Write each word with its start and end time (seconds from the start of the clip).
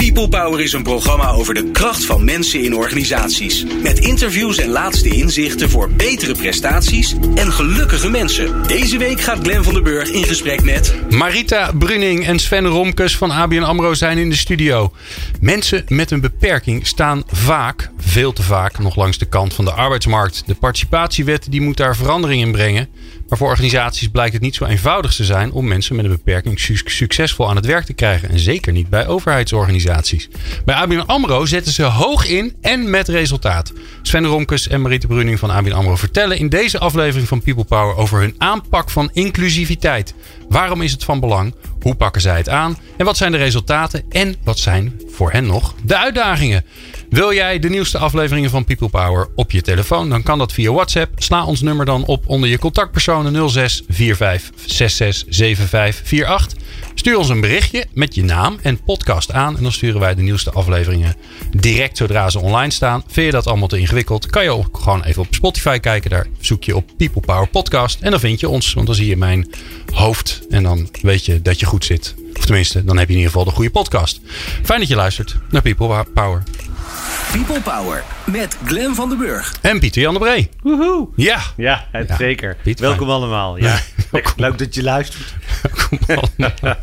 People 0.00 0.28
Power 0.28 0.60
is 0.60 0.72
een 0.72 0.82
programma 0.82 1.30
over 1.30 1.54
de 1.54 1.70
kracht 1.70 2.04
van 2.04 2.24
mensen 2.24 2.62
in 2.62 2.74
organisaties. 2.74 3.64
Met 3.82 3.98
interviews 3.98 4.58
en 4.58 4.68
laatste 4.68 5.08
inzichten 5.08 5.70
voor 5.70 5.90
betere 5.90 6.34
prestaties 6.34 7.14
en 7.34 7.52
gelukkige 7.52 8.08
mensen. 8.08 8.66
Deze 8.66 8.98
week 8.98 9.20
gaat 9.20 9.38
Glen 9.42 9.64
van 9.64 9.74
der 9.74 9.82
Burg 9.82 10.08
in 10.08 10.24
gesprek 10.24 10.64
met... 10.64 10.94
Marita 11.10 11.72
Bruning 11.78 12.26
en 12.26 12.38
Sven 12.38 12.66
Romkes 12.66 13.16
van 13.16 13.30
ABN 13.30 13.62
AMRO 13.62 13.94
zijn 13.94 14.18
in 14.18 14.30
de 14.30 14.36
studio. 14.36 14.92
Mensen 15.40 15.84
met 15.88 16.10
een 16.10 16.20
beperking 16.20 16.86
staan 16.86 17.22
vaak, 17.26 17.90
veel 17.98 18.32
te 18.32 18.42
vaak, 18.42 18.78
nog 18.78 18.96
langs 18.96 19.18
de 19.18 19.26
kant 19.26 19.54
van 19.54 19.64
de 19.64 19.72
arbeidsmarkt. 19.72 20.42
De 20.46 20.54
participatiewet 20.54 21.46
die 21.50 21.60
moet 21.60 21.76
daar 21.76 21.96
verandering 21.96 22.42
in 22.42 22.52
brengen. 22.52 22.88
Maar 23.28 23.38
voor 23.38 23.48
organisaties 23.48 24.08
blijkt 24.08 24.32
het 24.32 24.42
niet 24.42 24.54
zo 24.54 24.64
eenvoudig 24.64 25.14
te 25.14 25.24
zijn 25.24 25.52
om 25.52 25.68
mensen 25.68 25.96
met 25.96 26.04
een 26.04 26.10
beperking 26.10 26.60
succesvol 26.84 27.48
aan 27.48 27.56
het 27.56 27.66
werk 27.66 27.84
te 27.84 27.92
krijgen. 27.92 28.28
En 28.28 28.38
zeker 28.38 28.72
niet 28.72 28.88
bij 28.88 29.06
overheidsorganisaties. 29.06 29.89
Bij 30.64 30.74
ABN 30.74 31.02
AMRO 31.06 31.46
zetten 31.46 31.72
ze 31.72 31.82
hoog 31.82 32.26
in 32.26 32.56
en 32.60 32.90
met 32.90 33.08
resultaat. 33.08 33.72
Sven 34.02 34.26
Romkes 34.26 34.68
en 34.68 34.80
Mariette 34.80 35.06
Bruning 35.06 35.38
van 35.38 35.50
ABN 35.50 35.72
AMRO 35.72 35.96
vertellen 35.96 36.38
in 36.38 36.48
deze 36.48 36.78
aflevering 36.78 37.28
van 37.28 37.42
People 37.42 37.64
Power 37.64 37.96
over 37.96 38.20
hun 38.20 38.34
aanpak 38.38 38.90
van 38.90 39.10
inclusiviteit. 39.12 40.14
Waarom 40.48 40.82
is 40.82 40.92
het 40.92 41.04
van 41.04 41.20
belang? 41.20 41.54
Hoe 41.80 41.94
pakken 41.94 42.20
zij 42.20 42.36
het 42.36 42.48
aan? 42.48 42.78
En 42.96 43.04
wat 43.04 43.16
zijn 43.16 43.32
de 43.32 43.38
resultaten? 43.38 44.04
En 44.08 44.36
wat 44.44 44.58
zijn 44.58 45.00
voor 45.08 45.32
hen 45.32 45.46
nog 45.46 45.74
de 45.82 45.96
uitdagingen? 45.96 46.64
Wil 47.10 47.34
jij 47.34 47.58
de 47.58 47.68
nieuwste 47.68 47.98
afleveringen 47.98 48.50
van 48.50 48.64
People 48.64 48.88
Power 48.88 49.28
op 49.34 49.50
je 49.50 49.62
telefoon? 49.62 50.08
Dan 50.08 50.22
kan 50.22 50.38
dat 50.38 50.52
via 50.52 50.72
WhatsApp. 50.72 51.22
Sla 51.22 51.44
ons 51.44 51.60
nummer 51.60 51.86
dan 51.86 52.04
op 52.04 52.28
onder 52.28 52.48
je 52.48 52.58
contactpersonen 52.58 53.50
06 53.50 53.82
45 53.88 54.50
66 54.66 55.36
75 55.36 56.22
48. 56.24 56.58
Stuur 56.94 57.18
ons 57.18 57.28
een 57.28 57.40
berichtje 57.40 57.86
met 57.92 58.14
je 58.14 58.24
naam 58.24 58.58
en 58.62 58.82
podcast 58.82 59.32
aan. 59.32 59.56
En 59.56 59.62
dan 59.62 59.72
sturen 59.72 60.00
wij 60.00 60.14
de 60.14 60.22
nieuwste 60.22 60.50
afleveringen 60.50 61.14
direct 61.56 61.96
zodra 61.96 62.30
ze 62.30 62.38
online 62.38 62.72
staan. 62.72 63.02
Vind 63.06 63.26
je 63.26 63.32
dat 63.32 63.46
allemaal 63.46 63.68
te 63.68 63.78
ingewikkeld? 63.78 64.26
Kan 64.26 64.42
je 64.42 64.50
ook 64.50 64.78
gewoon 64.78 65.04
even 65.04 65.22
op 65.22 65.34
Spotify 65.34 65.78
kijken. 65.78 66.10
Daar 66.10 66.26
zoek 66.40 66.64
je 66.64 66.76
op 66.76 66.90
People 66.96 67.20
Power 67.20 67.48
Podcast. 67.48 68.00
En 68.00 68.10
dan 68.10 68.20
vind 68.20 68.40
je 68.40 68.48
ons, 68.48 68.74
want 68.74 68.86
dan 68.86 68.94
zie 68.96 69.06
je 69.06 69.16
mijn 69.16 69.50
hoofd. 69.92 70.40
En 70.50 70.62
dan 70.62 70.88
weet 71.02 71.24
je 71.24 71.42
dat 71.42 71.60
je 71.60 71.66
goed 71.66 71.84
zit. 71.84 72.14
Of 72.36 72.44
tenminste, 72.44 72.84
dan 72.84 72.98
heb 72.98 73.06
je 73.06 73.12
in 73.12 73.18
ieder 73.18 73.32
geval 73.32 73.48
de 73.48 73.54
goede 73.54 73.70
podcast. 73.70 74.20
Fijn 74.62 74.80
dat 74.80 74.88
je 74.88 74.96
luistert 74.96 75.36
naar 75.50 75.62
People 75.62 76.04
Power. 76.14 76.42
People 77.32 77.60
Power 77.60 78.02
met 78.24 78.56
Glen 78.64 78.94
van 78.94 79.08
den 79.08 79.18
Burg. 79.18 79.54
En 79.60 79.80
Pieter 79.80 80.02
Jan 80.02 80.14
de 80.14 80.20
Bree. 80.20 80.50
Woehoe. 80.62 81.08
Ja. 81.16 81.40
Ja, 81.56 81.86
zeker. 82.18 82.56
Welkom 82.76 83.10
allemaal. 83.10 83.56
Ja. 83.58 83.80
Leuk 84.36 84.58
dat 84.58 84.74
je 84.74 84.82
luistert. 84.82 85.34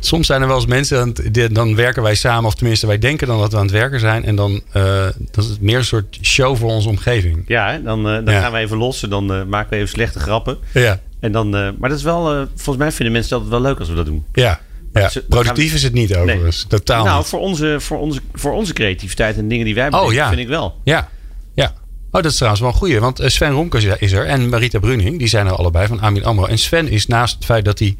Soms 0.00 0.26
zijn 0.26 0.40
er 0.40 0.46
wel 0.46 0.56
eens 0.56 0.66
mensen, 0.66 1.14
dan 1.52 1.76
werken 1.76 2.02
wij 2.02 2.14
samen, 2.14 2.44
of 2.44 2.54
tenminste 2.54 2.86
wij 2.86 2.98
denken 2.98 3.26
dan 3.26 3.38
dat 3.38 3.52
we 3.52 3.56
aan 3.56 3.62
het 3.62 3.72
werken 3.72 4.00
zijn. 4.00 4.24
En 4.24 4.36
dan, 4.36 4.52
uh, 4.52 4.82
dan 5.30 5.44
is 5.44 5.46
het 5.46 5.60
meer 5.60 5.78
een 5.78 5.84
soort 5.84 6.18
show 6.22 6.56
voor 6.56 6.70
onze 6.70 6.88
omgeving. 6.88 7.44
Ja, 7.46 7.78
dan, 7.78 7.98
uh, 7.98 8.24
dan 8.24 8.34
gaan 8.34 8.52
we 8.52 8.58
even 8.58 8.76
los 8.76 9.02
en 9.02 9.10
dan 9.10 9.32
uh, 9.32 9.44
maken 9.44 9.70
we 9.70 9.76
even 9.76 9.88
slechte 9.88 10.20
grappen. 10.20 10.58
Ja. 10.72 11.00
En 11.20 11.32
dan, 11.32 11.50
maar 11.50 11.88
dat 11.88 11.98
is 11.98 12.02
wel, 12.02 12.46
volgens 12.54 12.76
mij 12.76 12.92
vinden 12.92 13.12
mensen 13.12 13.38
dat 13.38 13.48
wel 13.48 13.60
leuk 13.60 13.78
als 13.78 13.88
we 13.88 13.94
dat 13.94 14.06
doen. 14.06 14.24
Ja. 14.32 14.60
Ja, 14.92 15.10
productief 15.28 15.74
is 15.74 15.82
het 15.82 15.92
niet 15.92 16.16
overigens. 16.16 16.56
Nee. 16.56 16.80
Totaal 16.80 17.04
nou, 17.04 17.18
niet. 17.18 17.26
Voor, 17.26 17.40
onze, 17.40 17.76
voor, 17.78 17.98
onze, 17.98 18.20
voor 18.32 18.52
onze 18.52 18.72
creativiteit 18.72 19.36
en 19.36 19.48
dingen 19.48 19.64
die 19.64 19.74
wij 19.74 19.84
bedenken, 19.84 20.08
oh, 20.08 20.14
ja. 20.14 20.28
vind 20.28 20.40
ik 20.40 20.48
wel. 20.48 20.80
Ja, 20.84 21.08
ja. 21.54 21.74
Oh, 22.12 22.22
dat 22.22 22.30
is 22.30 22.34
trouwens 22.36 22.62
wel 22.62 22.70
een 22.70 22.76
goeie. 22.76 23.00
Want 23.00 23.20
Sven 23.24 23.50
Romkes 23.50 23.84
is 23.84 24.12
er 24.12 24.26
en 24.26 24.48
Marita 24.48 24.78
Bruning. 24.78 25.18
Die 25.18 25.28
zijn 25.28 25.46
er 25.46 25.52
allebei 25.52 25.86
van 25.86 26.00
ABN 26.00 26.22
AMRO. 26.22 26.46
En 26.46 26.58
Sven 26.58 26.88
is 26.88 27.06
naast 27.06 27.34
het 27.34 27.44
feit 27.44 27.64
dat 27.64 27.78
hij 27.78 27.96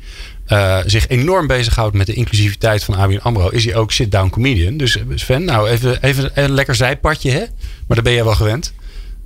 uh, 0.49 0.79
zich 0.87 1.09
enorm 1.09 1.47
bezighoudt 1.47 1.97
met 1.97 2.07
de 2.07 2.13
inclusiviteit 2.13 2.85
van 2.85 2.95
ABN 2.95 3.21
AMRO... 3.23 3.49
is 3.49 3.65
hij 3.65 3.75
ook 3.75 3.93
sit-down 3.93 4.31
comedian. 4.31 4.77
Dus 4.77 4.99
Sven, 5.15 5.45
nou 5.45 5.69
even, 5.69 6.03
even 6.03 6.31
een 6.35 6.51
lekker 6.51 6.75
zijpadje, 6.75 7.31
hè? 7.31 7.39
Maar 7.39 7.97
daar 7.97 8.03
ben 8.03 8.13
jij 8.13 8.25
wel 8.25 8.35
gewend. 8.35 8.73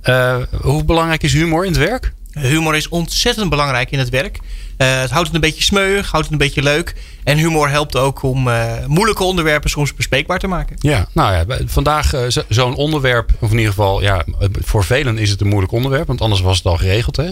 Uh, 0.03 0.37
hoe 0.61 0.83
belangrijk 0.83 1.23
is 1.23 1.33
humor 1.33 1.65
in 1.65 1.71
het 1.71 1.81
werk? 1.81 2.13
Humor 2.39 2.75
is 2.75 2.89
ontzettend 2.89 3.49
belangrijk 3.49 3.91
in 3.91 3.99
het 3.99 4.09
werk. 4.09 4.39
Uh, 4.77 4.99
het 4.99 5.09
houdt 5.09 5.27
het 5.27 5.35
een 5.35 5.41
beetje 5.41 5.63
smeuig, 5.63 6.11
houdt 6.11 6.25
het 6.25 6.33
een 6.33 6.47
beetje 6.47 6.63
leuk. 6.63 6.95
En 7.23 7.37
humor 7.37 7.69
helpt 7.69 7.95
ook 7.95 8.23
om 8.23 8.47
uh, 8.47 8.85
moeilijke 8.87 9.23
onderwerpen 9.23 9.69
soms 9.69 9.93
bespreekbaar 9.93 10.39
te 10.39 10.47
maken. 10.47 10.75
Ja, 10.79 11.07
nou 11.11 11.33
ja, 11.33 11.57
vandaag 11.65 12.13
uh, 12.13 12.21
zo'n 12.49 12.75
onderwerp, 12.75 13.31
of 13.39 13.51
in 13.51 13.57
ieder 13.57 13.73
geval, 13.73 14.01
ja, 14.01 14.25
voor 14.51 14.83
velen 14.83 15.17
is 15.17 15.29
het 15.29 15.41
een 15.41 15.47
moeilijk 15.47 15.71
onderwerp, 15.71 16.07
want 16.07 16.21
anders 16.21 16.41
was 16.41 16.57
het 16.57 16.65
al 16.65 16.77
geregeld. 16.77 17.15
Hè? 17.15 17.29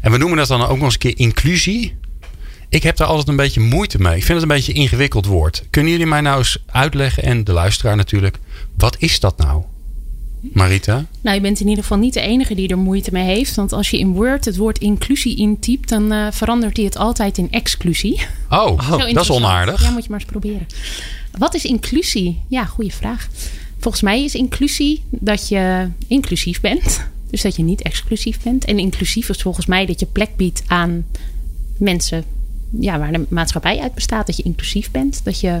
En 0.00 0.10
we 0.10 0.18
noemen 0.18 0.38
dat 0.38 0.48
dan 0.48 0.62
ook 0.62 0.76
nog 0.76 0.84
eens 0.84 0.92
een 0.92 0.98
keer 0.98 1.18
inclusie. 1.18 1.98
Ik 2.68 2.82
heb 2.82 2.96
daar 2.96 3.08
altijd 3.08 3.28
een 3.28 3.36
beetje 3.36 3.60
moeite 3.60 4.00
mee. 4.00 4.16
Ik 4.16 4.24
vind 4.24 4.40
het 4.40 4.50
een 4.50 4.56
beetje 4.56 4.74
een 4.74 4.80
ingewikkeld 4.80 5.26
woord. 5.26 5.64
Kunnen 5.70 5.92
jullie 5.92 6.06
mij 6.06 6.20
nou 6.20 6.38
eens 6.38 6.58
uitleggen, 6.66 7.22
en 7.22 7.44
de 7.44 7.52
luisteraar 7.52 7.96
natuurlijk, 7.96 8.38
wat 8.76 8.96
is 8.98 9.20
dat 9.20 9.36
nou? 9.38 9.62
Marita? 10.40 11.06
Nou, 11.20 11.36
je 11.36 11.42
bent 11.42 11.60
in 11.60 11.68
ieder 11.68 11.82
geval 11.82 11.98
niet 11.98 12.14
de 12.14 12.20
enige 12.20 12.54
die 12.54 12.68
er 12.68 12.78
moeite 12.78 13.12
mee 13.12 13.24
heeft. 13.24 13.54
Want 13.54 13.72
als 13.72 13.90
je 13.90 13.98
in 13.98 14.12
Word 14.12 14.44
het 14.44 14.56
woord 14.56 14.78
inclusie 14.78 15.36
intypt, 15.36 15.88
dan 15.88 16.12
uh, 16.12 16.26
verandert 16.30 16.76
hij 16.76 16.86
het 16.86 16.96
altijd 16.96 17.38
in 17.38 17.50
exclusie. 17.50 18.20
Oh, 18.50 18.66
oh 18.66 18.98
dat 18.98 19.22
is 19.22 19.30
onaardig. 19.30 19.82
Ja, 19.82 19.90
moet 19.90 20.02
je 20.02 20.10
maar 20.10 20.20
eens 20.20 20.30
proberen. 20.30 20.66
Wat 21.38 21.54
is 21.54 21.64
inclusie? 21.64 22.40
Ja, 22.48 22.64
goede 22.64 22.90
vraag. 22.90 23.28
Volgens 23.78 24.02
mij 24.02 24.24
is 24.24 24.34
inclusie 24.34 25.02
dat 25.10 25.48
je 25.48 25.88
inclusief 26.06 26.60
bent. 26.60 27.08
Dus 27.30 27.42
dat 27.42 27.56
je 27.56 27.62
niet 27.62 27.82
exclusief 27.82 28.42
bent. 28.42 28.64
En 28.64 28.78
inclusief 28.78 29.28
is 29.28 29.42
volgens 29.42 29.66
mij 29.66 29.86
dat 29.86 30.00
je 30.00 30.06
plek 30.06 30.36
biedt 30.36 30.62
aan 30.66 31.04
mensen 31.76 32.24
ja, 32.80 32.98
waar 32.98 33.12
de 33.12 33.26
maatschappij 33.28 33.78
uit 33.78 33.94
bestaat. 33.94 34.26
Dat 34.26 34.36
je 34.36 34.42
inclusief 34.42 34.90
bent. 34.90 35.20
Dat 35.24 35.40
je 35.40 35.60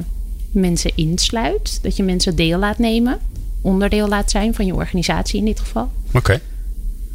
mensen 0.50 0.90
insluit. 0.94 1.78
Dat 1.82 1.96
je 1.96 2.02
mensen 2.02 2.36
deel 2.36 2.58
laat 2.58 2.78
nemen 2.78 3.18
onderdeel 3.62 4.08
laat 4.08 4.30
zijn 4.30 4.54
van 4.54 4.66
je 4.66 4.74
organisatie 4.74 5.38
in 5.38 5.44
dit 5.44 5.60
geval. 5.60 5.90
Oké. 6.12 6.40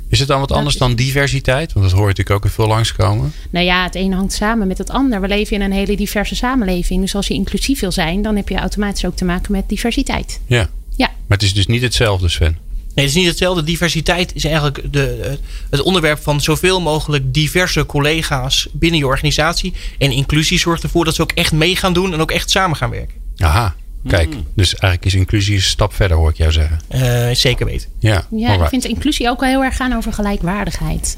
Is 0.10 0.20
het 0.20 0.28
dan 0.28 0.40
wat 0.40 0.52
anders 0.52 0.78
dan 0.78 0.96
diversiteit? 0.96 1.74
Want 1.74 1.86
dat 1.86 1.94
hoor 1.94 2.08
je 2.08 2.14
natuurlijk 2.16 2.46
ook 2.46 2.52
veel 2.52 2.68
langskomen. 2.68 3.34
Nou 3.50 3.66
ja, 3.66 3.84
het 3.84 3.96
een 3.96 4.14
hangt 4.14 4.34
samen 4.34 4.68
met 4.68 4.78
het 4.78 4.90
ander. 4.90 5.22
We 5.22 5.28
leven 5.28 5.56
in 5.56 5.62
een 5.62 5.72
hele 5.72 5.96
diverse 5.96 6.36
samenleving. 6.36 7.02
Dus 7.02 7.16
als 7.16 7.28
je 7.28 7.34
inclusief 7.34 7.80
wil 7.80 7.92
zijn, 7.92 8.22
dan 8.22 8.36
heb 8.36 8.50
je 8.50 8.56
automatisch 8.56 9.06
ook 9.06 9.16
te 9.16 9.26
maken 9.26 9.52
met 9.52 9.70
diversiteit. 9.70 10.40
Ja. 10.46 10.70
ja. 10.96 11.08
Maar 11.08 11.38
het 11.38 11.44
is 11.44 11.54
dus 11.54 11.68
niet 11.68 11.82
hetzelfde, 11.82 12.30
Sven. 12.30 12.58
Nee, 12.96 13.06
het 13.06 13.16
is 13.16 13.22
niet 13.22 13.30
hetzelfde. 13.30 13.64
Diversiteit 13.64 14.36
is 14.36 14.44
eigenlijk 14.44 14.94
de, 14.94 15.38
het 15.70 15.82
onderwerp 15.82 16.20
van 16.20 16.42
zoveel 16.42 16.82
mogelijk 16.82 17.34
diverse 17.34 17.86
collega's 17.86 18.68
binnen 18.72 19.00
je 19.00 19.08
organisatie. 19.08 19.74
En 19.98 20.12
inclusie 20.12 20.60
zorgt 20.60 20.84
ervoor 20.84 21.06
dat 21.06 21.16
ze 21.16 21.22
ook 21.22 21.32
echt 21.32 21.52
mee 21.52 21.76
gaan 21.76 21.94
doen 21.94 22.14
en 22.14 22.22
ook 22.22 22.32
echt 22.32 22.50
samen 22.50 22.78
gaan 22.78 22.90
werken. 22.90 23.16
Aha. 23.38 23.76
Kijk, 24.08 24.30
mm. 24.30 24.48
dus 24.56 24.76
eigenlijk 24.76 25.06
is 25.06 25.14
inclusie 25.20 25.56
een 25.56 25.62
stap 25.62 25.94
verder, 25.94 26.18
hoor 26.18 26.30
ik 26.30 26.38
jou 26.38 26.52
zeggen. 26.52 26.80
Uh, 26.96 27.36
zeker 27.36 27.66
weten. 27.66 27.90
Ja, 28.00 28.26
ja 28.32 28.54
ik 28.54 28.70
vind 28.70 28.86
inclusie 28.86 29.30
ook 29.30 29.40
wel 29.40 29.50
heel 29.50 29.64
erg 29.64 29.76
gaan 29.76 29.94
over 29.94 30.14
gelijkwaardigheid. 30.14 31.18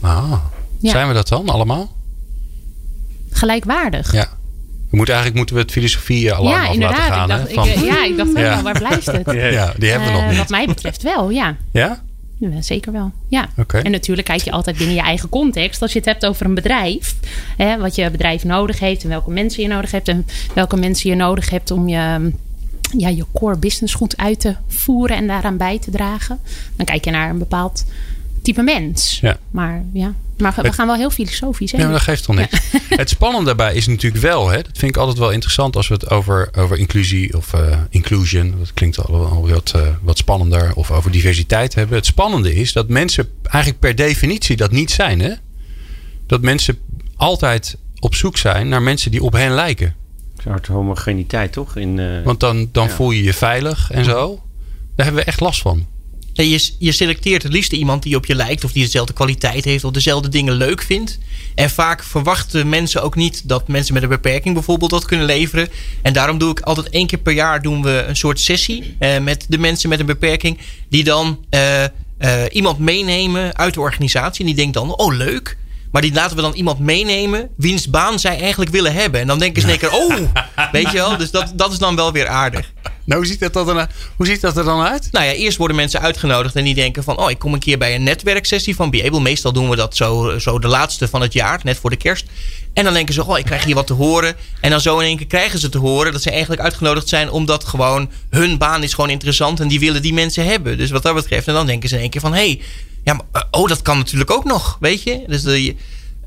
Ah, 0.00 0.32
zijn 0.80 1.08
we 1.08 1.14
dat 1.14 1.28
dan 1.28 1.48
allemaal? 1.48 1.96
Gelijkwaardig? 3.30 4.12
Ja. 4.12 4.28
We 4.90 4.96
moeten, 4.96 5.14
eigenlijk 5.14 5.36
moeten 5.36 5.54
we 5.54 5.60
het 5.60 5.72
filosofie 5.72 6.32
al 6.32 6.48
ja, 6.48 6.66
af 6.66 6.76
laten 6.76 6.96
gaan. 6.96 7.30
Ik 7.30 7.54
dacht, 7.54 7.68
ik, 7.68 7.84
ja, 7.84 8.04
ik 8.04 8.16
dacht 8.16 8.32
wel, 8.32 8.42
ja. 8.42 8.62
waar 8.62 8.78
blijft 8.78 9.06
het? 9.06 9.32
Ja, 9.32 9.72
die 9.78 9.90
hebben 9.90 10.08
we 10.08 10.14
nog 10.14 10.28
niet. 10.28 10.38
Wat 10.38 10.48
mij 10.48 10.66
betreft 10.66 11.02
wel, 11.02 11.30
ja. 11.30 11.56
Ja? 11.72 12.02
Ja, 12.50 12.62
zeker 12.62 12.92
wel. 12.92 13.12
Ja. 13.28 13.48
Okay. 13.56 13.82
En 13.82 13.90
natuurlijk 13.90 14.26
kijk 14.26 14.40
je 14.40 14.50
altijd 14.50 14.76
binnen 14.76 14.94
je 14.94 15.02
eigen 15.02 15.28
context. 15.28 15.82
Als 15.82 15.92
je 15.92 15.98
het 15.98 16.08
hebt 16.08 16.26
over 16.26 16.46
een 16.46 16.54
bedrijf, 16.54 17.14
hè, 17.56 17.78
wat 17.78 17.94
je 17.94 18.10
bedrijf 18.10 18.44
nodig 18.44 18.78
heeft 18.78 19.02
en 19.02 19.08
welke 19.08 19.30
mensen 19.30 19.62
je 19.62 19.68
nodig 19.68 19.90
hebt 19.90 20.08
en 20.08 20.26
welke 20.54 20.76
mensen 20.76 21.10
je 21.10 21.16
nodig 21.16 21.50
hebt 21.50 21.70
om 21.70 21.88
je, 21.88 22.32
ja, 22.96 23.08
je 23.08 23.24
core 23.32 23.56
business 23.56 23.94
goed 23.94 24.16
uit 24.16 24.40
te 24.40 24.56
voeren 24.68 25.16
en 25.16 25.26
daaraan 25.26 25.56
bij 25.56 25.78
te 25.78 25.90
dragen. 25.90 26.38
Dan 26.76 26.86
kijk 26.86 27.04
je 27.04 27.10
naar 27.10 27.30
een 27.30 27.38
bepaald 27.38 27.84
type 28.42 28.62
mens. 28.62 29.18
Ja. 29.20 29.38
Maar 29.50 29.84
ja, 29.92 30.14
maar 30.38 30.54
we 30.62 30.72
gaan 30.72 30.86
wel 30.86 30.96
heel 30.96 31.10
filosofisch. 31.10 31.72
Hè? 31.72 31.78
Maar 31.78 31.90
dat 31.90 32.00
geeft 32.00 32.24
toch 32.24 32.36
niks. 32.36 32.60
Het 32.88 33.08
spannende 33.08 33.46
daarbij 33.46 33.74
is 33.74 33.86
natuurlijk 33.86 34.22
wel, 34.22 34.48
hè, 34.48 34.56
dat 34.62 34.78
vind 34.78 34.94
ik 34.94 34.96
altijd 34.96 35.18
wel 35.18 35.30
interessant 35.30 35.76
als 35.76 35.88
we 35.88 35.94
het 35.94 36.10
over, 36.10 36.48
over 36.56 36.78
inclusie 36.78 37.36
of 37.36 37.52
uh, 37.54 37.78
inclusion, 37.90 38.54
dat 38.58 38.72
klinkt 38.74 39.06
al 39.06 39.48
wat, 39.48 39.72
uh, 39.76 39.82
wat 40.02 40.18
spannender, 40.18 40.74
of 40.74 40.90
over 40.90 41.10
diversiteit 41.10 41.74
hebben. 41.74 41.96
Het 41.96 42.06
spannende 42.06 42.54
is 42.54 42.72
dat 42.72 42.88
mensen 42.88 43.28
eigenlijk 43.42 43.80
per 43.80 43.94
definitie 43.94 44.56
dat 44.56 44.70
niet 44.70 44.90
zijn. 44.90 45.20
Hè? 45.20 45.32
Dat 46.26 46.40
mensen 46.40 46.78
altijd 47.16 47.76
op 47.98 48.14
zoek 48.14 48.36
zijn 48.36 48.68
naar 48.68 48.82
mensen 48.82 49.10
die 49.10 49.22
op 49.22 49.32
hen 49.32 49.52
lijken. 49.52 49.94
Een 50.36 50.42
soort 50.42 50.66
homogeniteit, 50.66 51.52
toch? 51.52 51.76
In, 51.76 51.98
uh, 51.98 52.24
Want 52.24 52.40
dan, 52.40 52.68
dan 52.72 52.90
voel 52.90 53.10
je 53.10 53.22
je 53.22 53.34
veilig 53.34 53.90
en 53.90 54.04
zo. 54.04 54.42
Daar 54.96 55.06
hebben 55.06 55.24
we 55.24 55.30
echt 55.30 55.40
last 55.40 55.60
van. 55.60 55.86
Je, 56.32 56.70
je 56.78 56.92
selecteert 56.92 57.42
het 57.42 57.52
liefst 57.52 57.72
iemand 57.72 58.02
die 58.02 58.16
op 58.16 58.26
je 58.26 58.34
lijkt, 58.34 58.64
of 58.64 58.72
die 58.72 58.84
dezelfde 58.84 59.12
kwaliteit 59.12 59.64
heeft, 59.64 59.84
of 59.84 59.92
dezelfde 59.92 60.28
dingen 60.28 60.54
leuk 60.54 60.82
vindt. 60.82 61.18
En 61.54 61.70
vaak 61.70 62.04
verwachten 62.04 62.68
mensen 62.68 63.02
ook 63.02 63.14
niet 63.14 63.48
dat 63.48 63.68
mensen 63.68 63.94
met 63.94 64.02
een 64.02 64.08
beperking 64.08 64.54
bijvoorbeeld 64.54 64.90
dat 64.90 65.04
kunnen 65.04 65.26
leveren. 65.26 65.68
En 66.02 66.12
daarom 66.12 66.38
doe 66.38 66.50
ik 66.50 66.60
altijd 66.60 66.88
één 66.88 67.06
keer 67.06 67.18
per 67.18 67.32
jaar 67.32 67.62
doen 67.62 67.82
we 67.82 68.04
een 68.06 68.16
soort 68.16 68.40
sessie 68.40 68.96
eh, 68.98 69.18
met 69.18 69.46
de 69.48 69.58
mensen 69.58 69.88
met 69.88 70.00
een 70.00 70.06
beperking, 70.06 70.58
die 70.88 71.04
dan. 71.04 71.44
Uh, 71.50 71.84
iemand 72.50 72.78
meenemen 72.78 73.56
uit 73.56 73.74
de 73.74 73.80
organisatie. 73.80 74.40
En 74.40 74.46
die 74.46 74.54
denkt 74.54 74.74
dan, 74.74 74.96
oh 74.96 75.14
leuk. 75.16 75.56
Maar 75.92 76.02
die 76.02 76.12
laten 76.12 76.36
we 76.36 76.42
dan 76.42 76.52
iemand 76.52 76.78
meenemen 76.78 77.48
wiens 77.56 77.90
baan 77.90 78.18
zij 78.18 78.40
eigenlijk 78.40 78.70
willen 78.70 78.92
hebben. 78.92 79.20
En 79.20 79.26
dan 79.26 79.38
denken 79.38 79.62
ze 79.62 79.72
in 79.72 79.78
keer, 79.78 79.92
oh, 79.92 80.16
weet 80.72 80.90
je 80.90 80.96
wel. 80.96 81.16
Dus 81.16 81.30
dat, 81.30 81.52
dat 81.54 81.72
is 81.72 81.78
dan 81.78 81.96
wel 81.96 82.12
weer 82.12 82.26
aardig. 82.26 82.72
Nou, 83.04 83.20
hoe 83.20 83.30
ziet, 83.30 83.40
dat 83.40 83.52
dan, 83.52 83.86
hoe 84.16 84.26
ziet 84.26 84.40
dat 84.40 84.56
er 84.56 84.64
dan 84.64 84.80
uit? 84.80 85.08
Nou 85.12 85.24
ja, 85.24 85.32
eerst 85.32 85.56
worden 85.56 85.76
mensen 85.76 86.00
uitgenodigd 86.00 86.56
en 86.56 86.64
die 86.64 86.74
denken 86.74 87.02
van... 87.02 87.18
oh, 87.18 87.30
ik 87.30 87.38
kom 87.38 87.52
een 87.52 87.58
keer 87.58 87.78
bij 87.78 87.94
een 87.94 88.02
netwerksessie 88.02 88.74
van 88.74 88.90
Beable. 88.90 89.20
Meestal 89.20 89.52
doen 89.52 89.70
we 89.70 89.76
dat 89.76 89.96
zo, 89.96 90.38
zo 90.38 90.58
de 90.58 90.68
laatste 90.68 91.08
van 91.08 91.20
het 91.20 91.32
jaar, 91.32 91.60
net 91.62 91.78
voor 91.78 91.90
de 91.90 91.96
kerst. 91.96 92.26
En 92.72 92.84
dan 92.84 92.92
denken 92.92 93.14
ze, 93.14 93.26
oh, 93.26 93.38
ik 93.38 93.44
krijg 93.44 93.64
hier 93.64 93.74
wat 93.74 93.86
te 93.86 93.92
horen. 93.92 94.36
En 94.60 94.70
dan 94.70 94.80
zo 94.80 94.98
in 94.98 95.06
één 95.06 95.16
keer 95.16 95.26
krijgen 95.26 95.58
ze 95.58 95.68
te 95.68 95.78
horen 95.78 96.12
dat 96.12 96.22
ze 96.22 96.30
eigenlijk 96.30 96.62
uitgenodigd 96.62 97.08
zijn... 97.08 97.30
omdat 97.30 97.64
gewoon 97.64 98.10
hun 98.30 98.58
baan 98.58 98.82
is 98.82 98.94
gewoon 98.94 99.10
interessant 99.10 99.60
en 99.60 99.68
die 99.68 99.80
willen 99.80 100.02
die 100.02 100.14
mensen 100.14 100.44
hebben. 100.44 100.78
Dus 100.78 100.90
wat 100.90 101.02
dat 101.02 101.14
betreft, 101.14 101.48
en 101.48 101.54
dan 101.54 101.66
denken 101.66 101.88
ze 101.88 101.94
in 101.94 102.00
één 102.00 102.10
keer 102.10 102.20
van... 102.20 102.32
hé, 102.32 102.38
hey, 102.38 102.60
ja, 103.04 103.12
maar, 103.12 103.26
eh, 103.32 103.42
oh, 103.50 103.68
dat 103.68 103.82
kan 103.82 103.96
natuurlijk 103.96 104.30
ook 104.30 104.44
nog, 104.44 104.76
weet 104.80 105.02
je? 105.02 105.22
Dus 105.26 105.42
de, 105.42 105.64
ja, 105.64 105.72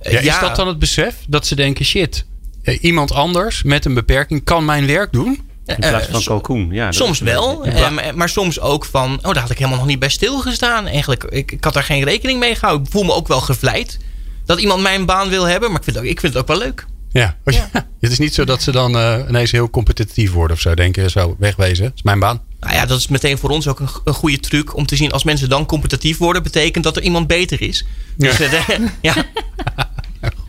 ja, 0.01 0.19
is 0.19 0.39
dat 0.39 0.56
dan 0.56 0.68
het 0.68 0.80
besef 0.80 1.16
dat 1.28 1.48
ze 1.48 1.56
denken, 1.56 1.86
shit, 1.86 2.25
eh, 2.63 2.78
iemand 2.81 3.12
anders 3.12 3.63
met 3.63 3.86
een 3.86 3.94
beperking 3.94 4.44
kan 4.44 4.66
mijn 4.66 4.88
werk 4.88 5.12
doen? 5.12 5.44
In 5.65 5.75
plaats 5.75 6.07
van 6.07 6.23
cocoon, 6.23 6.67
ja. 6.71 6.91
Soms 6.91 7.19
wel, 7.19 7.69
ja. 7.69 8.12
maar 8.15 8.29
soms 8.29 8.59
ook 8.59 8.85
van... 8.85 9.19
oh, 9.21 9.33
daar 9.33 9.41
had 9.41 9.50
ik 9.50 9.57
helemaal 9.57 9.79
nog 9.79 9.88
niet 9.88 10.00
bij 10.00 10.09
stilgestaan. 10.09 10.88
Eigenlijk, 10.88 11.23
ik, 11.23 11.51
ik 11.51 11.63
had 11.63 11.73
daar 11.73 11.83
geen 11.83 12.03
rekening 12.03 12.39
mee 12.39 12.56
gehouden. 12.56 12.85
Ik 12.85 12.91
voel 12.91 13.03
me 13.03 13.13
ook 13.13 13.27
wel 13.27 13.41
gevleid 13.41 14.00
dat 14.45 14.59
iemand 14.59 14.81
mijn 14.81 15.06
baan 15.06 15.29
wil 15.29 15.44
hebben. 15.44 15.69
Maar 15.69 15.77
ik 15.77 15.83
vind 15.83 15.95
het 15.95 16.06
ook, 16.06 16.12
ik 16.12 16.19
vind 16.19 16.33
het 16.33 16.41
ook 16.41 16.47
wel 16.47 16.57
leuk. 16.57 16.85
Ja, 17.12 17.38
ja. 17.45 17.69
het 18.01 18.12
is 18.12 18.19
niet 18.19 18.33
zo 18.33 18.44
dat 18.44 18.62
ze 18.62 18.71
dan 18.71 18.95
uh, 18.95 19.19
ineens 19.27 19.51
heel 19.51 19.69
competitief 19.69 20.31
worden 20.31 20.56
of 20.56 20.62
zo. 20.62 20.73
Denken, 20.73 21.12
zo 21.12 21.35
wegwezen, 21.39 21.83
dat 21.83 21.94
is 21.95 22.03
mijn 22.03 22.19
baan. 22.19 22.41
Nou 22.59 22.73
ja, 22.73 22.85
dat 22.85 23.00
is 23.00 23.07
meteen 23.07 23.38
voor 23.38 23.50
ons 23.50 23.68
ook 23.68 23.79
een, 23.79 23.89
een 24.03 24.13
goede 24.13 24.39
truc 24.39 24.75
om 24.75 24.85
te 24.85 24.95
zien... 24.95 25.11
als 25.11 25.23
mensen 25.23 25.50
dan 25.50 25.65
competitief 25.65 26.18
worden, 26.18 26.44
betekent 26.44 26.83
dat 26.83 26.95
er 26.95 27.03
iemand 27.03 27.27
beter 27.27 27.61
is. 27.61 27.85
Dus, 28.18 28.38
ja. 28.38 28.50
Uh, 28.69 28.88
ja. 29.01 29.13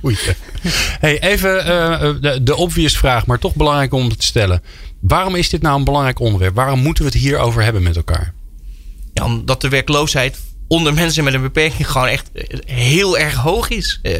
Goeie. 0.01 0.19
Hey, 1.01 1.23
even 1.23 1.57
uh, 1.57 2.01
de, 2.21 2.43
de 2.43 2.57
obvious 2.57 2.97
vraag, 2.97 3.27
maar 3.27 3.39
toch 3.39 3.55
belangrijk 3.55 3.93
om 3.93 4.17
te 4.17 4.27
stellen. 4.27 4.63
Waarom 5.07 5.35
is 5.35 5.49
dit 5.49 5.63
nou 5.63 5.79
een 5.79 5.85
belangrijk 5.85 6.21
onderwerp? 6.21 6.55
Waarom 6.55 6.79
moeten 6.79 7.05
we 7.05 7.11
het 7.11 7.19
hierover 7.19 7.63
hebben 7.63 7.83
met 7.83 7.97
elkaar? 7.97 8.33
Ja, 9.13 9.25
omdat 9.25 9.61
de 9.61 9.69
werkloosheid 9.69 10.39
onder 10.67 10.95
mensen 10.95 11.25
met 11.25 11.35
een 11.35 11.43
beperking 11.43 11.91
gewoon 11.91 12.09
echt 12.09 12.31
heel 12.67 13.19
erg 13.19 13.35
hoog 13.35 13.69
is. 13.69 14.01
Uh, 14.03 14.13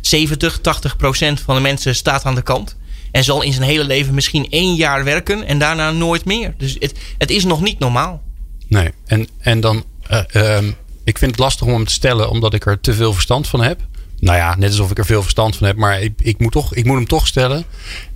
70, 0.00 0.60
80 0.60 0.96
procent 0.96 1.40
van 1.40 1.54
de 1.54 1.60
mensen 1.60 1.94
staat 1.94 2.24
aan 2.24 2.34
de 2.34 2.42
kant. 2.42 2.76
En 3.10 3.24
zal 3.24 3.42
in 3.42 3.52
zijn 3.52 3.68
hele 3.68 3.84
leven 3.84 4.14
misschien 4.14 4.46
één 4.50 4.74
jaar 4.74 5.04
werken 5.04 5.46
en 5.46 5.58
daarna 5.58 5.90
nooit 5.90 6.24
meer. 6.24 6.54
Dus 6.58 6.76
het, 6.78 6.94
het 7.18 7.30
is 7.30 7.44
nog 7.44 7.60
niet 7.60 7.78
normaal. 7.78 8.22
Nee, 8.68 8.90
en, 9.06 9.28
en 9.38 9.60
dan, 9.60 9.84
uh, 10.10 10.58
ik 11.04 11.18
vind 11.18 11.30
het 11.30 11.40
lastig 11.40 11.66
om 11.66 11.72
hem 11.72 11.84
te 11.84 11.92
stellen 11.92 12.30
omdat 12.30 12.54
ik 12.54 12.66
er 12.66 12.80
te 12.80 12.94
veel 12.94 13.12
verstand 13.12 13.48
van 13.48 13.62
heb. 13.62 13.80
Nou 14.18 14.36
ja, 14.36 14.56
net 14.56 14.70
alsof 14.70 14.90
ik 14.90 14.98
er 14.98 15.06
veel 15.06 15.22
verstand 15.22 15.56
van 15.56 15.66
heb, 15.66 15.76
maar 15.76 16.00
ik, 16.00 16.12
ik, 16.16 16.38
moet, 16.38 16.52
toch, 16.52 16.74
ik 16.74 16.84
moet 16.84 16.96
hem 16.96 17.06
toch 17.06 17.26
stellen. 17.26 17.64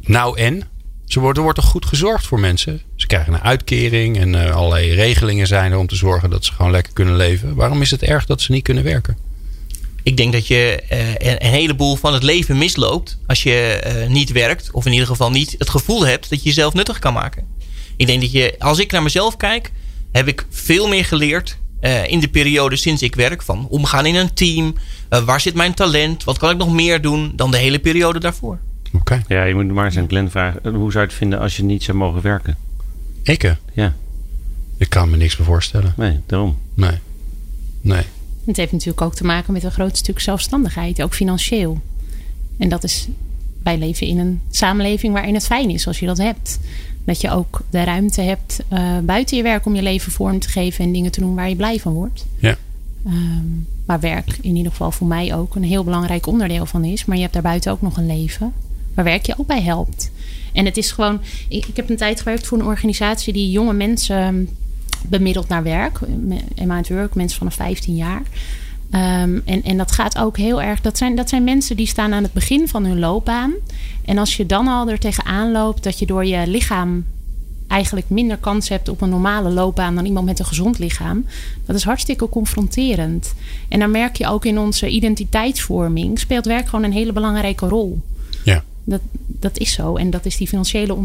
Nou 0.00 0.38
en? 0.38 0.62
Ze 1.06 1.18
worden, 1.20 1.36
er 1.36 1.42
wordt 1.42 1.58
toch 1.58 1.70
goed 1.70 1.86
gezorgd 1.86 2.26
voor 2.26 2.40
mensen? 2.40 2.82
Ze 2.96 3.06
krijgen 3.06 3.32
een 3.32 3.42
uitkering 3.42 4.18
en 4.18 4.32
uh, 4.32 4.54
allerlei 4.54 4.94
regelingen 4.94 5.46
zijn 5.46 5.72
er 5.72 5.78
om 5.78 5.86
te 5.86 5.96
zorgen 5.96 6.30
dat 6.30 6.44
ze 6.44 6.52
gewoon 6.52 6.70
lekker 6.70 6.92
kunnen 6.92 7.16
leven. 7.16 7.54
Waarom 7.54 7.82
is 7.82 7.90
het 7.90 8.02
erg 8.02 8.26
dat 8.26 8.40
ze 8.40 8.52
niet 8.52 8.62
kunnen 8.62 8.84
werken? 8.84 9.16
Ik 10.02 10.16
denk 10.16 10.32
dat 10.32 10.46
je 10.46 10.82
uh, 10.92 11.14
een, 11.18 11.50
heleboel 11.50 11.96
van 11.96 12.12
het 12.12 12.22
leven 12.22 12.58
misloopt 12.58 13.18
als 13.26 13.42
je 13.42 13.82
uh, 13.86 14.08
niet 14.08 14.32
werkt. 14.32 14.70
Of 14.72 14.86
in 14.86 14.92
ieder 14.92 15.06
geval 15.06 15.30
niet 15.30 15.54
het 15.58 15.70
gevoel 15.70 16.06
hebt 16.06 16.30
dat 16.30 16.42
je 16.42 16.48
jezelf 16.48 16.74
nuttig 16.74 16.98
kan 16.98 17.12
maken. 17.12 17.46
Ik 17.96 18.06
denk 18.06 18.20
dat 18.20 18.32
je, 18.32 18.54
als 18.58 18.78
ik 18.78 18.92
naar 18.92 19.02
mezelf 19.02 19.36
kijk, 19.36 19.72
heb 20.12 20.28
ik 20.28 20.46
veel 20.50 20.88
meer 20.88 21.04
geleerd 21.04 21.58
in 22.06 22.20
de 22.20 22.28
periode 22.28 22.76
sinds 22.76 23.02
ik 23.02 23.14
werk. 23.14 23.42
Van 23.42 23.66
omgaan 23.68 24.06
in 24.06 24.14
een 24.14 24.34
team. 24.34 24.74
waar 25.08 25.40
zit 25.40 25.54
mijn 25.54 25.74
talent? 25.74 26.24
Wat 26.24 26.38
kan 26.38 26.50
ik 26.50 26.56
nog 26.56 26.72
meer 26.72 27.00
doen 27.00 27.32
dan 27.36 27.50
de 27.50 27.56
hele 27.56 27.78
periode 27.78 28.18
daarvoor? 28.18 28.58
Ja, 29.28 29.44
je 29.44 29.54
moet 29.54 29.68
maar 29.68 29.84
eens 29.84 29.98
aan 29.98 30.08
Glenn 30.08 30.30
vragen. 30.30 30.74
Hoe 30.74 30.92
zou 30.92 31.04
je 31.04 31.10
het 31.10 31.18
vinden 31.18 31.38
als 31.38 31.56
je 31.56 31.64
niet 31.64 31.82
zou 31.82 31.96
mogen 31.96 32.22
werken? 32.22 32.56
Ik? 33.22 33.56
Ja. 33.72 33.94
Ik 34.76 34.88
kan 34.88 35.10
me 35.10 35.16
niks 35.16 35.36
meer 35.36 35.46
voorstellen. 35.46 35.94
Nee, 35.96 36.20
daarom. 36.26 36.58
Nee. 36.74 36.98
Nee. 37.80 38.02
Het 38.44 38.56
heeft 38.56 38.72
natuurlijk 38.72 39.00
ook 39.00 39.14
te 39.14 39.24
maken 39.24 39.52
met 39.52 39.64
een 39.64 39.70
groot 39.70 39.96
stuk 39.96 40.20
zelfstandigheid, 40.20 41.02
ook 41.02 41.14
financieel. 41.14 41.80
En 42.58 42.68
dat 42.68 42.84
is, 42.84 43.08
wij 43.62 43.78
leven 43.78 44.06
in 44.06 44.18
een 44.18 44.40
samenleving 44.50 45.12
waarin 45.12 45.34
het 45.34 45.46
fijn 45.46 45.70
is 45.70 45.86
als 45.86 45.98
je 45.98 46.06
dat 46.06 46.18
hebt. 46.18 46.58
Dat 47.04 47.20
je 47.20 47.30
ook 47.30 47.60
de 47.70 47.84
ruimte 47.84 48.20
hebt 48.20 48.62
uh, 48.72 48.98
buiten 48.98 49.36
je 49.36 49.42
werk 49.42 49.66
om 49.66 49.74
je 49.74 49.82
leven 49.82 50.12
vorm 50.12 50.38
te 50.38 50.48
geven 50.48 50.84
en 50.84 50.92
dingen 50.92 51.10
te 51.10 51.20
doen 51.20 51.34
waar 51.34 51.48
je 51.48 51.56
blij 51.56 51.80
van 51.80 51.92
wordt. 51.92 52.26
Ja. 52.38 52.56
Um, 53.06 53.66
waar 53.84 54.00
werk 54.00 54.38
in 54.40 54.56
ieder 54.56 54.70
geval 54.70 54.90
voor 54.90 55.06
mij 55.06 55.34
ook 55.34 55.54
een 55.54 55.62
heel 55.62 55.84
belangrijk 55.84 56.26
onderdeel 56.26 56.66
van 56.66 56.84
is. 56.84 57.04
Maar 57.04 57.16
je 57.16 57.22
hebt 57.22 57.34
daarbuiten 57.34 57.72
ook 57.72 57.82
nog 57.82 57.96
een 57.96 58.06
leven 58.06 58.52
waar 58.96 59.04
werk 59.04 59.26
je 59.26 59.34
ook 59.36 59.46
bij 59.46 59.62
helpt. 59.62 60.10
En 60.52 60.64
het 60.64 60.76
is 60.76 60.90
gewoon, 60.90 61.20
ik, 61.48 61.66
heb 61.74 61.90
een 61.90 61.96
tijd 61.96 62.18
gewerkt 62.18 62.46
voor 62.46 62.58
een 62.58 62.64
organisatie 62.64 63.32
die 63.32 63.50
jonge 63.50 63.72
mensen 63.72 64.48
bemiddelt 65.08 65.48
naar 65.48 65.62
werk. 65.62 66.00
Emma 66.54 66.80
Work, 66.88 67.14
mensen 67.14 67.38
van 67.38 67.52
15 67.52 67.96
jaar. 67.96 68.22
Um, 68.90 69.42
en, 69.44 69.62
en 69.62 69.76
dat 69.76 69.92
gaat 69.92 70.18
ook 70.18 70.36
heel 70.36 70.62
erg. 70.62 70.80
Dat 70.80 70.98
zijn, 70.98 71.16
dat 71.16 71.28
zijn 71.28 71.44
mensen 71.44 71.76
die 71.76 71.86
staan 71.86 72.12
aan 72.12 72.22
het 72.22 72.32
begin 72.32 72.68
van 72.68 72.84
hun 72.84 72.98
loopbaan. 72.98 73.52
En 74.04 74.18
als 74.18 74.36
je 74.36 74.46
dan 74.46 74.68
al 74.68 74.88
er 74.88 74.98
tegenaan 74.98 75.52
loopt 75.52 75.82
dat 75.82 75.98
je 75.98 76.06
door 76.06 76.24
je 76.24 76.46
lichaam 76.46 77.04
eigenlijk 77.66 78.10
minder 78.10 78.36
kans 78.36 78.68
hebt 78.68 78.88
op 78.88 79.00
een 79.00 79.08
normale 79.08 79.50
loopbaan 79.50 79.94
dan 79.94 80.04
iemand 80.04 80.26
met 80.26 80.38
een 80.38 80.44
gezond 80.44 80.78
lichaam. 80.78 81.26
Dat 81.64 81.76
is 81.76 81.84
hartstikke 81.84 82.28
confronterend. 82.28 83.34
En 83.68 83.78
dan 83.78 83.90
merk 83.90 84.16
je 84.16 84.26
ook 84.26 84.44
in 84.44 84.58
onze 84.58 84.88
identiteitsvorming 84.88 86.18
speelt 86.18 86.46
werk 86.46 86.68
gewoon 86.68 86.84
een 86.84 86.92
hele 86.92 87.12
belangrijke 87.12 87.68
rol. 87.68 88.00
Dat, 88.86 89.00
dat 89.26 89.58
is 89.58 89.72
zo. 89.72 89.96
En 89.96 90.10
dat 90.10 90.26
is 90.26 90.36
die 90.36 90.48
financiële 90.48 90.96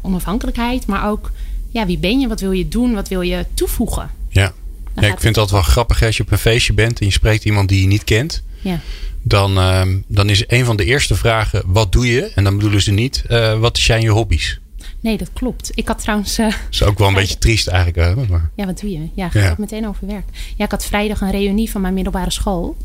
onafhankelijkheid. 0.00 0.86
Maar 0.86 1.08
ook, 1.08 1.32
ja, 1.70 1.86
wie 1.86 1.98
ben 1.98 2.20
je? 2.20 2.28
Wat 2.28 2.40
wil 2.40 2.52
je 2.52 2.68
doen? 2.68 2.94
Wat 2.94 3.08
wil 3.08 3.20
je 3.20 3.46
toevoegen? 3.54 4.10
Ja, 4.28 4.52
ja 4.94 5.06
ik 5.06 5.20
vind 5.20 5.34
dat 5.34 5.50
wel 5.50 5.62
grappig. 5.62 6.02
Als 6.02 6.16
je 6.16 6.22
op 6.22 6.32
een 6.32 6.38
feestje 6.38 6.72
bent 6.72 7.00
en 7.00 7.06
je 7.06 7.12
spreekt 7.12 7.44
iemand 7.44 7.68
die 7.68 7.80
je 7.80 7.86
niet 7.86 8.04
kent. 8.04 8.42
Ja. 8.60 8.80
Dan, 9.22 9.58
uh, 9.58 9.82
dan 10.06 10.28
is 10.28 10.44
een 10.46 10.64
van 10.64 10.76
de 10.76 10.84
eerste 10.84 11.14
vragen: 11.14 11.62
wat 11.66 11.92
doe 11.92 12.06
je? 12.06 12.32
En 12.34 12.44
dan 12.44 12.56
bedoelen 12.56 12.82
ze 12.82 12.90
niet: 12.90 13.24
uh, 13.28 13.58
wat 13.58 13.78
zijn 13.78 14.02
je 14.02 14.08
hobby's? 14.08 14.58
Nee, 15.00 15.16
dat 15.16 15.30
klopt. 15.32 15.70
Ik 15.74 15.88
had 15.88 16.00
trouwens. 16.00 16.38
Uh, 16.38 16.46
dat 16.46 16.56
is 16.70 16.82
ook 16.82 16.98
wel 16.98 17.08
een 17.08 17.14
beetje 17.14 17.38
triest 17.38 17.66
eigenlijk. 17.66 18.28
Maar... 18.28 18.50
Ja, 18.54 18.66
wat 18.66 18.80
doe 18.80 18.90
je? 18.90 19.08
Ja, 19.14 19.28
gaat 19.28 19.42
ja. 19.42 19.54
meteen 19.58 19.88
over 19.88 20.06
werk. 20.06 20.24
Ja, 20.56 20.64
ik 20.64 20.70
had 20.70 20.84
vrijdag 20.84 21.20
een 21.20 21.30
reunie 21.30 21.70
van 21.70 21.80
mijn 21.80 21.94
middelbare 21.94 22.30
school. 22.30 22.76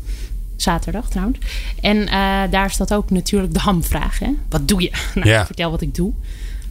Zaterdag 0.56 1.08
trouwens. 1.08 1.38
En 1.80 1.96
uh, 1.96 2.42
daar 2.50 2.70
staat 2.70 2.94
ook 2.94 3.10
natuurlijk 3.10 3.52
de 3.52 3.60
hamvraag. 3.60 4.18
Hè? 4.18 4.30
Wat 4.48 4.68
doe 4.68 4.82
je? 4.82 4.90
Nou, 5.14 5.28
ja. 5.28 5.46
vertel 5.46 5.70
wat 5.70 5.80
ik 5.80 5.94
doe. 5.94 6.12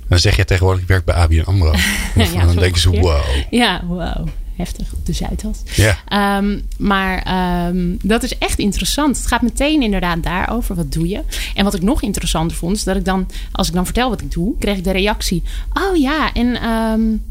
Dan 0.08 0.20
zeg 0.20 0.36
je 0.36 0.46
tegenwoordig, 0.46 0.82
ik 0.82 0.88
werk 0.88 1.06
bij 1.06 1.16
ABN 1.16 1.44
AMRO. 1.46 1.74
ja, 2.34 2.46
dan 2.46 2.56
denken 2.56 2.82
ze, 2.82 2.90
wow. 2.90 3.24
Ja, 3.50 3.86
wow. 3.86 4.28
Heftig 4.56 4.94
op 4.94 5.06
de 5.06 5.14
Zuidas. 5.14 5.62
Ja. 5.76 6.38
Um, 6.38 6.62
maar 6.78 7.68
um, 7.68 7.98
dat 8.02 8.24
is 8.24 8.38
echt 8.38 8.60
interessant. 8.60 9.18
Het 9.18 9.28
gaat 9.28 9.42
meteen 9.42 9.82
inderdaad 9.82 10.24
daarover. 10.24 10.76
Wat 10.76 10.92
doe 10.92 11.08
je? 11.08 11.22
En 11.56 11.64
wat 11.64 11.74
ik 11.74 11.82
nog 11.82 12.02
interessanter 12.02 12.58
vond, 12.58 12.76
is 12.76 12.84
dat 12.84 12.96
ik 12.96 13.06
dan, 13.06 13.30
als 13.52 13.68
ik 13.68 13.74
dan 13.74 13.86
vertel 13.86 14.10
wat 14.10 14.22
ik 14.22 14.32
doe, 14.32 14.58
kreeg 14.60 14.78
ik 14.78 14.84
de 14.84 14.92
reactie. 14.92 15.44
Oh 15.74 15.98
ja, 15.98 16.34
en 16.34 16.70
um, 16.70 17.24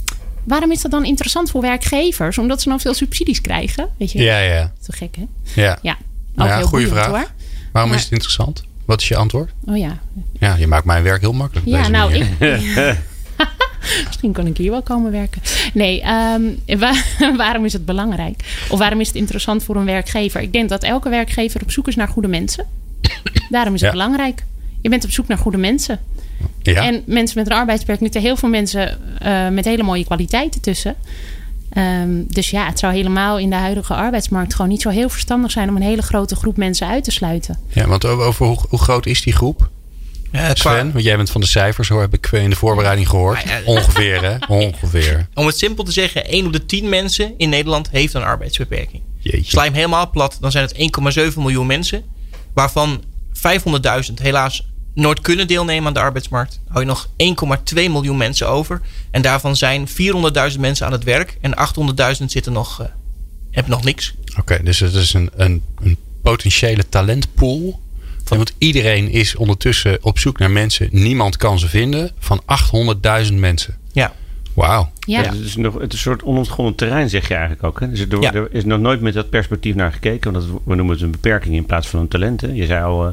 waarom 0.44 0.70
is 0.70 0.82
dat 0.82 0.90
dan 0.90 1.04
interessant 1.04 1.50
voor 1.50 1.60
werkgevers? 1.60 2.38
Omdat 2.38 2.62
ze 2.62 2.68
dan 2.68 2.80
veel 2.80 2.94
subsidies 2.94 3.40
krijgen. 3.40 3.88
Weet 3.98 4.12
je? 4.12 4.22
Ja, 4.22 4.38
ja. 4.38 4.72
Zo 4.80 4.88
gek, 4.96 5.16
hè? 5.16 5.26
Ja. 5.62 5.78
Ja. 5.82 5.96
Nou 6.34 6.48
ja, 6.48 6.60
goede 6.62 6.88
vraag. 6.88 7.06
Hoor. 7.06 7.26
Waarom 7.72 7.90
maar, 7.90 7.98
is 7.98 8.04
het 8.04 8.12
interessant? 8.12 8.64
Wat 8.84 9.00
is 9.00 9.08
je 9.08 9.16
antwoord? 9.16 9.50
Oh 9.64 9.76
ja. 9.76 9.98
Ja, 10.38 10.54
je 10.54 10.66
maakt 10.66 10.84
mijn 10.84 11.02
werk 11.02 11.20
heel 11.20 11.32
makkelijk. 11.32 11.66
Ja, 11.66 11.88
nou, 11.88 12.14
ik. 12.14 12.26
Misschien 14.06 14.32
kan 14.32 14.46
ik 14.46 14.56
hier 14.56 14.70
wel 14.70 14.82
komen 14.82 15.12
werken. 15.12 15.42
Nee, 15.74 16.02
um, 16.06 16.62
waarom 17.36 17.64
is 17.64 17.72
het 17.72 17.84
belangrijk? 17.84 18.64
Of 18.68 18.78
waarom 18.78 19.00
is 19.00 19.06
het 19.06 19.16
interessant 19.16 19.64
voor 19.64 19.76
een 19.76 19.84
werkgever? 19.84 20.40
Ik 20.40 20.52
denk 20.52 20.68
dat 20.68 20.82
elke 20.82 21.08
werkgever 21.08 21.62
op 21.62 21.70
zoek 21.70 21.88
is 21.88 21.96
naar 21.96 22.08
goede 22.08 22.28
mensen. 22.28 22.66
Daarom 23.50 23.74
is 23.74 23.80
het 23.80 23.90
belangrijk. 23.90 24.44
Je 24.80 24.88
bent 24.88 25.04
op 25.04 25.10
zoek 25.10 25.28
naar 25.28 25.38
goede 25.38 25.58
mensen. 25.58 26.00
Ja. 26.62 26.82
En 26.82 27.02
mensen 27.06 27.38
met 27.38 27.46
een 27.46 27.56
arbeidsbeperking, 27.56 28.14
er 28.14 28.20
heel 28.20 28.36
veel 28.36 28.48
mensen 28.48 28.98
uh, 29.22 29.48
met 29.48 29.64
hele 29.64 29.82
mooie 29.82 30.04
kwaliteiten 30.04 30.60
tussen. 30.60 30.96
Um, 31.76 32.26
dus 32.28 32.50
ja, 32.50 32.66
het 32.66 32.78
zou 32.78 32.94
helemaal 32.94 33.38
in 33.38 33.50
de 33.50 33.56
huidige 33.56 33.94
arbeidsmarkt 33.94 34.54
gewoon 34.54 34.70
niet 34.70 34.82
zo 34.82 34.88
heel 34.88 35.08
verstandig 35.08 35.50
zijn 35.50 35.68
om 35.68 35.76
een 35.76 35.82
hele 35.82 36.02
grote 36.02 36.36
groep 36.36 36.56
mensen 36.56 36.86
uit 36.86 37.04
te 37.04 37.10
sluiten. 37.10 37.58
Ja, 37.68 37.86
want 37.86 38.06
over 38.06 38.46
hoe, 38.46 38.58
hoe 38.68 38.78
groot 38.78 39.06
is 39.06 39.22
die 39.22 39.32
groep? 39.32 39.70
Ja, 40.32 40.54
Sven, 40.54 40.92
want 40.92 41.04
jij 41.04 41.16
bent 41.16 41.30
van 41.30 41.40
de 41.40 41.46
cijfers 41.46 41.88
hoor, 41.88 42.00
heb 42.00 42.14
ik 42.14 42.32
in 42.32 42.50
de 42.50 42.56
voorbereiding 42.56 43.08
gehoord. 43.08 43.44
Ongeveer 43.64 44.22
hè, 44.22 44.36
ongeveer. 44.64 45.28
Om 45.34 45.46
het 45.46 45.58
simpel 45.58 45.84
te 45.84 45.92
zeggen, 45.92 46.26
1 46.26 46.46
op 46.46 46.52
de 46.52 46.66
10 46.66 46.88
mensen 46.88 47.34
in 47.36 47.48
Nederland 47.48 47.90
heeft 47.90 48.14
een 48.14 48.22
arbeidsbeperking. 48.22 49.02
Jeetje. 49.18 49.50
Sla 49.50 49.62
hem 49.62 49.72
helemaal 49.72 50.10
plat, 50.10 50.36
dan 50.40 50.50
zijn 50.50 50.64
het 50.64 51.32
1,7 51.32 51.36
miljoen 51.36 51.66
mensen. 51.66 52.02
Waarvan 52.54 53.02
500.000 54.08 54.14
helaas 54.14 54.66
nooit 54.94 55.20
kunnen 55.20 55.46
deelnemen 55.46 55.86
aan 55.86 55.92
de 55.92 56.00
arbeidsmarkt, 56.00 56.60
hou 56.68 56.80
je 56.80 56.86
nog 56.86 57.08
1,2 57.74 57.74
miljoen 57.74 58.16
mensen 58.16 58.48
over. 58.48 58.80
En 59.10 59.22
daarvan 59.22 59.56
zijn 59.56 59.88
400.000 59.88 60.60
mensen 60.60 60.86
aan 60.86 60.92
het 60.92 61.04
werk 61.04 61.38
en 61.40 61.54
800.000 62.18 62.24
zitten 62.24 62.52
nog, 62.52 62.80
uh, 62.80 62.86
hebben 63.50 63.72
nog 63.72 63.84
niks. 63.84 64.14
Oké, 64.38 64.62
dus 64.62 64.80
het 64.80 64.94
is 64.94 65.12
een, 65.14 65.30
een, 65.36 65.62
een 65.82 65.96
potentiële 66.22 66.88
talentpool. 66.88 67.80
Want 68.28 68.54
iedereen 68.58 69.10
is 69.10 69.36
ondertussen 69.36 69.98
op 70.00 70.18
zoek 70.18 70.38
naar 70.38 70.50
mensen. 70.50 70.88
Niemand 70.90 71.36
kan 71.36 71.58
ze 71.58 71.68
vinden. 71.68 72.10
Van 72.18 72.42
800.000 73.26 73.34
mensen. 73.34 73.76
Ja. 73.92 74.12
Wauw. 74.54 74.92
Ja. 75.00 75.22
Ja, 75.22 75.28
het, 75.28 75.40
is 75.40 75.56
nog, 75.56 75.74
het 75.74 75.82
is 75.82 75.92
een 75.92 75.98
soort 75.98 76.22
onontgonnen 76.22 76.74
terrein, 76.74 77.10
zeg 77.10 77.28
je 77.28 77.34
eigenlijk 77.34 77.64
ook. 77.64 77.80
Hè? 77.80 77.90
Dus 77.90 78.00
er, 78.00 78.20
Ja. 78.20 78.32
er 78.34 78.48
is 78.50 78.64
nog 78.64 78.80
nooit 78.80 79.00
met 79.00 79.14
dat 79.14 79.30
perspectief 79.30 79.74
naar 79.74 79.92
gekeken. 79.92 80.32
Want 80.32 80.44
dat, 80.44 80.60
we 80.64 80.74
noemen 80.74 80.94
het 80.94 81.04
een 81.04 81.10
beperking 81.10 81.54
in 81.54 81.66
plaats 81.66 81.88
van 81.88 82.00
een 82.00 82.08
talent. 82.08 82.40
Hè? 82.40 82.48
Je 82.48 82.66
zei 82.66 82.84
al, 82.84 83.06
eh, 83.06 83.12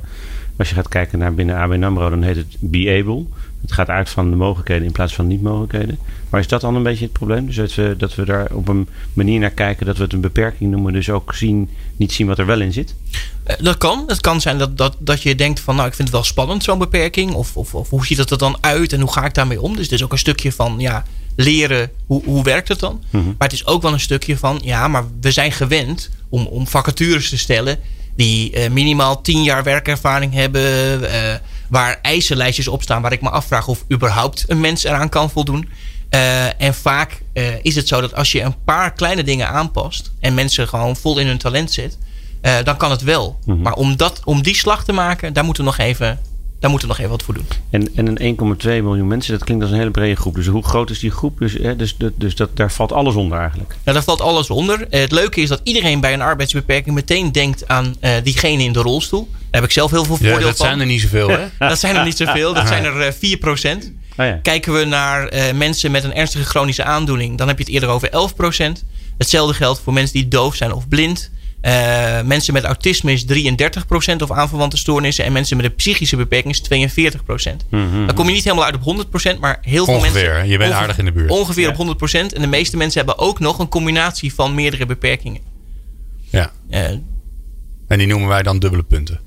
als 0.60 0.70
je 0.70 0.76
gaat 0.76 0.88
kijken 0.88 1.20
naar 1.20 1.34
binnen 1.34 1.56
ABN 1.56 1.84
AMRO, 1.84 2.10
dan 2.10 2.22
heet 2.22 2.36
het 2.36 2.56
be 2.60 3.00
able. 3.02 3.26
Het 3.62 3.72
gaat 3.72 3.90
uit 3.90 4.10
van 4.10 4.30
de 4.30 4.36
mogelijkheden 4.36 4.86
in 4.86 4.92
plaats 4.92 5.14
van 5.14 5.28
niet-mogelijkheden. 5.28 6.00
Maar 6.30 6.40
is 6.40 6.48
dat 6.48 6.62
dan 6.62 6.76
een 6.76 6.84
beetje 6.84 7.04
het 7.04 7.14
probleem? 7.14 7.46
Dus 7.46 7.56
dat 7.56 7.76
we, 7.76 7.96
dat 7.98 8.16
we 8.16 8.26
daar 8.26 8.48
op 8.52 8.68
een 8.68 8.88
manier 9.14 9.40
naar 9.40 9.50
kijken 9.50 9.86
dat 9.86 9.98
we 9.98 10.04
het 10.04 10.14
een 10.14 10.22
beperking 10.22 10.72
noemen. 10.72 10.94
Dus 10.94 11.10
ook 11.10 11.34
zien, 11.34 11.70
niet 11.96 12.12
zien 12.12 12.28
wat 12.28 12.40
er 12.40 12.46
wel 12.46 12.62
in 12.62 12.74
zit. 12.74 12.96
Eh, 13.44 13.56
Dat 13.62 13.78
kan. 13.78 14.04
Het 14.08 14.22
kan 14.22 14.42
zijn 14.42 14.58
dat, 14.58 14.78
dat, 14.78 14.96
dat 15.00 15.22
je 15.22 15.36
denkt 15.36 15.60
van 15.60 15.76
nou, 15.76 15.88
ik 15.88 15.94
vind 15.94 16.08
het 16.08 16.18
wel 16.18 16.26
spannend, 16.26 16.64
zo'n 16.64 16.78
beperking. 16.80 17.34
Of, 17.34 17.58
of, 17.58 17.76
of 17.76 17.90
hoe 17.90 18.06
ziet 18.06 18.18
het 18.18 18.32
er 18.32 18.38
dan 18.38 18.58
uit 18.62 18.94
en 18.94 19.00
hoe 19.00 19.14
ga 19.14 19.26
ik 19.26 19.34
daarmee 19.34 19.62
om? 19.62 19.76
Dus 19.76 19.84
het 19.84 19.92
is 19.92 20.04
ook 20.04 20.12
een 20.12 20.18
stukje 20.18 20.52
van 20.52 20.76
ja, 20.78 21.04
leren 21.36 21.92
hoe, 22.06 22.24
hoe 22.24 22.44
werkt 22.44 22.68
het 22.68 22.80
dan. 22.80 23.04
Mhm. 23.10 23.26
Maar 23.26 23.48
het 23.48 23.54
is 23.54 23.66
ook 23.66 23.82
wel 23.82 23.94
een 23.94 24.00
stukje 24.00 24.38
van 24.38 24.60
ja, 24.64 24.88
maar 24.88 25.04
we 25.22 25.32
zijn 25.32 25.52
gewend 25.52 26.10
om, 26.30 26.46
om 26.46 26.68
vacatures 26.68 27.30
te 27.30 27.38
stellen 27.38 27.80
die 28.20 28.52
eh, 28.52 28.70
minimaal 28.70 29.22
10 29.22 29.44
jaar 29.44 29.64
werkervaring 29.64 30.34
hebben. 30.34 31.12
eh, 31.12 31.36
waar 31.70 32.00
eisenlijstjes 32.02 32.68
op 32.68 32.82
staan 32.82 33.02
waar 33.02 33.12
ik 33.12 33.22
me 33.22 33.30
afvraag 33.30 33.68
of 33.68 33.84
überhaupt 33.92 34.44
een 34.48 34.60
mens 34.60 34.84
eraan 34.84 35.10
kan 35.10 35.30
voldoen. 35.30 35.70
Eh, 36.10 36.62
en 36.62 36.74
vaak 36.74 37.22
is 37.62 37.76
het 37.76 37.88
zo 37.88 38.02
dat 38.02 38.16
als 38.16 38.32
je 38.32 38.42
een 38.42 38.64
paar 38.64 38.94
kleine 38.94 39.24
dingen 39.24 39.50
aanpast 39.50 40.12
en 40.20 40.34
mensen 40.34 40.68
gewoon 40.68 40.96
vol 40.96 41.20
in 41.20 41.28
hun 41.28 41.38
talent 41.38 41.72
zet, 41.72 41.98
dan 42.64 42.78
kan 42.78 42.92
het 42.92 43.02
wel. 43.02 43.40
Mhm. 43.46 43.62
Maar 43.62 43.74
om, 43.74 43.98
dat, 43.98 44.22
om 44.24 44.42
die 44.42 44.56
slag 44.56 44.84
te 44.84 44.92
maken, 44.92 45.34
daar 45.34 45.44
moeten 45.44 45.64
we 45.64 45.70
nog 45.70 45.80
even, 45.80 46.20
daar 46.60 46.70
moeten 46.70 46.88
we 46.88 46.94
nog 46.94 46.98
even 46.98 47.18
wat 47.18 47.24
voor 47.24 47.34
doen. 47.34 47.48
En, 47.70 47.96
en 47.96 48.22
een 48.22 48.38
1,2 48.62 48.66
miljoen 48.66 49.08
mensen, 49.08 49.34
dat 49.34 49.44
klinkt 49.44 49.64
als 49.64 49.72
een 49.72 49.78
hele 49.80 49.92
brede 49.92 50.16
groep. 50.16 50.36
Dus 50.36 50.46
hoe 50.48 50.64
groot 50.64 50.90
is 50.90 51.00
die 51.00 51.12
groep? 51.12 51.40
Dus, 51.40 51.54
hè, 51.54 51.76
dus, 51.76 51.96
dus, 51.98 52.12
dus 52.16 52.36
dat, 52.36 52.50
daar 52.58 52.72
valt 52.72 52.92
alles 52.92 53.16
onder 53.16 53.40
eigenlijk. 53.40 53.70
Nou, 53.70 53.98
daar 53.98 54.04
valt 54.04 54.22
alles 54.22 54.50
onder. 54.50 54.88
Eh, 54.90 55.00
het 55.02 55.12
leuke 55.12 55.42
is 55.42 55.50
dat 55.50 55.62
iedereen 55.64 56.00
bij 56.00 56.14
een 56.14 56.22
arbeidsbeperking 56.22 56.96
meteen 56.96 57.32
denkt 57.32 57.68
aan 57.68 57.96
eh, 58.00 58.12
diegene 58.24 58.64
in 58.64 58.74
de 58.74 58.82
rolstoel. 58.82 59.28
Daar 59.32 59.62
heb 59.62 59.64
ik 59.64 59.72
zelf 59.72 59.92
heel 59.92 60.06
veel 60.06 60.16
voordeel 60.16 60.40
Ja, 60.40 60.46
dat 60.46 60.58
van. 60.58 60.66
zijn 60.66 60.80
er 60.80 60.86
niet 60.86 61.02
zoveel, 61.02 61.30
hè? 61.30 61.48
Dat 61.68 61.80
zijn 61.80 61.96
er 61.96 62.06
niet 62.06 62.18
zoveel. 62.18 62.54
Dat 62.54 62.68
zijn 62.68 62.84
er 62.84 63.02
eh 63.02 63.14
4%. 63.14 63.98
Oh 64.18 64.26
ja. 64.26 64.40
Kijken 64.44 64.74
we 64.74 64.86
naar 64.86 65.28
eh, 65.28 65.54
mensen 65.54 65.92
met 65.92 66.04
een 66.04 66.14
ernstige 66.14 66.46
chronische 66.46 66.84
aandoening, 66.84 67.38
dan 67.38 67.48
heb 67.48 67.58
je 67.58 67.64
het 67.64 67.74
eerder 67.74 67.90
over 67.90 68.10
11%. 68.80 68.84
Hetzelfde 69.18 69.54
geldt 69.54 69.82
voor 69.84 69.94
mensen 69.94 70.14
die 70.14 70.28
doof 70.28 70.56
zijn 70.56 70.74
of 70.74 70.88
blind. 70.88 71.32
Eh, 71.62 72.22
mensen 72.22 72.54
met 72.54 72.64
autisme 72.64 73.12
is 73.12 73.26
33% 73.26 74.22
of 74.22 74.32
aanverwante 74.32 74.78
stoornissen. 74.78 75.26
En 75.26 75.32
mensen 75.32 75.58
met 75.58 75.66
een 75.66 75.76
psychische 75.76 76.16
beperking 76.16 76.54
is 76.54 76.62
42%. 76.62 77.66
Mhm. 77.70 78.06
Dan 78.06 78.16
kom 78.16 78.28
je 78.28 78.34
niet 78.34 78.44
helemaal 78.44 78.66
uit 78.66 78.76
op 78.76 78.82
100%, 78.82 79.40
maar 79.40 79.58
heel 79.62 79.86
veel 79.86 79.94
Ongeveer. 79.96 80.30
mensen. 80.32 80.50
Je 80.50 80.58
bent 80.58 80.74
aardig 80.74 80.98
in 80.98 81.06
de 81.06 81.12
buurt. 81.12 81.30
Ongeveer 81.32 81.64
Ja. 81.64 81.70
op 81.70 81.76
100%. 81.76 82.34
En 82.34 82.42
de 82.42 82.48
meeste 82.48 82.78
mensen 82.78 83.06
hebben 83.06 83.26
ook 83.26 83.40
nog 83.40 83.60
een 83.60 83.70
combinatie 83.70 84.34
van 84.34 84.56
meerdere 84.56 84.86
beperkingen. 84.86 85.42
Ja. 86.30 86.52
Eh, 86.70 86.84
En 87.88 87.98
die 87.98 88.08
noemen 88.08 88.28
wij 88.28 88.44
dan 88.44 88.60
dubbele 88.60 88.84
punten. 88.84 89.20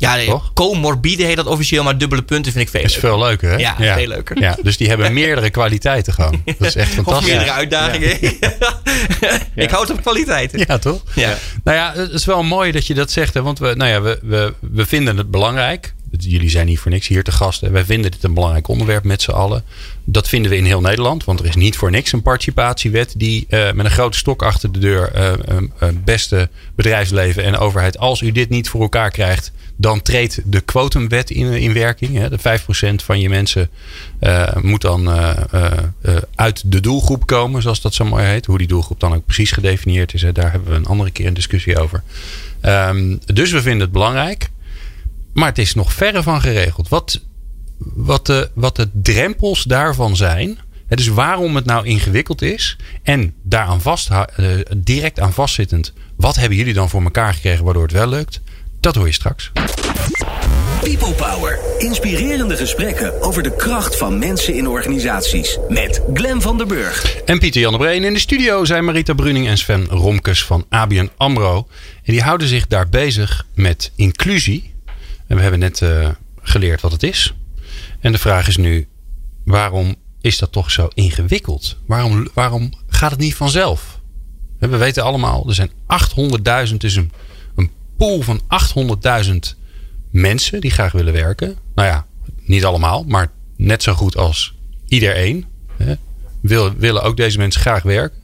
Ja, 0.00 0.24
Toch? 0.24 0.52
comorbide 0.54 1.24
heet 1.24 1.36
dat 1.36 1.46
officieel, 1.46 1.82
maar 1.82 1.98
dubbele 1.98 2.22
punten 2.22 2.52
vind 2.52 2.64
ik 2.64 2.70
veel 2.70 2.80
Dat 2.82 2.90
is 2.90 2.96
leuker. 3.02 3.10
veel 3.18 3.26
leuker, 3.28 3.50
hè? 3.50 3.56
Ja, 3.84 3.94
veel 3.96 4.06
leuker. 4.06 4.40
Ja, 4.40 4.56
dus 4.62 4.76
die 4.76 4.88
hebben 4.88 5.12
meerdere 5.22 5.50
kwaliteiten 5.50 6.12
gewoon. 6.12 6.42
Dat 6.58 6.66
is 6.68 6.74
echt 6.76 6.88
Of 6.88 6.94
fantastisch. 6.94 7.28
meerdere 7.28 7.50
uitdagingen. 7.52 8.18
ik 9.64 9.70
houd 9.70 9.90
op 9.90 10.00
kwaliteiten. 10.02 10.58
Ja, 10.66 10.78
toch? 10.78 11.02
Ja. 11.14 11.36
Nou 11.64 11.76
ja, 11.76 11.92
het 11.94 12.10
is 12.12 12.24
wel 12.24 12.42
mooi 12.42 12.72
dat 12.72 12.86
je 12.86 12.94
dat 12.94 13.10
zegt. 13.10 13.34
Hè, 13.34 13.42
want 13.42 13.58
we, 13.58 13.74
nou 13.76 13.90
ja, 13.90 14.00
we, 14.00 14.18
we, 14.22 14.54
we 14.60 14.86
vinden 14.86 15.16
het 15.16 15.30
belangrijk. 15.30 15.94
Jullie 16.18 16.50
zijn 16.50 16.66
niet 16.66 16.78
voor 16.78 16.90
niks 16.90 17.08
hier 17.08 17.22
te 17.22 17.32
gast. 17.32 17.60
hè. 17.60 17.70
Wij 17.70 17.84
vinden 17.84 18.10
dit 18.10 18.24
een 18.24 18.34
belangrijk 18.34 18.68
onderwerp 18.68 19.04
met 19.04 19.22
z'n 19.22 19.30
allen. 19.30 19.64
Dat 20.04 20.28
vinden 20.28 20.50
we 20.50 20.56
in 20.56 20.64
heel 20.64 20.80
Nederland. 20.80 21.24
Want 21.24 21.40
er 21.40 21.46
is 21.46 21.54
niet 21.54 21.76
voor 21.76 21.90
niks 21.90 22.12
een 22.12 22.22
participatiewet 22.22 23.14
die 23.16 23.46
eh, 23.48 23.72
met 23.72 23.84
een 23.84 23.90
grote 23.90 24.18
stok 24.18 24.42
achter 24.42 24.72
de 24.72 24.78
deur 24.78 25.12
eh, 25.12 25.88
beste 26.04 26.48
bedrijfsleven 26.74 27.44
en 27.44 27.56
overheid. 27.56 27.98
Als 27.98 28.20
u 28.20 28.32
dit 28.32 28.48
niet 28.48 28.68
voor 28.68 28.80
elkaar 28.80 29.10
krijgt, 29.10 29.52
dan 29.76 30.02
treedt 30.02 30.40
de 30.44 30.60
quotumwet 30.60 31.30
in, 31.30 31.52
in 31.52 31.72
werking. 31.72 32.16
Hè. 32.16 32.28
De 32.28 32.38
5% 32.38 33.04
van 33.04 33.20
je 33.20 33.28
mensen 33.28 33.70
moet 34.60 34.80
dan 34.80 35.08
uit 36.34 36.72
de 36.72 36.80
doelgroep 36.80 37.26
komen, 37.26 37.62
zoals 37.62 37.80
dat 37.80 37.94
zo 37.94 38.04
mooi 38.04 38.24
heet. 38.24 38.46
Hoe 38.46 38.58
die 38.58 38.66
doelgroep 38.66 39.00
dan 39.00 39.14
ook 39.14 39.24
precies 39.24 39.50
gedefinieerd 39.50 40.14
is, 40.14 40.24
daar 40.32 40.50
hebben 40.50 40.70
we 40.70 40.76
een 40.76 40.86
andere 40.86 41.10
keer 41.10 41.26
een 41.26 41.34
discussie 41.34 41.78
over. 41.78 42.02
Ehm, 42.60 43.16
dus 43.26 43.50
we 43.50 43.62
vinden 43.62 43.80
het 43.80 43.92
belangrijk. 43.92 44.50
Maar 45.32 45.48
het 45.48 45.58
is 45.58 45.74
nog 45.74 45.92
verre 45.92 46.22
van 46.22 46.40
geregeld. 46.40 46.88
Wat, 46.88 47.20
wat, 47.78 48.26
de, 48.26 48.50
wat 48.54 48.76
de 48.76 48.88
drempels 48.92 49.62
daarvan 49.62 50.16
zijn. 50.16 50.58
Dus 50.88 51.08
waarom 51.08 51.56
het 51.56 51.64
nou 51.64 51.86
ingewikkeld 51.86 52.42
is. 52.42 52.76
En 53.02 53.34
daaraan 53.42 53.80
vast, 53.80 54.10
eh, 54.10 54.46
direct 54.76 55.20
aan 55.20 55.32
vastzittend. 55.32 55.92
Wat 56.16 56.36
hebben 56.36 56.58
jullie 56.58 56.74
dan 56.74 56.88
voor 56.88 57.02
elkaar 57.02 57.34
gekregen 57.34 57.64
waardoor 57.64 57.82
het 57.82 57.92
wel 57.92 58.08
lukt? 58.08 58.40
Dat 58.80 58.94
hoor 58.94 59.06
je 59.06 59.12
straks. 59.12 59.52
People 60.80 61.12
Power. 61.14 61.58
Inspirerende 61.78 62.56
gesprekken 62.56 63.22
over 63.22 63.42
de 63.42 63.56
kracht 63.56 63.96
van 63.96 64.18
mensen 64.18 64.54
in 64.54 64.68
organisaties. 64.68 65.58
Met 65.68 66.02
Glen 66.14 66.40
van 66.40 66.56
der 66.56 66.66
Burg. 66.66 67.16
En 67.24 67.38
Pieter 67.38 67.60
Jan 67.60 67.72
de 67.72 67.78
Breen 67.78 68.04
in 68.04 68.12
de 68.12 68.18
studio 68.18 68.64
zijn 68.64 68.84
Marita 68.84 69.12
Bruning 69.12 69.46
en 69.46 69.58
Sven 69.58 69.86
Romkes 69.86 70.44
van 70.44 70.66
ABN 70.68 71.10
AMRO. 71.16 71.68
En 72.04 72.12
die 72.12 72.22
houden 72.22 72.48
zich 72.48 72.66
daar 72.66 72.88
bezig 72.88 73.46
met 73.54 73.92
inclusie. 73.96 74.74
En 75.30 75.36
we 75.36 75.42
hebben 75.42 75.60
net 75.60 75.82
eh, 75.82 76.08
geleerd 76.42 76.80
wat 76.80 76.92
het 76.92 77.02
is. 77.02 77.34
En 78.00 78.12
de 78.12 78.18
vraag 78.18 78.48
is 78.48 78.56
nu, 78.56 78.88
waarom 79.44 79.94
is 80.20 80.38
dat 80.38 80.52
toch 80.52 80.70
zo 80.70 80.88
ingewikkeld? 80.94 81.76
Waarom, 81.86 82.28
waarom 82.34 82.72
gaat 82.88 83.10
het 83.10 83.20
niet 83.20 83.34
vanzelf? 83.34 84.00
We 84.58 84.76
weten 84.76 85.02
allemaal, 85.02 85.48
er 85.48 85.54
zijn 85.54 85.70
800.000, 86.70 86.76
dus 86.76 86.94
een, 86.94 87.12
een 87.56 87.70
pool 87.96 88.22
van 88.22 88.40
800.000 89.24 89.34
mensen 90.10 90.60
die 90.60 90.70
graag 90.70 90.92
willen 90.92 91.12
werken. 91.12 91.56
Nou 91.74 91.88
ja, 91.88 92.06
niet 92.42 92.64
allemaal, 92.64 93.04
maar 93.04 93.30
net 93.56 93.82
zo 93.82 93.94
goed 93.94 94.16
als 94.16 94.54
iedereen. 94.86 95.46
Hè, 95.76 95.94
wil, 96.40 96.74
willen 96.74 97.02
ook 97.02 97.16
deze 97.16 97.38
mensen 97.38 97.60
graag 97.60 97.82
werken. 97.82 98.20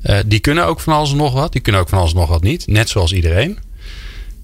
Eh, 0.00 0.18
die 0.26 0.40
kunnen 0.40 0.66
ook 0.66 0.80
van 0.80 0.92
alles 0.92 1.10
en 1.10 1.16
nog 1.16 1.32
wat. 1.32 1.52
Die 1.52 1.60
kunnen 1.60 1.80
ook 1.80 1.88
van 1.88 1.98
alles 1.98 2.12
en 2.12 2.18
nog 2.18 2.28
wat 2.28 2.42
niet. 2.42 2.66
Net 2.66 2.88
zoals 2.88 3.12
iedereen. 3.12 3.58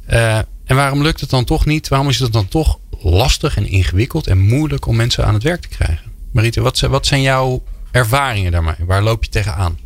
Eh, 0.07 0.39
en 0.71 0.77
waarom 0.77 1.03
lukt 1.03 1.21
het 1.21 1.31
dan 1.31 1.45
toch 1.45 1.67
niet? 1.67 1.89
Waarom 1.89 2.09
is 2.09 2.19
het 2.19 2.33
dan 2.33 2.49
toch 2.49 2.79
lastig 3.03 3.57
en 3.57 3.67
ingewikkeld 3.67 4.27
en 4.27 4.39
moeilijk 4.39 4.87
om 4.87 4.97
mensen 4.97 5.27
aan 5.27 5.35
het 5.35 5.43
werk 5.43 5.61
te 5.61 5.69
krijgen? 5.69 6.11
Marita, 6.31 6.61
wat, 6.61 6.81
wat 6.81 7.07
zijn 7.07 7.23
jouw 7.23 7.63
ervaringen 7.91 8.53
daarmee? 8.53 8.75
Waar 8.87 9.03
loop 9.03 9.25
je 9.25 9.31
tegenaan? 9.31 9.79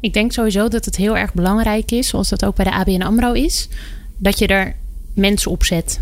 Ik 0.00 0.12
denk 0.12 0.32
sowieso 0.32 0.68
dat 0.68 0.84
het 0.84 0.96
heel 0.96 1.16
erg 1.16 1.34
belangrijk 1.34 1.90
is, 1.90 2.08
zoals 2.08 2.28
dat 2.28 2.44
ook 2.44 2.56
bij 2.56 2.64
de 2.64 2.72
ABN 2.72 3.02
AMRO 3.02 3.32
is, 3.32 3.68
dat 4.16 4.38
je 4.38 4.46
er 4.46 4.76
mensen 5.14 5.50
op 5.50 5.64
zet. 5.64 6.00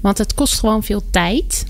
Want 0.00 0.18
het 0.18 0.34
kost 0.34 0.58
gewoon 0.58 0.82
veel 0.82 1.02
tijd, 1.10 1.64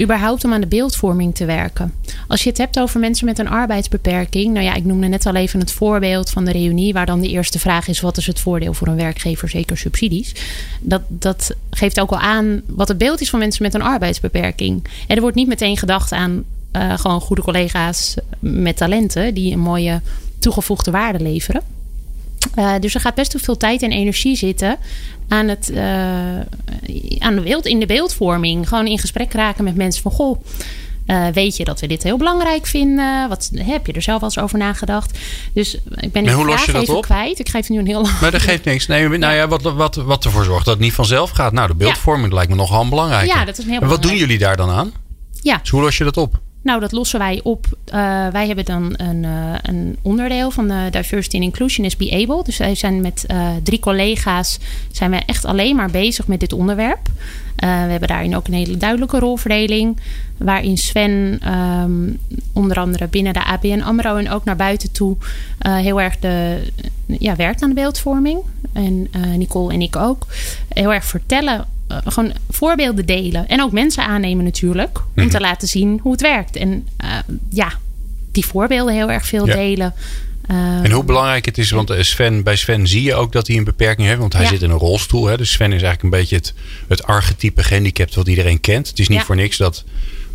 überhaupt 0.00 0.44
om 0.44 0.52
aan 0.52 0.60
de 0.60 0.66
beeldvorming 0.66 1.34
te 1.34 1.44
werken. 1.44 1.94
Als 2.28 2.42
je 2.42 2.48
het 2.48 2.58
hebt 2.58 2.78
over 2.78 3.00
mensen 3.00 3.26
met 3.26 3.38
een 3.38 3.48
arbeidsbeperking, 3.48 4.52
nou 4.52 4.64
ja, 4.64 4.74
ik 4.74 4.84
noemde 4.84 5.06
net 5.06 5.26
al 5.26 5.34
even 5.34 5.60
het 5.60 5.72
voorbeeld 5.72 6.30
van 6.30 6.44
de 6.44 6.52
reunie, 6.52 6.92
waar 6.92 7.06
dan 7.06 7.20
de 7.20 7.28
eerste 7.28 7.58
vraag 7.58 7.88
is: 7.88 8.00
wat 8.00 8.16
is 8.16 8.26
het 8.26 8.40
voordeel 8.40 8.74
voor 8.74 8.86
een 8.86 8.96
werkgever, 8.96 9.48
zeker 9.48 9.78
subsidies? 9.78 10.34
Dat, 10.80 11.02
dat 11.08 11.54
geeft 11.70 12.00
ook 12.00 12.10
al 12.10 12.18
aan 12.18 12.62
wat 12.66 12.88
het 12.88 12.98
beeld 12.98 13.20
is 13.20 13.30
van 13.30 13.38
mensen 13.38 13.62
met 13.62 13.74
een 13.74 13.82
arbeidsbeperking. 13.82 14.84
En 15.06 15.14
er 15.14 15.22
wordt 15.22 15.36
niet 15.36 15.48
meteen 15.48 15.76
gedacht 15.76 16.12
aan 16.12 16.44
eh, 16.70 16.98
gewoon 16.98 17.20
goede 17.20 17.42
collega's 17.42 18.14
met 18.38 18.76
talenten 18.76 19.34
die 19.34 19.52
een 19.52 19.60
mooie 19.60 20.00
toegevoegde 20.38 20.90
waarde 20.90 21.20
leveren. 21.20 21.62
Uh, 22.58 22.74
dus 22.80 22.94
er 22.94 23.00
gaat 23.00 23.14
best 23.14 23.32
wel 23.32 23.42
veel 23.42 23.56
tijd 23.56 23.82
en 23.82 23.90
energie 23.90 24.36
zitten 24.36 24.76
aan 25.28 25.48
het, 25.48 25.70
uh, 25.72 25.78
aan 27.18 27.34
de 27.34 27.40
beeld, 27.42 27.66
in 27.66 27.78
de 27.80 27.86
beeldvorming. 27.86 28.68
Gewoon 28.68 28.86
in 28.86 28.98
gesprek 28.98 29.32
raken 29.32 29.64
met 29.64 29.76
mensen 29.76 30.02
van 30.02 30.12
goh. 30.12 30.44
Uh, 31.06 31.26
weet 31.28 31.56
je 31.56 31.64
dat 31.64 31.80
we 31.80 31.86
dit 31.86 32.02
heel 32.02 32.16
belangrijk 32.16 32.66
vinden? 32.66 33.28
Wat 33.28 33.50
heb 33.54 33.86
je 33.86 33.92
er 33.92 34.02
zelf 34.02 34.20
wel 34.20 34.28
eens 34.28 34.38
over 34.38 34.58
nagedacht? 34.58 35.18
Dus 35.52 35.78
ik 35.96 36.12
ben 36.12 36.32
hoe 36.32 36.46
los 36.46 36.64
je 36.64 36.72
dat 36.72 36.82
even 36.82 36.96
op? 36.96 37.02
kwijt. 37.02 37.38
Ik 37.38 37.48
geef 37.48 37.68
nu 37.68 37.78
een 37.78 37.86
heel 37.86 38.02
lang. 38.02 38.20
Maar 38.20 38.30
dat 38.30 38.42
geeft 38.42 38.64
niks. 38.64 38.86
Nee, 38.86 39.08
nou 39.08 39.34
ja, 39.34 39.48
wat, 39.48 39.62
wat, 39.62 39.94
wat 39.94 40.24
ervoor 40.24 40.44
zorgt 40.44 40.64
dat 40.64 40.74
het 40.74 40.82
niet 40.82 40.92
vanzelf 40.92 41.30
gaat. 41.30 41.52
Nou, 41.52 41.68
de 41.68 41.74
beeldvorming 41.74 42.32
lijkt 42.32 42.50
me 42.50 42.56
nogal 42.56 42.88
belangrijk. 42.88 43.26
Ja, 43.26 43.44
dat 43.44 43.58
is 43.58 43.64
een 43.64 43.70
heel 43.70 43.80
En 43.80 43.88
wat 43.88 44.02
doen 44.02 44.10
belangrijk. 44.10 44.30
jullie 44.30 44.38
daar 44.38 44.56
dan 44.56 44.70
aan? 44.70 44.92
Ja, 45.42 45.58
Dus 45.58 45.70
hoe 45.70 45.80
los 45.80 45.98
je 45.98 46.04
dat 46.04 46.16
op? 46.16 46.40
Nou, 46.64 46.80
dat 46.80 46.92
lossen 46.92 47.18
wij 47.18 47.40
op. 47.42 47.66
Uh, 47.86 48.28
wij 48.28 48.46
hebben 48.46 48.64
dan 48.64 48.94
een, 48.96 49.22
uh, 49.22 49.54
een, 49.62 49.96
onderdeel 50.02 50.50
van 50.50 50.68
de 50.68 50.88
Diversity 50.90 51.36
and 51.36 51.44
Inclusion 51.44 51.86
is 51.86 51.96
Be 51.96 52.10
Able. 52.10 52.44
Dus 52.44 52.56
wij 52.56 52.74
zijn 52.74 53.00
met 53.00 53.24
uh, 53.30 53.48
drie 53.62 53.78
collega's 53.78 54.58
zijn 54.92 55.10
we 55.10 55.16
echt 55.26 55.44
alleen 55.44 55.76
maar 55.76 55.90
bezig 55.90 56.26
met 56.26 56.40
dit 56.40 56.52
onderwerp. 56.52 57.08
we 57.56 57.66
hebben 57.66 58.08
daarin 58.08 58.36
ook 58.36 58.46
een 58.46 58.54
hele 58.54 58.76
duidelijke 58.76 59.18
rolverdeling. 59.18 60.00
Waarin 60.36 60.78
Sven 60.78 61.38
ehm, 61.42 62.10
onder 62.52 62.76
andere 62.76 63.06
binnen 63.08 63.32
de 63.32 63.44
ABN 63.44 63.80
AMRO 63.80 64.16
en 64.16 64.30
ook 64.30 64.44
naar 64.44 64.56
buiten 64.56 64.92
toe 64.92 65.16
heel 65.58 66.00
erg 66.00 66.18
de, 66.18 66.62
ja, 67.06 67.36
werkt 67.36 67.62
aan 67.62 67.68
de 67.68 67.74
beeldvorming. 67.74 68.38
En 68.72 69.08
Nicole 69.36 69.72
en 69.72 69.80
ik 69.80 69.96
ook. 69.96 70.26
Heel 70.68 70.92
erg 70.92 71.04
vertellen 71.04 71.66
gewoon 71.88 72.32
voorbeelden 72.50 73.06
delen. 73.06 73.48
En 73.48 73.62
ook 73.62 73.72
mensen 73.72 74.06
aannemen 74.06 74.44
natuurlijk. 74.44 74.98
Om 74.98 75.04
Mhm. 75.14 75.28
te 75.28 75.40
laten 75.40 75.68
zien 75.68 75.98
hoe 76.02 76.12
het 76.12 76.20
werkt. 76.20 76.56
En 76.56 76.88
ja, 77.48 77.72
die 78.32 78.46
voorbeelden 78.46 78.94
heel 78.94 79.10
erg 79.10 79.26
veel 79.26 79.46
Ja. 79.46 79.54
delen. 79.54 79.94
En 80.82 80.90
hoe 80.90 81.04
belangrijk 81.04 81.44
het 81.44 81.58
is, 81.58 81.70
want 81.70 81.90
eh, 81.90 82.02
Sven, 82.02 82.42
bij 82.42 82.56
Sven 82.56 82.86
zie 82.88 83.02
je 83.02 83.14
ook 83.14 83.32
dat 83.32 83.46
hij 83.46 83.56
een 83.56 83.64
beperking 83.64 84.06
heeft. 84.06 84.20
Want 84.20 84.32
hij 84.32 84.42
Ja. 84.42 84.48
zit 84.48 84.62
in 84.62 84.70
een 84.70 84.78
rolstoel. 84.78 85.26
Hè? 85.26 85.36
Dus 85.36 85.50
Sven 85.52 85.72
is 85.72 85.82
eigenlijk 85.82 86.02
een 86.02 86.20
beetje 86.20 86.36
het, 86.36 86.54
het 86.88 87.02
archetype 87.04 87.62
gehandicapt 87.62 88.14
wat 88.14 88.28
iedereen 88.28 88.60
kent. 88.60 88.88
Het 88.88 88.98
is 88.98 89.08
niet 89.08 89.18
Ja. 89.18 89.24
voor 89.24 89.36
niks 89.36 89.56
dat 89.56 89.84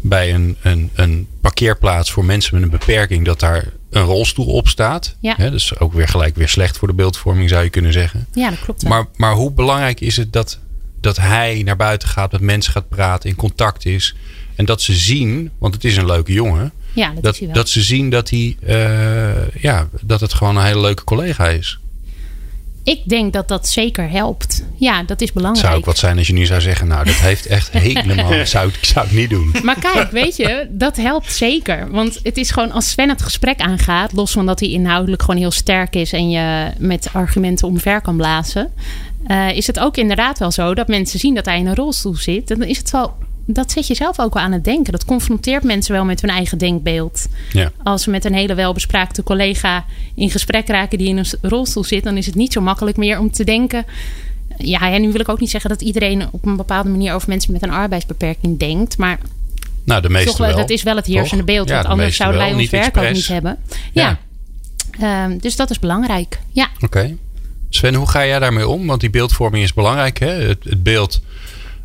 bij 0.01 0.33
een, 0.33 0.55
een, 0.61 0.89
een 0.93 1.27
parkeerplaats 1.41 2.11
voor 2.11 2.25
mensen 2.25 2.53
met 2.55 2.63
een 2.63 2.69
beperking... 2.69 3.25
dat 3.25 3.39
daar 3.39 3.65
een 3.89 4.03
rolstoel 4.03 4.45
op 4.45 4.67
staat. 4.67 5.15
Ja. 5.19 5.33
Hè? 5.37 5.51
Dus 5.51 5.79
ook 5.79 5.93
weer 5.93 6.07
gelijk 6.07 6.35
weer 6.35 6.49
slecht 6.49 6.77
voor 6.77 6.87
de 6.87 6.93
beeldvorming 6.93 7.49
zou 7.49 7.63
je 7.63 7.69
kunnen 7.69 7.93
zeggen. 7.93 8.27
Ja, 8.33 8.49
dat 8.49 8.59
klopt. 8.59 8.81
wel. 8.81 8.91
Maar, 8.91 9.05
maar 9.15 9.33
hoe 9.33 9.51
belangrijk 9.51 9.99
is 10.01 10.15
het 10.17 10.33
dat, 10.33 10.59
dat 11.01 11.17
hij 11.17 11.61
naar 11.65 11.75
buiten 11.75 12.07
gaat, 12.09 12.31
met 12.31 12.41
mensen 12.41 12.71
gaat 12.71 12.89
praten, 12.89 13.29
in 13.29 13.35
contact 13.35 13.85
is. 13.85 14.15
En 14.55 14.65
dat 14.65 14.81
ze 14.81 14.93
zien, 14.93 15.51
want 15.57 15.73
het 15.73 15.83
is 15.83 15.97
een 15.97 16.05
leuke 16.05 16.33
jongen. 16.33 16.71
ja, 16.93 17.13
dat, 17.21 17.39
Dat, 17.53 17.69
ze 17.69 17.81
zien 17.81 18.09
dat, 18.09 18.29
hij, 18.29 18.57
eh, 18.65 19.61
ja, 19.61 19.87
dat 20.01 20.19
het 20.21 20.33
gewoon 20.33 20.55
een 20.57 20.63
hele 20.65 20.81
leuke 20.81 21.03
collega 21.03 21.47
is. 21.47 21.79
Ik 22.83 23.01
denk 23.05 23.33
dat 23.33 23.47
dat 23.47 23.67
zeker 23.67 24.09
helpt. 24.09 24.63
Ja, 24.75 25.03
dat 25.03 25.21
is 25.21 25.27
Het 25.27 25.35
belangrijk. 25.35 25.67
zou 25.67 25.79
ook 25.79 25.85
wat 25.85 25.97
zijn 25.97 26.17
als 26.17 26.27
je 26.27 26.33
nu 26.33 26.45
zou 26.45 26.61
zeggen, 26.61 26.87
nou 26.87 27.05
dat 27.05 27.13
heeft 27.15 27.45
echt 27.45 27.69
helemaal, 27.87 28.45
zou, 28.45 28.69
ik 28.69 28.85
zou 28.85 29.05
ik 29.05 29.11
niet 29.11 29.29
doen. 29.29 29.55
Maar 29.63 29.79
kijk, 29.79 30.11
weet 30.11 30.35
je, 30.35 30.67
dat 30.71 30.97
helpt 30.97 31.31
zeker. 31.33 31.91
Want 31.91 32.19
het 32.23 32.37
is 32.37 32.51
gewoon 32.51 32.71
als 32.71 32.89
Sven 32.89 33.09
het 33.09 33.21
gesprek 33.21 33.59
aangaat, 33.59 34.11
los 34.11 34.31
van 34.31 34.45
dat 34.45 34.59
hij 34.59 34.69
inhoudelijk 34.69 35.21
gewoon 35.21 35.39
heel 35.39 35.51
sterk 35.51 35.95
is 35.95 36.11
en 36.13 36.29
je 36.29 36.71
met 36.77 37.09
argumenten 37.13 37.67
omver 37.67 38.01
kan 38.01 38.17
blazen, 38.17 38.71
eh, 39.27 39.55
is 39.55 39.67
het 39.67 39.79
ook 39.79 39.97
inderdaad 39.97 40.39
wel 40.39 40.51
zo 40.51 40.73
dat 40.73 40.87
mensen 40.87 41.19
zien 41.19 41.35
dat 41.35 41.45
hij 41.45 41.57
in 41.57 41.67
een 41.67 41.75
rolstoel 41.75 42.15
zit. 42.15 42.47
Dan 42.47 42.63
is 42.63 42.77
het 42.77 42.91
wel, 42.91 43.13
dat 43.45 43.71
zet 43.71 43.87
je 43.87 43.95
zelf 43.95 44.19
ook 44.19 44.33
wel 44.33 44.43
aan 44.43 44.51
het 44.51 44.63
denken. 44.63 44.91
Dat 44.91 45.05
confronteert 45.05 45.63
mensen 45.63 45.93
wel 45.93 46.05
met 46.05 46.21
hun 46.21 46.29
eigen 46.29 46.57
denkbeeld. 46.57 47.27
Ja. 47.51 47.71
Als 47.83 48.03
ze 48.03 48.09
met 48.09 48.25
een 48.25 48.33
hele 48.33 48.53
welbespraakte 48.55 49.23
collega 49.23 49.85
in 50.15 50.29
gesprek 50.29 50.67
raken 50.67 50.97
die 50.97 51.07
in 51.07 51.17
een 51.17 51.25
rolstoel 51.41 51.83
zit, 51.83 52.03
dan 52.03 52.17
is 52.17 52.25
het 52.25 52.35
niet 52.35 52.53
zo 52.53 52.61
makkelijk 52.61 52.97
meer 52.97 53.19
om 53.19 53.31
te 53.31 53.43
denken. 53.43 53.85
Ja, 54.57 54.91
en 54.91 55.01
nu 55.01 55.11
wil 55.11 55.21
ik 55.21 55.29
ook 55.29 55.39
niet 55.39 55.49
zeggen 55.49 55.69
dat 55.69 55.81
iedereen 55.81 56.27
op 56.31 56.45
een 56.45 56.55
bepaalde 56.57 56.89
manier 56.89 57.13
over 57.13 57.29
mensen 57.29 57.51
met 57.51 57.63
een 57.63 57.71
arbeidsbeperking 57.71 58.59
denkt. 58.59 58.97
Maar 58.97 59.19
Nou, 59.83 60.01
de 60.01 60.09
meeste 60.09 60.27
toch 60.29 60.37
wel, 60.37 60.55
dat 60.55 60.69
is 60.69 60.83
wel 60.83 60.95
het 60.95 61.05
heersende 61.05 61.43
beeld. 61.43 61.67
Ja, 61.67 61.73
want 61.73 61.85
de 61.85 61.91
anders 61.91 62.15
zouden 62.15 62.39
wij 62.39 62.49
ons 62.49 62.59
niet 62.59 62.69
werk 62.69 62.97
ook 62.97 63.03
expres. 63.03 63.17
niet 63.17 63.27
hebben. 63.27 63.57
Ja. 63.93 64.19
Ehm, 64.99 65.37
dus 65.37 65.55
dat 65.55 65.69
is 65.69 65.79
belangrijk. 65.79 66.39
Ja, 66.51 66.69
Oké. 66.79 67.15
Sven, 67.69 67.93
hoe 67.93 68.09
ga 68.09 68.25
jij 68.25 68.39
daarmee 68.39 68.67
om? 68.67 68.87
Want 68.87 69.01
die 69.01 69.09
beeldvorming 69.09 69.63
is 69.63 69.73
belangrijk. 69.73 70.19
Hè? 70.19 70.27
Het, 70.27 70.83
beeld 70.83 71.21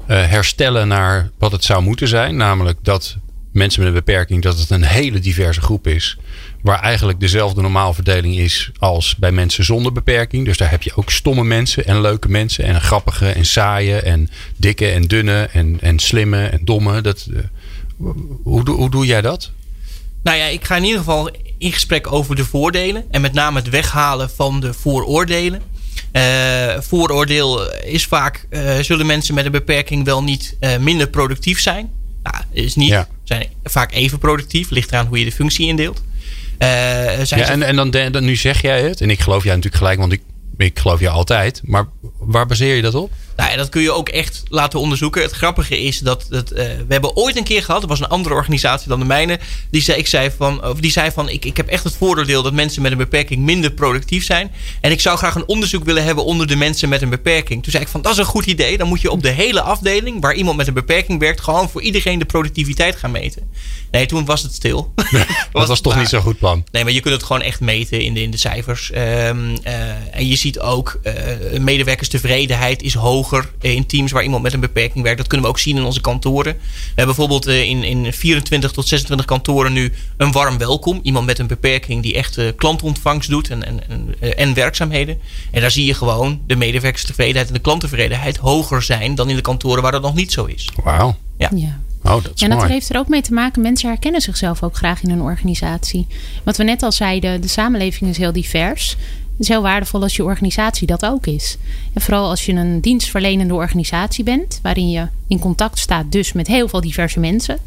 eh, 0.06 0.26
herstellen 0.26 0.88
naar 0.88 1.30
wat 1.38 1.52
het 1.52 1.64
zou 1.64 1.82
moeten 1.82 2.08
zijn. 2.08 2.36
Namelijk 2.36 2.78
dat 2.82 3.16
mensen 3.52 3.80
met 3.80 3.88
een 3.88 3.96
beperking, 4.04 4.42
dat 4.42 4.58
het 4.58 4.70
een 4.70 4.84
hele 4.84 5.18
diverse 5.18 5.60
groep 5.60 5.86
is. 5.86 6.18
Waar 6.62 6.80
eigenlijk 6.80 7.20
dezelfde 7.20 7.60
normaalverdeling 7.60 8.36
is 8.36 8.70
als 8.78 9.16
bij 9.16 9.32
mensen 9.32 9.64
zonder 9.64 9.92
beperking. 9.92 10.44
Dus 10.44 10.56
daar 10.56 10.70
heb 10.70 10.82
je 10.82 10.96
ook 10.96 11.10
stomme 11.10 11.44
mensen 11.44 11.86
en 11.86 12.00
leuke 12.00 12.28
mensen. 12.28 12.64
En 12.64 12.80
grappige 12.80 13.28
en 13.28 13.44
saaie 13.44 14.00
en 14.00 14.30
dikke 14.56 14.90
en 14.90 15.02
dunne 15.02 15.48
en, 15.52 15.78
en 15.80 15.98
slimme 15.98 16.46
en 16.46 16.60
domme. 16.64 17.00
Dat, 17.00 17.28
eh, 17.34 17.40
hoe, 18.42 18.70
hoe 18.70 18.90
doe 18.90 19.06
jij 19.06 19.20
dat? 19.20 19.50
Nou 20.22 20.36
ja, 20.36 20.44
ik 20.44 20.64
ga 20.64 20.76
in 20.76 20.84
ieder 20.84 20.98
geval 20.98 21.30
in 21.58 21.72
gesprek 21.72 22.12
over 22.12 22.36
de 22.36 22.44
voordelen. 22.44 23.04
En 23.10 23.20
met 23.20 23.32
name 23.32 23.58
het 23.58 23.68
weghalen 23.68 24.30
van 24.30 24.60
de 24.60 24.72
vooroordelen. 24.72 25.62
Eh, 26.14 26.80
vooroordeel 26.80 27.72
is 27.72 28.04
vaak, 28.06 28.46
eh, 28.50 28.78
zullen 28.78 29.06
mensen 29.06 29.34
met 29.34 29.44
een 29.44 29.50
beperking 29.52 30.04
wel 30.04 30.22
niet 30.22 30.56
eh, 30.60 30.76
minder 30.76 31.08
productief 31.08 31.60
zijn? 31.60 31.90
Nou, 32.22 32.36
is 32.52 32.74
niet. 32.74 32.88
Ja. 32.88 33.08
Zijn 33.24 33.46
vaak 33.64 33.92
even 33.92 34.18
productief. 34.18 34.70
Ligt 34.70 34.92
eraan 34.92 35.06
hoe 35.06 35.18
je 35.18 35.24
de 35.24 35.32
functie 35.32 35.66
indeelt. 35.66 36.02
Zijn 36.58 37.18
Ja, 37.18 37.26
ze- 37.26 37.34
en, 37.34 37.62
en 37.62 37.76
dan, 37.76 37.90
dan 37.90 38.24
nu 38.24 38.36
zeg 38.36 38.62
jij 38.62 38.82
het. 38.82 39.00
En 39.00 39.10
ik 39.10 39.20
geloof 39.20 39.44
jij 39.44 39.54
natuurlijk 39.54 39.82
gelijk, 39.82 39.98
want 39.98 40.12
ik, 40.12 40.20
ik 40.56 40.78
geloof 40.78 41.00
jou 41.00 41.14
altijd. 41.14 41.60
Maar 41.64 41.84
waar 42.18 42.46
baseer 42.46 42.74
je 42.76 42.82
dat 42.82 42.94
op? 42.94 43.12
Nou 43.36 43.56
dat 43.56 43.68
kun 43.68 43.82
je 43.82 43.92
ook 43.92 44.08
echt 44.08 44.42
laten 44.48 44.80
onderzoeken. 44.80 45.22
Het 45.22 45.30
grappige 45.32 45.80
is 45.80 45.98
dat, 45.98 46.26
eh, 46.30 46.42
we 46.52 46.84
hebben 46.88 47.16
ooit 47.16 47.36
een 47.36 47.44
keer 47.44 47.62
gehad, 47.62 47.80
dat 47.80 47.90
was 47.90 48.00
een 48.00 48.08
andere 48.08 48.34
organisatie 48.34 48.88
dan 48.88 48.98
de 48.98 49.04
mijne, 49.04 49.38
die 49.70 49.82
zei, 49.82 49.98
ik 49.98 50.06
zei 50.06 50.30
van, 50.36 50.64
of 50.64 50.80
die 50.80 50.90
zei 50.90 51.10
van 51.10 51.28
ik, 51.28 51.44
ik 51.44 51.56
heb 51.56 51.68
echt 51.68 51.84
het 51.84 51.96
vooroordeel 51.96 52.42
dat 52.42 52.52
mensen 52.52 52.82
met 52.82 52.92
een 52.92 52.98
beperking 52.98 53.42
minder 53.42 53.72
productief 53.72 54.24
zijn. 54.24 54.52
En 54.80 54.90
ik 54.90 55.00
zou 55.00 55.18
graag 55.18 55.34
een 55.34 55.48
onderzoek 55.48 55.84
willen 55.84 56.04
hebben 56.04 56.24
onder 56.24 56.46
de 56.46 56.56
mensen 56.56 56.88
met 56.88 57.02
een 57.02 57.10
beperking. 57.10 57.62
Toen 57.62 57.72
zei 57.72 57.84
ik 57.84 57.90
van 57.90 58.02
dat 58.02 58.12
is 58.12 58.18
een 58.18 58.24
goed 58.24 58.46
idee. 58.46 58.78
Dan 58.78 58.88
moet 58.88 59.00
je 59.00 59.10
op 59.10 59.22
de 59.22 59.30
hele 59.30 59.60
afdeling 59.60 60.20
waar 60.20 60.34
iemand 60.34 60.56
met 60.56 60.66
een 60.66 60.74
beperking 60.74 61.18
werkt, 61.20 61.40
gewoon 61.40 61.70
voor 61.70 61.82
iedereen 61.82 62.18
de 62.18 62.24
productiviteit 62.24 62.96
gaan 62.96 63.10
meten. 63.10 63.50
Nee, 63.90 64.06
toen 64.06 64.24
was 64.24 64.42
het 64.42 64.54
stil. 64.54 64.92
Dat 65.52 65.68
was 65.68 65.80
toch 65.80 65.92
maar- 65.92 66.02
niet 66.02 66.10
zo'n 66.10 66.20
goed 66.20 66.38
plan. 66.38 66.64
Nee, 66.72 66.84
maar 66.84 66.92
je 66.92 67.00
kunt 67.00 67.14
het 67.14 67.22
gewoon 67.22 67.42
echt 67.42 67.60
meten 67.60 68.00
in 68.00 68.14
de, 68.14 68.22
in 68.22 68.30
de 68.30 68.36
cijfers. 68.36 68.90
Ehm, 68.90 69.56
eh, 69.62 69.74
en 70.10 70.26
je 70.28 70.36
ziet 70.36 70.60
ook, 70.60 70.98
eh 71.02 71.12
medewerkerstevredenheid 71.60 72.82
is 72.82 72.94
hoger 73.24 73.50
in 73.60 73.86
teams 73.86 74.12
waar 74.12 74.22
iemand 74.22 74.42
met 74.42 74.52
een 74.52 74.60
beperking 74.60 75.04
werkt. 75.04 75.18
Dat 75.18 75.26
kunnen 75.26 75.46
we 75.46 75.52
ook 75.52 75.58
zien 75.58 75.76
in 75.76 75.84
onze 75.84 76.00
kantoren. 76.00 76.52
We 76.52 76.60
hebben 76.86 77.04
bijvoorbeeld 77.16 77.46
eh, 77.46 77.62
in, 77.62 77.82
in 77.82 78.12
24 78.12 78.72
tot 78.72 78.88
26 78.88 79.26
kantoren 79.26 79.72
nu 79.72 79.92
een 80.16 80.32
warm 80.32 80.58
welkom. 80.58 81.00
Iemand 81.02 81.26
met 81.26 81.38
een 81.38 81.46
beperking 81.46 82.02
die 82.02 82.14
echt 82.14 82.38
eh, 82.38 82.48
klantontvangst 82.56 83.30
doet 83.30 83.50
en, 83.50 83.66
en, 83.66 83.88
en, 83.88 84.14
eh, 84.20 84.40
en 84.40 84.54
werkzaamheden. 84.54 85.18
En 85.50 85.60
daar 85.60 85.70
zie 85.70 85.84
je 85.84 85.94
gewoon 85.94 86.40
de 86.46 86.56
medewerkerstevredenheid 86.56 87.48
en 87.48 87.54
de 87.54 87.60
klanttevredenheid 87.60 88.36
hoger 88.36 88.82
zijn 88.82 89.14
dan 89.14 89.28
in 89.30 89.36
de 89.36 89.42
kantoren 89.42 89.82
waar 89.82 89.92
dat 89.92 90.02
nog 90.02 90.14
niet 90.14 90.32
zo 90.32 90.44
is. 90.44 90.70
Wauw. 90.84 91.16
ja. 91.38 91.50
Oh, 92.04 92.22
dat 92.22 92.32
is 92.34 92.40
Ja, 92.40 92.48
dat 92.48 92.58
mooi. 92.58 92.72
heeft 92.72 92.88
er 92.88 92.98
ook 92.98 93.08
mee 93.08 93.22
te 93.22 93.32
maken. 93.32 93.62
Mensen 93.62 93.88
herkennen 93.88 94.20
zichzelf 94.20 94.62
ook 94.62 94.76
graag 94.76 95.02
in 95.02 95.10
een 95.10 95.20
organisatie. 95.20 96.06
Wat 96.42 96.56
we 96.56 96.64
net 96.64 96.82
al 96.82 96.92
zeiden, 96.92 97.40
de 97.40 97.48
samenleving 97.48 98.10
is 98.10 98.16
heel 98.16 98.32
divers. 98.32 98.96
Het 99.34 99.42
is 99.42 99.48
heel 99.48 99.62
waardevol 99.62 100.02
als 100.02 100.16
je 100.16 100.24
organisatie 100.24 100.86
dat 100.86 101.04
ook 101.04 101.26
is. 101.26 101.56
En 101.92 102.00
vooral 102.00 102.28
als 102.28 102.46
je 102.46 102.52
een 102.52 102.80
dienstverlenende 102.80 103.54
organisatie 103.54 104.24
bent, 104.24 104.58
waarin 104.62 104.90
je 104.90 105.06
in 105.28 105.38
contact 105.38 105.78
staat 105.78 106.12
dus 106.12 106.32
met 106.32 106.46
heel 106.46 106.68
veel 106.68 106.80
diverse 106.80 107.20
mensen, 107.20 107.58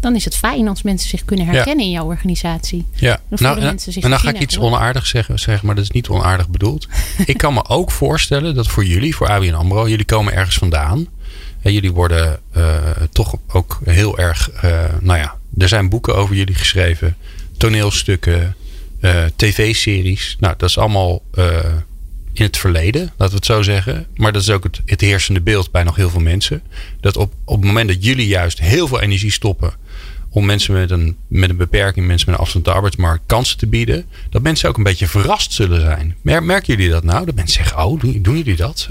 dan 0.00 0.14
is 0.14 0.24
het 0.24 0.36
fijn 0.36 0.68
als 0.68 0.82
mensen 0.82 1.08
zich 1.08 1.24
kunnen 1.24 1.46
herkennen 1.46 1.84
in 1.84 1.90
jouw 1.90 2.04
organisatie. 2.04 2.86
Ja, 2.94 3.20
Dan 3.28 3.38
nou, 3.42 3.56
en, 3.56 3.62
mensen 3.62 3.92
zich 3.92 4.02
en 4.02 4.10
dan 4.10 4.18
ga 4.18 4.28
ik 4.28 4.40
iets 4.40 4.56
en 4.56 4.62
onaardigs 4.62 5.10
zeggen, 5.10 5.38
zeg, 5.38 5.62
maar 5.62 5.74
dat 5.74 5.84
is 5.84 5.90
niet 5.90 6.08
onaardig 6.08 6.48
bedoeld. 6.48 6.88
ik 7.26 7.38
kan 7.38 7.54
me 7.54 7.68
ook 7.68 7.90
voorstellen 7.90 8.54
dat 8.54 8.68
voor 8.68 8.84
jullie, 8.84 9.16
voor 9.16 9.28
ABN 9.28 9.52
AMRO, 9.52 9.88
jullie 9.88 10.04
komen 10.04 10.32
ergens 10.32 10.56
vandaan. 10.56 11.06
En 11.60 11.72
jullie 11.72 11.92
worden 11.92 12.40
eh, 12.52 12.74
toch 13.12 13.34
ook 13.52 13.80
heel 13.84 14.18
erg, 14.18 14.50
eh, 14.50 14.84
nou 15.00 15.18
ja, 15.18 15.36
er 15.58 15.68
zijn 15.68 15.88
boeken 15.88 16.16
over 16.16 16.34
jullie 16.34 16.54
geschreven, 16.54 17.16
toneelstukken, 17.56 18.56
eh, 19.02 19.24
tv-series. 19.36 20.36
Nou, 20.40 20.54
dat 20.56 20.68
is 20.68 20.78
allemaal 20.78 21.22
eh, 21.34 21.56
in 22.32 22.44
het 22.44 22.56
verleden, 22.56 23.00
laten 23.00 23.28
we 23.28 23.34
het 23.34 23.44
zo 23.44 23.62
zeggen. 23.62 24.06
Maar 24.14 24.32
dat 24.32 24.42
is 24.42 24.50
ook 24.50 24.68
het, 24.84 25.00
heersende 25.00 25.40
beeld 25.40 25.70
bij 25.70 25.82
nog 25.82 25.96
heel 25.96 26.10
veel 26.10 26.20
mensen. 26.20 26.62
Dat 27.00 27.16
op, 27.16 27.32
op 27.44 27.56
het 27.56 27.64
moment 27.64 27.88
dat 27.88 28.04
jullie 28.04 28.26
juist 28.26 28.60
heel 28.60 28.86
veel 28.86 29.00
energie 29.00 29.30
stoppen 29.32 29.72
om 30.28 30.44
mensen 30.44 30.74
met 30.74 30.90
een, 30.90 31.16
met 31.28 31.50
een 31.50 31.56
beperking, 31.56 32.06
mensen 32.06 32.26
met 32.30 32.38
een 32.38 32.42
afstand 32.42 32.66
op 32.66 32.72
de 32.72 32.76
arbeidsmarkt 32.76 33.22
kansen 33.26 33.58
te 33.58 33.66
bieden, 33.66 34.04
dat 34.30 34.42
mensen 34.42 34.68
ook 34.68 34.76
een 34.76 34.82
beetje 34.82 35.06
verrast 35.06 35.52
zullen 35.52 35.80
zijn. 35.80 36.16
Mer- 36.20 36.42
Merken 36.42 36.76
jullie 36.76 36.90
dat 36.90 37.04
nou? 37.04 37.26
Dat 37.26 37.34
mensen 37.34 37.62
zeggen, 37.62 37.84
oh, 37.84 38.00
doen, 38.00 38.20
jullie 38.22 38.56
dat? 38.56 38.88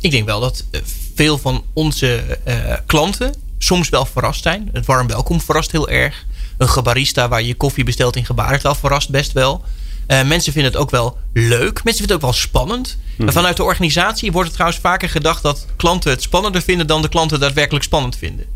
Ik 0.00 0.10
denk 0.10 0.26
wel 0.26 0.40
dat 0.40 0.64
eh, 0.70 0.80
veel 1.14 1.38
van 1.38 1.64
onze 1.72 2.38
klanten 2.86 3.34
soms 3.58 3.88
wel 3.88 4.06
verrast 4.06 4.42
zijn. 4.42 4.70
Het 4.72 4.86
warm 4.86 5.06
welkom 5.06 5.40
verrast 5.40 5.72
heel 5.72 5.88
erg. 5.88 6.24
Een 6.58 6.68
gebarista 6.68 7.28
waar 7.28 7.42
je 7.42 7.54
koffie 7.54 7.84
bestelt 7.84 8.16
in 8.16 8.24
gebarentaal 8.24 8.74
verrast 8.74 9.10
best 9.10 9.32
wel. 9.32 9.64
Eh, 10.06 10.22
mensen 10.22 10.52
vinden 10.52 10.72
het 10.72 10.80
ook 10.80 10.90
wel 10.90 11.18
leuk. 11.32 11.84
Mensen 11.84 12.06
vinden 12.06 12.06
het 12.06 12.12
ook 12.12 12.20
wel 12.20 12.32
spannend. 12.32 12.98
En 13.18 13.32
vanuit 13.32 13.56
de 13.56 13.62
organisatie 13.62 14.32
wordt 14.32 14.46
het 14.46 14.54
trouwens 14.56 14.82
vaker 14.82 15.08
gedacht 15.08 15.42
dat 15.42 15.66
klanten 15.76 16.10
het 16.10 16.22
spannender 16.22 16.62
vinden 16.62 16.86
dan 16.86 17.02
de 17.02 17.08
klanten 17.08 17.40
daadwerkelijk 17.40 17.84
spannend 17.84 18.16
vinden. 18.16 18.46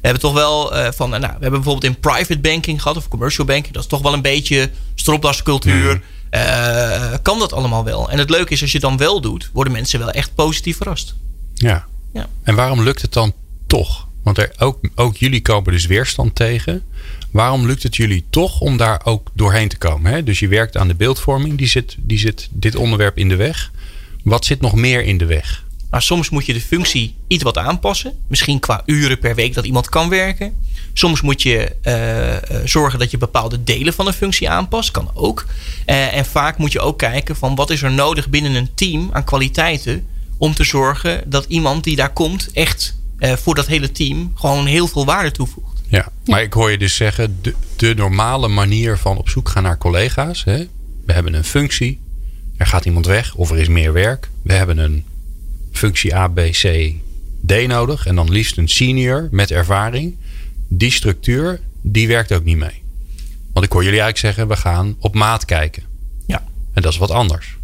We 0.00 0.06
hebben 0.06 0.22
toch 0.22 0.32
wel 0.32 0.74
eh, 0.74 0.92
van, 0.92 1.10
nou, 1.10 1.22
we 1.22 1.28
hebben 1.28 1.50
bijvoorbeeld 1.50 1.84
in 1.84 2.00
private 2.00 2.38
banking 2.38 2.82
gehad 2.82 2.96
of 2.96 3.08
commercial 3.08 3.46
banking. 3.46 3.74
Dat 3.74 3.82
is 3.82 3.88
toch 3.88 4.02
wel 4.02 4.12
een 4.12 4.22
beetje 4.22 4.70
stropdascultuur. 4.94 6.02
Eh, 6.30 7.14
kan 7.22 7.38
dat 7.38 7.52
allemaal 7.52 7.84
wel? 7.84 8.10
En 8.10 8.18
het 8.18 8.30
leuke 8.30 8.52
is 8.52 8.60
als 8.60 8.72
je 8.72 8.78
het 8.78 8.86
dan 8.86 8.96
wel 8.96 9.20
doet, 9.20 9.50
worden 9.52 9.72
mensen 9.72 9.98
wel 9.98 10.10
echt 10.10 10.34
positief 10.34 10.76
verrast. 10.76 11.14
Ja. 11.54 11.86
Ja. 12.12 12.28
En 12.42 12.54
waarom 12.54 12.82
lukt 12.82 13.02
het 13.02 13.12
dan 13.12 13.32
toch? 13.66 14.06
Want 14.22 14.38
er, 14.38 14.52
ook, 14.58 14.78
ook 14.94 15.16
jullie 15.16 15.42
komen 15.42 15.72
dus 15.72 15.86
weerstand 15.86 16.34
tegen. 16.34 16.82
Waarom 17.38 17.66
lukt 17.66 17.82
het 17.82 17.96
jullie 17.96 18.24
toch 18.30 18.60
om 18.60 18.76
daar 18.76 19.00
ook 19.04 19.30
doorheen 19.34 19.68
te 19.68 19.76
komen? 19.76 20.12
Hè? 20.12 20.22
Dus 20.22 20.38
je 20.38 20.48
werkt 20.48 20.76
aan 20.76 20.88
de 20.88 20.94
beeldvorming, 20.94 21.58
die 21.58 21.66
zit, 21.66 21.96
die 21.98 22.18
zit 22.18 22.48
dit 22.50 22.76
onderwerp 22.76 23.18
in 23.18 23.28
de 23.28 23.36
weg. 23.36 23.70
Wat 24.24 24.44
zit 24.44 24.60
nog 24.60 24.74
meer 24.74 25.04
in 25.04 25.18
de 25.18 25.24
weg? 25.24 25.64
Maar 25.90 26.02
soms 26.02 26.30
moet 26.30 26.46
je 26.46 26.52
de 26.52 26.60
functie 26.60 27.14
iets 27.28 27.42
wat 27.42 27.58
aanpassen. 27.58 28.12
Misschien 28.28 28.60
qua 28.60 28.82
uren 28.86 29.18
per 29.18 29.34
week 29.34 29.54
dat 29.54 29.64
iemand 29.64 29.88
kan 29.88 30.08
werken. 30.08 30.52
Soms 30.92 31.20
moet 31.20 31.42
je 31.42 31.76
uh, 31.82 32.66
zorgen 32.66 32.98
dat 32.98 33.10
je 33.10 33.18
bepaalde 33.18 33.64
delen 33.64 33.92
van 33.92 34.06
een 34.06 34.12
functie 34.12 34.50
aanpast. 34.50 34.90
Kan 34.90 35.10
ook. 35.14 35.46
Uh, 35.86 36.16
en 36.16 36.26
vaak 36.26 36.56
moet 36.56 36.72
je 36.72 36.80
ook 36.80 36.98
kijken 36.98 37.36
van 37.36 37.54
wat 37.54 37.70
is 37.70 37.82
er 37.82 37.92
nodig 37.92 38.28
binnen 38.28 38.54
een 38.54 38.74
team 38.74 39.08
aan 39.12 39.24
kwaliteiten. 39.24 40.06
Om 40.38 40.54
te 40.54 40.64
zorgen 40.64 41.22
dat 41.26 41.44
iemand 41.48 41.84
die 41.84 41.96
daar 41.96 42.12
komt 42.12 42.50
echt 42.52 42.96
voor 43.18 43.54
dat 43.54 43.66
hele 43.66 43.92
team 43.92 44.32
gewoon 44.34 44.66
heel 44.66 44.88
veel 44.88 45.04
waarde 45.04 45.30
toevoegt. 45.30 45.77
Ja, 45.88 46.08
maar 46.24 46.42
ik 46.42 46.52
hoor 46.52 46.70
je 46.70 46.78
dus 46.78 46.96
zeggen, 46.96 47.38
de, 47.40 47.54
de 47.76 47.94
normale 47.94 48.48
manier 48.48 48.98
van 48.98 49.16
op 49.16 49.28
zoek 49.28 49.48
gaan 49.48 49.62
naar 49.62 49.78
collega's. 49.78 50.44
Hè? 50.44 50.66
We 51.06 51.12
hebben 51.12 51.34
een 51.34 51.44
functie, 51.44 52.00
er 52.56 52.66
gaat 52.66 52.84
iemand 52.84 53.06
weg 53.06 53.34
of 53.34 53.50
er 53.50 53.58
is 53.58 53.68
meer 53.68 53.92
werk. 53.92 54.30
We 54.42 54.52
hebben 54.52 54.78
een 54.78 55.04
functie 55.72 56.14
A, 56.14 56.28
B, 56.28 56.40
C, 56.50 56.92
D 57.46 57.66
nodig. 57.66 58.06
En 58.06 58.14
dan 58.14 58.30
liefst 58.30 58.56
een 58.56 58.68
senior 58.68 59.28
met 59.30 59.50
ervaring. 59.50 60.16
Die 60.68 60.90
structuur, 60.90 61.60
die 61.80 62.08
werkt 62.08 62.32
ook 62.32 62.44
niet 62.44 62.56
mee. 62.56 62.82
Want 63.52 63.66
ik 63.66 63.72
hoor 63.72 63.84
jullie 63.84 64.00
eigenlijk 64.00 64.34
zeggen, 64.34 64.54
we 64.54 64.60
gaan 64.60 64.96
op 64.98 65.14
maat 65.14 65.44
kijken. 65.44 65.82
Ja. 66.26 66.44
En 66.72 66.82
dat 66.82 66.92
is 66.92 66.98
wat 66.98 67.10
anders. 67.10 67.56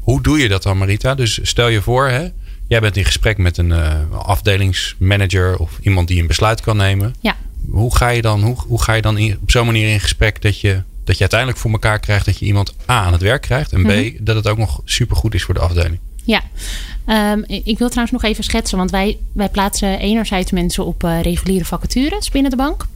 Hoe 0.00 0.22
doe 0.22 0.38
je 0.38 0.48
dat 0.48 0.62
dan, 0.62 0.78
Marita? 0.78 1.14
Dus 1.14 1.38
stel 1.42 1.68
je 1.68 1.82
voor, 1.82 2.08
hè, 2.08 2.28
jij 2.66 2.80
bent 2.80 2.96
in 2.96 3.04
gesprek 3.04 3.38
met 3.38 3.58
een 3.58 3.70
uh, 3.70 4.12
afdelingsmanager 4.12 5.56
of 5.56 5.78
iemand 5.82 6.08
die 6.08 6.20
een 6.20 6.26
besluit 6.26 6.60
kan 6.60 6.76
nemen. 6.76 7.14
Ja. 7.20 7.36
Hoe 7.70 7.96
ga 7.96 8.08
je 8.08 8.22
dan, 8.22 8.42
hoe, 8.42 8.56
hoe 8.66 8.82
ga 8.82 8.92
je 8.92 9.02
dan 9.02 9.18
in, 9.18 9.38
op 9.42 9.50
zo'n 9.50 9.66
manier 9.66 9.92
in 9.92 10.00
gesprek 10.00 10.42
dat 10.42 10.60
je, 10.60 10.82
dat 11.04 11.14
je 11.14 11.20
uiteindelijk 11.20 11.60
voor 11.60 11.70
elkaar 11.70 11.98
krijgt 12.00 12.24
dat 12.24 12.38
je 12.38 12.46
iemand 12.46 12.74
A 12.90 13.04
aan 13.04 13.12
het 13.12 13.22
werk 13.22 13.42
krijgt 13.42 13.72
en 13.72 13.82
B 13.82 13.86
Mhm. 13.86 14.10
dat 14.20 14.36
het 14.36 14.48
ook 14.48 14.58
nog 14.58 14.80
supergoed 14.84 15.34
is 15.34 15.42
voor 15.42 15.54
de 15.54 15.60
afdeling? 15.60 15.98
Ja, 16.24 16.42
um, 17.32 17.44
ik 17.46 17.78
wil 17.78 17.88
trouwens 17.88 18.10
nog 18.12 18.22
even 18.22 18.44
schetsen, 18.44 18.78
want 18.78 18.90
wij, 18.90 19.18
wij 19.32 19.48
plaatsen 19.48 19.98
enerzijds 19.98 20.50
mensen 20.50 20.86
op 20.86 21.04
uh, 21.04 21.20
reguliere 21.22 21.64
vacatures 21.64 22.30
binnen 22.30 22.50
de 22.50 22.56
bank. 22.56 22.86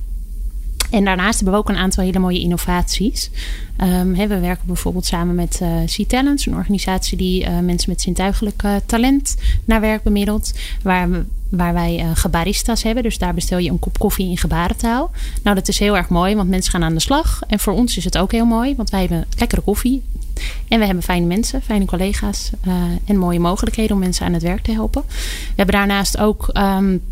En 0.91 1.05
daarnaast 1.05 1.35
hebben 1.35 1.53
we 1.53 1.59
ook 1.59 1.69
een 1.69 1.77
aantal 1.77 2.05
hele 2.05 2.19
mooie 2.19 2.41
innovaties. 2.41 3.31
Um, 3.81 4.15
he, 4.15 4.27
we 4.27 4.39
werken 4.39 4.67
bijvoorbeeld 4.67 5.07
samen 5.07 5.35
met 5.35 5.59
uh, 5.63 5.85
C-Talents, 5.85 6.47
een 6.47 6.55
organisatie 6.55 7.17
die 7.17 7.43
uh, 7.45 7.59
mensen 7.59 7.91
met 7.91 8.01
zintuigelijk 8.01 8.63
uh, 8.63 8.77
talent 8.87 9.37
naar 9.65 9.81
werk 9.81 10.03
bemiddelt. 10.03 10.53
Waar, 10.83 11.11
we, 11.11 11.25
waar 11.49 11.75
wij 11.75 12.03
uh, 12.03 12.11
gebaristas 12.15 12.83
hebben. 12.83 13.03
Dus 13.03 13.19
daar 13.19 13.35
bestel 13.35 13.59
je 13.59 13.71
een 13.71 13.79
kop 13.79 13.99
koffie 13.99 14.31
in 14.31 14.39
gebarentaal. 14.39 15.11
Nou, 15.43 15.57
dat 15.57 15.69
is 15.69 15.79
heel 15.79 15.97
erg 15.97 16.09
mooi, 16.09 16.35
want 16.35 16.49
mensen 16.49 16.73
gaan 16.73 16.85
aan 16.85 16.95
de 16.95 17.01
slag. 17.01 17.41
En 17.49 17.59
voor 17.59 17.73
ons 17.73 17.97
is 17.97 18.05
het 18.05 18.19
ook 18.19 18.33
heel 18.33 18.45
mooi, 18.45 18.77
want 18.77 18.91
wij 18.91 19.01
hebben 19.01 19.25
lekkere 19.39 19.61
koffie. 19.61 20.03
En 20.69 20.79
we 20.79 20.85
hebben 20.85 21.03
fijne 21.03 21.27
mensen, 21.27 21.63
fijne 21.63 21.85
collega's 21.85 22.51
uh, 22.67 22.75
en 23.05 23.17
mooie 23.17 23.41
mogelijkheden 23.41 23.93
om 23.93 23.99
mensen 23.99 24.27
aan 24.27 24.33
het 24.33 24.43
werk 24.43 24.63
te 24.63 24.73
helpen. 24.73 25.03
We 25.09 25.53
hebben 25.57 25.75
daarnaast 25.75 26.19
ook 26.19 26.51
um, 26.53 27.03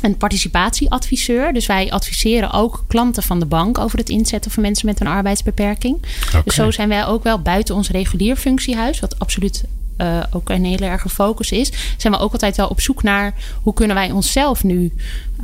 een 0.00 0.16
participatieadviseur. 0.16 1.52
Dus 1.52 1.66
wij 1.66 1.90
adviseren 1.90 2.52
ook 2.52 2.84
klanten 2.86 3.22
van 3.22 3.38
de 3.40 3.46
bank 3.46 3.78
over 3.78 3.98
het 3.98 4.08
inzetten 4.08 4.50
van 4.50 4.62
mensen 4.62 4.86
met 4.86 5.00
een 5.00 5.06
arbeidsbeperking. 5.06 5.96
Okay. 6.28 6.42
Dus 6.44 6.54
zo 6.54 6.70
zijn 6.70 6.88
wij 6.88 7.06
ook 7.06 7.22
wel 7.22 7.42
buiten 7.42 7.74
ons 7.74 7.90
regulier 7.90 8.36
functiehuis, 8.36 9.00
wat 9.00 9.18
absoluut 9.18 9.64
uh, 9.98 10.22
ook 10.30 10.48
een 10.48 10.64
hele 10.64 10.86
erge 10.86 11.08
focus 11.08 11.52
is, 11.52 11.72
zijn 11.96 12.12
we 12.12 12.18
ook 12.18 12.32
altijd 12.32 12.56
wel 12.56 12.68
op 12.68 12.80
zoek 12.80 13.02
naar 13.02 13.34
hoe 13.62 13.74
kunnen 13.74 13.96
wij 13.96 14.10
onszelf 14.10 14.64
nu 14.64 14.92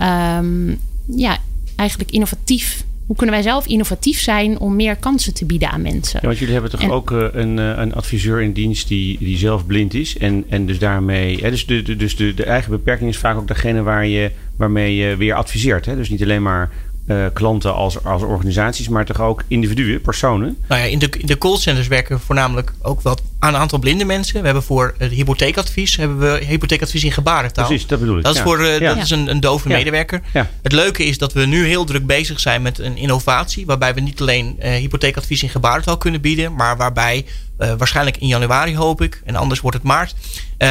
um, 0.00 0.80
ja, 1.06 1.38
eigenlijk 1.76 2.10
innovatief 2.10 2.84
hoe 3.06 3.16
kunnen 3.16 3.34
wij 3.34 3.44
zelf 3.44 3.66
innovatief 3.66 4.20
zijn 4.20 4.58
om 4.58 4.76
meer 4.76 4.96
kansen 4.96 5.34
te 5.34 5.44
bieden 5.44 5.70
aan 5.70 5.82
mensen? 5.82 6.18
Ja, 6.22 6.26
want 6.26 6.38
jullie 6.38 6.52
hebben 6.52 6.70
toch 6.70 6.80
en, 6.80 6.90
ook 6.90 7.10
uh, 7.10 7.26
een, 7.32 7.56
uh, 7.58 7.72
een 7.76 7.94
adviseur 7.94 8.42
in 8.42 8.52
dienst 8.52 8.88
die, 8.88 9.18
die 9.18 9.36
zelf 9.36 9.66
blind 9.66 9.94
is. 9.94 10.18
En, 10.18 10.44
en 10.48 10.66
dus 10.66 10.78
daarmee. 10.78 11.38
Hè, 11.40 11.50
dus 11.50 11.66
de, 11.66 11.82
de, 11.82 11.96
dus 11.96 12.16
de, 12.16 12.34
de 12.34 12.44
eigen 12.44 12.70
beperking 12.70 13.10
is 13.10 13.18
vaak 13.18 13.36
ook 13.36 13.48
degene 13.48 13.82
waar 13.82 14.06
je, 14.06 14.30
waarmee 14.56 14.96
je 14.96 15.16
weer 15.16 15.34
adviseert. 15.34 15.86
Hè? 15.86 15.96
Dus 15.96 16.08
niet 16.08 16.22
alleen 16.22 16.42
maar 16.42 16.70
uh, 17.06 17.26
klanten 17.32 17.74
als, 17.74 18.04
als 18.04 18.22
organisaties, 18.22 18.88
maar 18.88 19.04
toch 19.04 19.20
ook 19.20 19.42
individuen, 19.48 20.00
personen. 20.00 20.56
Nou 20.68 20.80
ja, 20.80 20.86
in 20.86 20.98
de, 20.98 21.08
in 21.18 21.26
de 21.26 21.38
callcenters 21.38 21.88
werken 21.88 22.20
voornamelijk 22.20 22.72
ook 22.82 23.02
wel 23.02 23.18
aan 23.38 23.54
een 23.54 23.60
aantal 23.60 23.78
blinde 23.78 24.04
mensen. 24.04 24.38
We 24.38 24.44
hebben 24.44 24.62
voor 24.62 24.94
het 24.98 25.12
hypotheekadvies 25.12 25.96
hebben 25.96 26.18
we 26.18 26.44
hypotheekadvies 26.44 27.04
in 27.04 27.12
gebarentaal. 27.12 27.66
Precies, 27.66 27.86
dat 27.86 28.00
bedoel 28.00 28.16
ik. 28.16 28.22
Dat 28.22 28.32
is, 28.32 28.38
ja. 28.38 28.44
voor, 28.44 28.60
uh, 28.60 28.78
ja. 28.78 28.94
dat 28.94 29.04
is 29.04 29.10
een, 29.10 29.30
een 29.30 29.40
dove 29.40 29.68
ja. 29.68 29.76
medewerker. 29.76 30.22
Het 30.62 30.72
leuke 30.72 31.04
is 31.04 31.18
dat 31.18 31.32
we 31.32 31.46
nu 31.46 31.66
heel 31.66 31.84
druk 31.84 32.06
bezig 32.06 32.40
zijn 32.40 32.62
met 32.62 32.78
een 32.78 32.96
innovatie. 32.96 33.66
Waarbij 33.66 33.94
we 33.94 34.00
niet 34.00 34.20
alleen 34.20 34.56
uh, 34.58 34.70
hypotheekadvies 34.70 35.42
in 35.42 35.48
gebarentaal 35.48 35.96
kunnen 35.96 36.20
bieden. 36.20 36.54
Maar 36.54 36.76
waarbij 36.76 37.24
uh, 37.58 37.72
waarschijnlijk 37.78 38.16
in 38.16 38.26
januari 38.26 38.76
hoop 38.76 39.02
ik. 39.02 39.22
En 39.24 39.36
anders 39.36 39.60
wordt 39.60 39.76
het 39.76 39.86
maart. 39.86 40.14
Uh, 40.58 40.70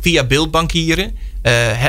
via 0.00 0.24
beeldbankieren. 0.24 1.16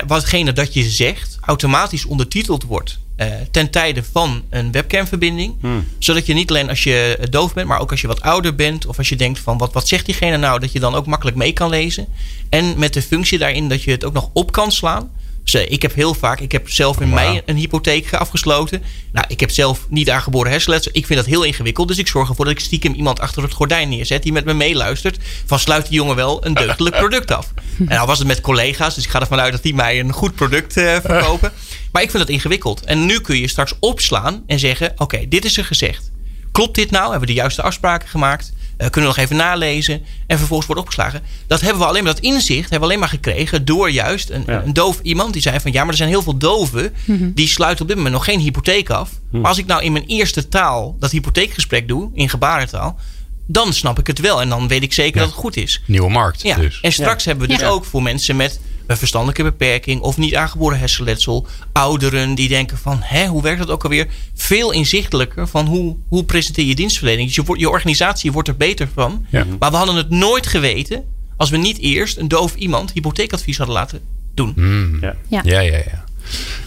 watgene 0.07 0.53
dat 0.53 0.73
je 0.73 0.83
zegt 0.83 1.37
automatisch 1.41 2.05
ondertiteld 2.05 2.63
wordt. 2.63 2.99
Uh, 3.21 3.27
ten 3.51 3.69
tijde 3.69 4.03
van 4.11 4.43
een 4.49 4.71
webcamverbinding. 4.71 5.55
Hmm. 5.61 5.87
Zodat 5.99 6.25
je 6.25 6.33
niet 6.33 6.49
alleen 6.49 6.69
als 6.69 6.83
je 6.83 7.27
doof 7.29 7.53
bent, 7.53 7.67
maar 7.67 7.79
ook 7.79 7.91
als 7.91 8.01
je 8.01 8.07
wat 8.07 8.21
ouder 8.21 8.55
bent. 8.55 8.85
Of 8.85 8.97
als 8.97 9.09
je 9.09 9.15
denkt 9.15 9.39
van 9.39 9.57
wat, 9.57 9.73
wat 9.73 9.87
zegt 9.87 10.05
diegene 10.05 10.37
nou, 10.37 10.59
dat 10.59 10.71
je 10.71 10.79
dan 10.79 10.95
ook 10.95 11.05
makkelijk 11.05 11.37
mee 11.37 11.53
kan 11.53 11.69
lezen. 11.69 12.07
En 12.49 12.79
met 12.79 12.93
de 12.93 13.01
functie 13.01 13.37
daarin 13.37 13.69
dat 13.69 13.83
je 13.83 13.91
het 13.91 14.03
ook 14.03 14.13
nog 14.13 14.29
op 14.33 14.51
kan 14.51 14.71
slaan. 14.71 15.11
Dus 15.43 15.55
uh, 15.55 15.71
ik 15.71 15.81
heb 15.81 15.93
heel 15.93 16.13
vaak, 16.13 16.39
ik 16.39 16.51
heb 16.51 16.69
zelf 16.69 16.99
in 16.99 17.09
wow. 17.09 17.15
mei 17.15 17.41
een 17.45 17.55
hypotheek 17.55 18.13
afgesloten. 18.13 18.83
Nou, 19.11 19.25
ik 19.29 19.39
heb 19.39 19.51
zelf 19.51 19.85
niet 19.89 20.09
aangeboren 20.09 20.51
hersenletsel. 20.51 20.91
Ik 20.93 21.05
vind 21.05 21.19
dat 21.19 21.27
heel 21.27 21.43
ingewikkeld. 21.43 21.87
Dus 21.87 21.97
ik 21.97 22.07
zorg 22.07 22.29
ervoor 22.29 22.45
dat 22.45 22.53
ik 22.53 22.59
stiekem 22.59 22.93
iemand 22.93 23.19
achter 23.19 23.43
het 23.43 23.53
gordijn 23.53 23.89
neerzet 23.89 24.23
die 24.23 24.31
met 24.31 24.45
me 24.45 24.53
meeluistert. 24.53 25.17
Van 25.45 25.59
sluit 25.59 25.87
die 25.87 25.95
jongen 25.95 26.15
wel 26.15 26.45
een 26.45 26.53
deugdelijk 26.53 26.97
product 27.05 27.31
af. 27.31 27.53
En 27.77 27.85
nou 27.85 28.07
was 28.07 28.19
het 28.19 28.27
met 28.27 28.41
collega's, 28.41 28.95
dus 28.95 29.03
ik 29.03 29.09
ga 29.09 29.19
ervan 29.19 29.39
uit 29.39 29.51
dat 29.51 29.63
die 29.63 29.75
mij 29.75 29.99
een 29.99 30.11
goed 30.11 30.35
product 30.35 30.77
uh, 30.77 30.95
verkopen. 31.03 31.51
Maar 31.91 32.01
ik 32.01 32.09
vind 32.11 32.23
dat 32.23 32.31
ingewikkeld. 32.35 32.83
En 32.83 33.05
nu 33.05 33.19
kun 33.19 33.37
je 33.37 33.47
straks 33.47 33.73
opslaan 33.79 34.43
en 34.47 34.59
zeggen: 34.59 34.91
Oké, 34.91 35.01
okay, 35.03 35.27
dit 35.27 35.45
is 35.45 35.57
er 35.57 35.65
gezegd. 35.65 36.11
Klopt 36.51 36.75
dit 36.75 36.91
nou? 36.91 37.03
Hebben 37.03 37.19
we 37.19 37.25
de 37.25 37.33
juiste 37.33 37.61
afspraken 37.61 38.07
gemaakt? 38.09 38.53
Uh, 38.77 38.89
kunnen 38.89 39.09
we 39.09 39.15
nog 39.15 39.25
even 39.25 39.35
nalezen? 39.35 40.01
En 40.27 40.37
vervolgens 40.37 40.67
wordt 40.67 40.81
opgeslagen. 40.81 41.21
Dat 41.47 41.61
hebben 41.61 41.81
we 41.81 41.87
alleen 41.87 42.03
maar, 42.03 42.13
dat 42.13 42.23
inzicht 42.23 42.59
hebben 42.61 42.79
we 42.79 42.85
alleen 42.85 42.99
maar 42.99 43.09
gekregen 43.09 43.65
door 43.65 43.91
juist 43.91 44.29
een, 44.29 44.43
ja. 44.47 44.63
een 44.63 44.73
doof 44.73 44.99
iemand 45.01 45.33
die 45.33 45.41
zei 45.41 45.59
van 45.59 45.71
ja, 45.71 45.81
maar 45.81 45.89
er 45.91 45.97
zijn 45.97 46.09
heel 46.09 46.21
veel 46.21 46.37
doven 46.37 46.93
Mhm. 47.05 47.31
die 47.33 47.47
sluiten 47.47 47.81
op 47.81 47.87
dit 47.87 47.97
moment 47.97 48.15
nog 48.15 48.25
geen 48.25 48.39
hypotheek 48.39 48.89
af. 48.89 49.09
Maar 49.31 49.41
als 49.47 49.57
ik 49.57 49.65
nou 49.65 49.83
in 49.83 49.91
mijn 49.91 50.05
eerste 50.05 50.47
taal 50.47 50.95
dat 50.99 51.11
hypotheekgesprek 51.11 51.87
doe, 51.87 52.09
in 52.13 52.29
gebarentaal, 52.29 52.99
dan 53.47 53.73
snap 53.73 53.99
ik 53.99 54.07
het 54.07 54.19
wel. 54.19 54.41
En 54.41 54.49
dan 54.49 54.67
weet 54.67 54.83
ik 54.83 54.93
zeker 54.93 55.13
Ja. 55.15 55.19
dat 55.19 55.29
het 55.29 55.39
goed 55.39 55.55
is. 55.57 55.81
Nieuwe 55.85 56.09
markt. 56.09 56.41
Ja. 56.41 56.55
Dus. 56.55 56.79
En 56.81 56.91
straks 56.91 57.25
hebben 57.25 57.47
we 57.47 57.53
dus 57.53 57.61
Ja. 57.61 57.67
ook 57.67 57.85
voor 57.85 58.03
mensen 58.03 58.35
met 58.35 58.59
een 58.87 58.97
verstandelijke 58.97 59.43
beperking 59.43 60.01
of 60.01 60.17
niet 60.17 60.35
aangeboren 60.35 60.79
hersenletsel, 60.79 61.47
ouderen 61.71 62.35
die 62.35 62.47
denken 62.49 62.77
van, 62.77 62.99
hè, 63.03 63.25
hoe 63.27 63.41
werkt 63.41 63.59
dat 63.59 63.69
ook 63.69 63.83
alweer? 63.83 64.07
Veel 64.35 64.71
inzichtelijker 64.71 65.47
van 65.47 65.65
hoe, 65.65 65.95
hoe 66.07 66.23
presenteer 66.25 66.65
je 66.65 66.75
dienstverlening. 66.75 67.27
Dus 67.27 67.35
je, 67.35 67.43
wordt- 67.43 67.61
je 67.61 67.69
organisatie 67.69 68.31
wordt 68.31 68.47
er 68.47 68.57
beter 68.57 68.89
van. 68.93 69.25
Ja. 69.29 69.45
Maar 69.59 69.71
we 69.71 69.77
hadden 69.77 69.95
het 69.95 70.09
nooit 70.09 70.47
geweten 70.47 71.03
als 71.37 71.49
we 71.49 71.57
niet 71.57 71.77
eerst 71.79 72.17
een 72.17 72.27
doof 72.27 72.55
iemand 72.55 72.91
hypotheekadvies 72.91 73.57
hadden 73.57 73.75
laten 73.75 73.99
doen. 74.33 74.53
Mm. 74.55 74.97
Ja. 75.01 75.15
Ja. 75.27 75.41
Ja, 75.43 75.59
ja, 75.59 75.77
ja. 75.77 76.03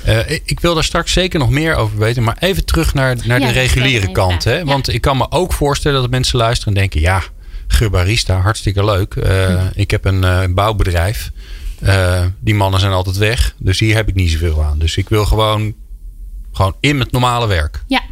Eh, 0.04 0.30
ik- 0.44 0.60
wil 0.60 0.74
daar 0.74 0.84
straks 0.84 1.12
zeker 1.12 1.38
nog 1.38 1.50
meer 1.50 1.74
over 1.74 1.98
weten. 1.98 2.22
Maar 2.22 2.36
even 2.40 2.64
terug 2.64 2.94
naar, 2.94 3.16
naar 3.24 3.40
Ja, 3.40 3.46
de 3.46 3.52
reguliere 3.52 4.12
kant. 4.12 4.44
Hè? 4.44 4.64
Want 4.64 4.88
ik 4.92 5.00
kan 5.00 5.16
me 5.16 5.26
ook 5.30 5.52
voorstellen 5.52 6.00
dat 6.00 6.10
mensen 6.10 6.38
luisteren 6.38 6.74
en 6.74 6.80
denken... 6.80 7.00
ja, 7.00 7.22
gebarista, 7.66 8.40
hartstikke 8.40 8.84
leuk. 8.84 9.14
Eh, 9.14 9.64
Ik 9.74 9.90
heb 9.90 10.04
een 10.04 10.24
eh, 10.24 10.40
bouwbedrijf. 10.50 11.30
Eh, 11.80 12.26
die 12.38 12.54
mannen 12.54 12.80
zijn 12.80 12.92
altijd 12.92 13.16
weg. 13.16 13.54
Dus 13.58 13.78
hier 13.80 13.94
heb 13.94 14.08
ik 14.08 14.14
niet 14.14 14.30
zoveel 14.30 14.62
aan. 14.62 14.78
Dus 14.78 14.96
ik 14.96 15.08
wil 15.08 15.24
gewoon, 15.24 15.74
gewoon 16.52 16.74
in 16.80 16.96
met 16.98 17.12
normale 17.12 17.46
werk. 17.46 17.84
Ja. 17.86 18.02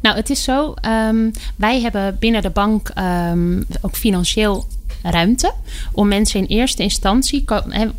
Nou, 0.00 0.16
het 0.16 0.30
is 0.30 0.42
zo. 0.42 0.74
ehm, 0.74 1.30
wij 1.56 1.80
hebben 1.80 2.16
binnen 2.18 2.42
de 2.42 2.50
bank 2.50 2.88
ehm, 2.88 3.62
ook 3.80 3.96
financieel 3.96 4.66
ruimte 5.02 5.52
om 5.92 6.08
mensen 6.08 6.40
in 6.40 6.46
eerste 6.46 6.82
instantie. 6.82 7.44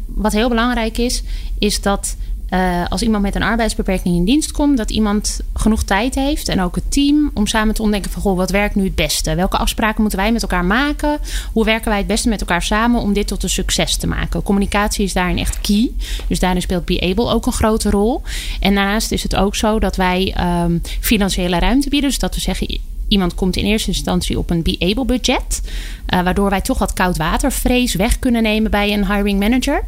Wat 0.05 0.31
heel 0.31 0.49
belangrijk 0.49 0.97
is, 0.97 1.23
is 1.59 1.81
dat 1.81 2.15
eh, 2.53 2.85
als 2.89 3.01
iemand 3.01 3.23
met 3.23 3.35
een 3.35 3.43
arbeidsbeperking 3.43 4.15
in 4.15 4.25
dienst 4.25 4.51
komt, 4.51 4.77
dat 4.77 4.91
iemand 4.91 5.39
genoeg 5.53 5.83
tijd 5.83 6.15
heeft 6.15 6.47
en 6.47 6.61
ook 6.61 6.75
het 6.75 6.91
team 6.91 7.31
om 7.33 7.47
samen 7.47 7.73
te 7.73 7.81
ontdekken 7.81 8.11
van 8.11 8.21
goh, 8.21 8.37
wat 8.37 8.51
werkt 8.51 8.75
nu 8.75 8.83
het 8.83 8.95
beste? 8.95 9.35
Welke 9.35 9.57
afspraken 9.57 10.01
moeten 10.01 10.19
wij 10.19 10.31
met 10.31 10.41
elkaar 10.41 10.65
maken? 10.65 11.19
Hoe 11.53 11.65
werken 11.65 11.89
wij 11.89 11.97
het 11.97 12.07
beste 12.07 12.29
met 12.29 12.39
elkaar 12.39 12.61
samen 12.61 13.01
om 13.01 13.13
dit 13.13 13.27
tot 13.27 13.43
een 13.43 13.49
succes 13.49 13.95
te 13.97 14.07
maken? 14.07 14.43
Communicatie 14.43 15.05
is 15.05 15.13
daarin 15.13 15.37
echt 15.37 15.61
key. 15.61 15.91
Dus 16.27 16.39
daarin 16.39 16.61
speelt 16.61 16.85
Be 16.85 16.99
Able 16.99 17.31
ook 17.31 17.45
een 17.45 17.51
grote 17.51 17.89
rol. 17.89 18.21
En 18.59 18.75
daarnaast 18.75 19.11
is 19.11 19.23
het 19.23 19.35
ook 19.35 19.55
zo 19.55 19.79
dat 19.79 19.95
wij 19.95 20.33
ehm, 20.35 20.77
financiële 20.99 21.59
ruimte 21.59 21.89
bieden. 21.89 22.09
Dus 22.09 22.19
dat 22.19 22.35
we 22.35 22.41
zeggen, 22.41 22.79
iemand 23.07 23.35
komt 23.35 23.55
in 23.55 23.65
eerste 23.65 23.89
instantie 23.89 24.37
op 24.37 24.49
een 24.49 24.63
Be 24.63 24.75
Able 24.79 25.05
budget. 25.05 25.61
eh, 26.05 26.21
waardoor 26.23 26.49
wij 26.49 26.61
toch 26.61 26.77
wat 26.77 26.93
koudwatervrees 26.93 27.93
weg 27.93 28.19
kunnen 28.19 28.43
nemen 28.43 28.71
bij 28.71 28.93
een 28.93 29.13
hiring 29.13 29.39
manager. 29.39 29.83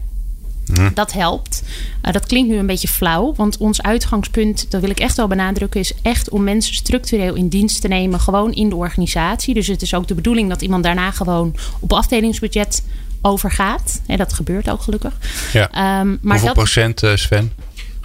Dat 0.94 1.14
helpt. 1.14 1.64
Uh, 2.04 2.12
dat 2.12 2.26
klinkt 2.26 2.50
nu 2.50 2.58
een 2.58 2.66
beetje 2.66 2.88
flauw, 2.88 3.34
want 3.36 3.58
ons 3.58 3.82
uitgangspunt, 3.82 4.72
dat 4.72 4.82
wil 4.82 4.90
ik 4.90 5.00
echt 5.00 5.18
wel 5.18 5.28
benadrukken, 5.28 5.80
is 5.80 5.94
echt 6.02 6.30
om 6.30 6.44
mensen 6.44 6.76
structureel 6.76 7.36
in 7.36 7.48
dienst 7.48 7.82
te 7.82 7.88
nemen, 7.88 8.20
gewoon 8.20 8.54
in 8.54 8.70
de 8.70 8.76
organisatie. 8.76 9.54
Dus 9.54 9.68
het 9.68 9.82
is 9.82 9.94
ook 9.94 10.08
de 10.08 10.16
bedoeling 10.16 10.50
dat 10.50 10.62
iemand 10.62 10.84
daarna 10.84 11.12
gewoon 11.12 11.56
op 11.80 11.94
afdelingsbudget 11.94 12.84
overgaat. 13.22 14.02
En 14.06 14.18
dat 14.18 14.34
gebeurt 14.34 14.70
ook 14.70 14.82
gelukkig. 14.82 15.14
Ja. 15.54 15.72
Ehm, 15.72 16.08
maar 16.08 16.18
Hoeveel 16.22 16.46
dat, 16.46 16.54
procent, 16.54 17.04
eh, 17.04 17.16
Sven? 17.16 17.52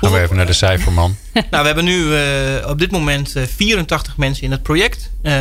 Gaan 0.00 0.12
we 0.12 0.20
even 0.20 0.36
naar 0.36 0.46
de 0.46 0.52
cijferman. 0.52 1.16
Nou, 1.50 1.62
we 1.62 1.66
hebben 1.66 1.84
nu 1.84 2.14
eh, 2.14 2.68
op 2.68 2.78
dit 2.78 2.90
moment 2.90 3.36
eh, 3.36 3.42
84 3.56 4.16
mensen 4.16 4.44
in 4.44 4.50
het 4.50 4.62
project. 4.62 5.10
Eh, 5.22 5.32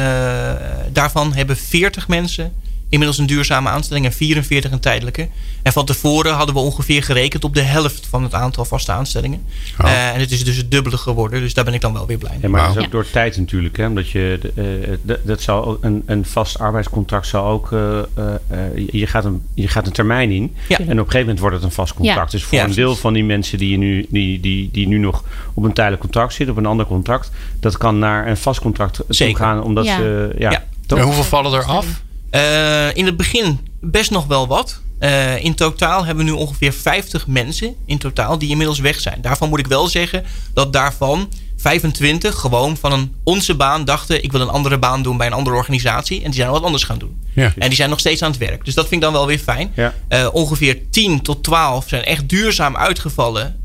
daarvan 0.91 1.34
hebben 1.34 1.58
40 1.58 2.08
mensen 2.08 2.53
inmiddels 2.89 3.17
een 3.19 3.25
duurzame 3.25 3.69
aanstelling 3.69 4.06
en 4.06 4.13
44 4.13 4.71
een 4.71 4.80
tijdelijke. 4.80 5.28
En 5.63 5.71
van 5.71 5.86
tevoren 5.86 6.34
hadden 6.34 6.56
we 6.56 6.62
ongeveer 6.62 7.04
gerekend 7.04 7.43
op 7.43 7.54
de 7.54 7.62
helft 7.62 8.08
van 8.10 8.23
het 8.23 8.34
aantal 8.34 8.65
vaste 8.65 8.91
aanstellingen. 8.91 9.43
Oh. 9.82 9.89
Eh, 9.91 10.13
en 10.13 10.19
het 10.19 10.32
is 10.32 10.43
dus 10.43 10.58
het 10.58 10.71
dubbele 10.71 10.97
geworden. 10.97 11.41
Dus 11.41 11.54
daar 11.54 11.65
ben 11.65 11.73
ik 11.73 11.82
dan 11.82 11.93
wel 11.93 12.06
weer 12.08 12.17
blij 12.17 12.32
mee. 12.32 12.41
Ja, 12.41 12.49
maar 12.49 12.67
dat 12.67 12.78
is 12.78 12.84
ook 12.86 12.91
door 12.91 13.10
tijd 13.10 13.38
natuurlijk. 13.38 13.78
Hè? 13.78 13.86
Omdat 13.86 14.10
je, 14.10 14.39
eh, 14.56 14.63
dat, 15.02 15.17
dat 15.23 15.41
zal 15.41 15.78
een, 15.82 16.04
een 16.06 16.25
vast 16.25 16.60
arbeidscontract 16.60 17.28
zal 17.28 17.45
ook. 17.45 17.71
eh, 17.71 17.99
eh, 17.99 18.06
eh, 18.47 18.88
je, 18.91 19.08
gaat 19.08 19.25
een, 19.25 19.41
je 19.54 19.67
gaat 19.67 19.86
een 19.88 19.93
termijn 19.93 20.32
in. 20.32 20.56
Ja. 20.67 20.78
En 20.78 20.84
op 20.84 20.89
een 20.89 20.95
gegeven 20.97 21.19
moment 21.19 21.39
wordt 21.39 21.56
het 21.56 21.63
een 21.65 21.71
vast 21.71 21.93
contract. 21.93 22.32
Ja. 22.32 22.38
Dus 22.38 22.47
voor 22.47 22.58
Ja, 22.58 22.63
een 22.63 22.73
deel 22.73 22.95
van 22.95 23.13
die 23.13 23.23
mensen 23.23 23.58
die, 23.58 23.69
je 23.69 23.78
nu, 23.78 24.06
die, 24.10 24.39
die, 24.39 24.69
die 24.71 24.88
nu 24.88 24.97
nog 24.97 25.23
op 25.54 25.63
een 25.63 25.73
tijdelijk 25.73 26.02
contract 26.02 26.34
zitten, 26.34 26.56
op 26.56 26.62
een 26.62 26.69
ander 26.69 26.86
contract, 26.86 27.32
dat 27.60 27.78
kan 27.78 27.99
naar 27.99 28.28
een 28.28 28.38
vast 28.38 28.60
contract 28.62 28.99
toe 29.10 29.36
gaan. 29.36 29.63
Omdat 29.63 29.86
Ja. 29.86 29.95
ze. 29.97 30.36
Ja? 30.38 30.63
En 30.88 31.02
hoeveel 31.02 31.23
vallen 31.23 31.54
er 31.54 31.63
af? 31.63 32.02
Eh, 32.30 32.96
in 32.96 33.06
het 33.06 33.18
begin 33.18 33.60
best 33.82 34.12
nog 34.12 34.26
wel 34.26 34.48
wat. 34.48 34.82
Eh, 35.00 35.44
in 35.44 35.56
totaal 35.56 36.06
hebben 36.06 36.26
we 36.26 36.32
nu 36.32 36.38
ongeveer 36.38 36.74
50 36.74 37.28
mensen 37.28 37.76
in 37.86 37.98
totaal 37.98 38.38
die 38.38 38.50
inmiddels 38.50 38.80
weg 38.80 39.00
zijn. 39.00 39.22
Daarvan 39.22 39.50
moet 39.50 39.60
ik 39.60 39.68
wel 39.68 39.88
zeggen 39.88 40.26
dat 40.54 40.74
daarvan 40.74 41.30
25 41.58 42.39
gewoon 42.39 42.78
van 42.78 42.92
een 42.92 43.15
onze 43.24 43.56
baan 43.56 43.86
dachten... 43.86 44.24
ik 44.24 44.32
wil 44.32 44.42
een 44.42 44.50
andere 44.50 44.78
baan 44.78 45.04
doen 45.04 45.18
bij 45.18 45.28
een 45.28 45.34
andere 45.34 45.56
organisatie. 45.56 46.18
En 46.18 46.26
die 46.26 46.39
zijn 46.39 46.52
wat 46.52 46.63
anders 46.63 46.84
gaan 46.84 47.00
doen. 47.00 47.22
Ja. 47.34 47.54
En 47.58 47.68
die 47.68 47.76
zijn 47.76 47.89
nog 47.89 48.00
steeds 48.00 48.22
aan 48.22 48.32
het 48.32 48.39
werk. 48.39 48.65
Dus 48.65 48.74
dat 48.74 48.88
vind 48.88 48.96
ik 48.96 49.02
dan 49.02 49.13
wel 49.13 49.28
weer 49.28 49.39
fijn. 49.39 49.72
Ja. 49.76 49.94
Eh, 50.08 50.28
ongeveer 50.32 50.89
10 50.89 51.22
tot 51.22 51.44
12 51.44 51.88
zijn 51.88 52.04
echt 52.04 52.30
duurzaam 52.30 52.78
uitgevallen 52.78 53.63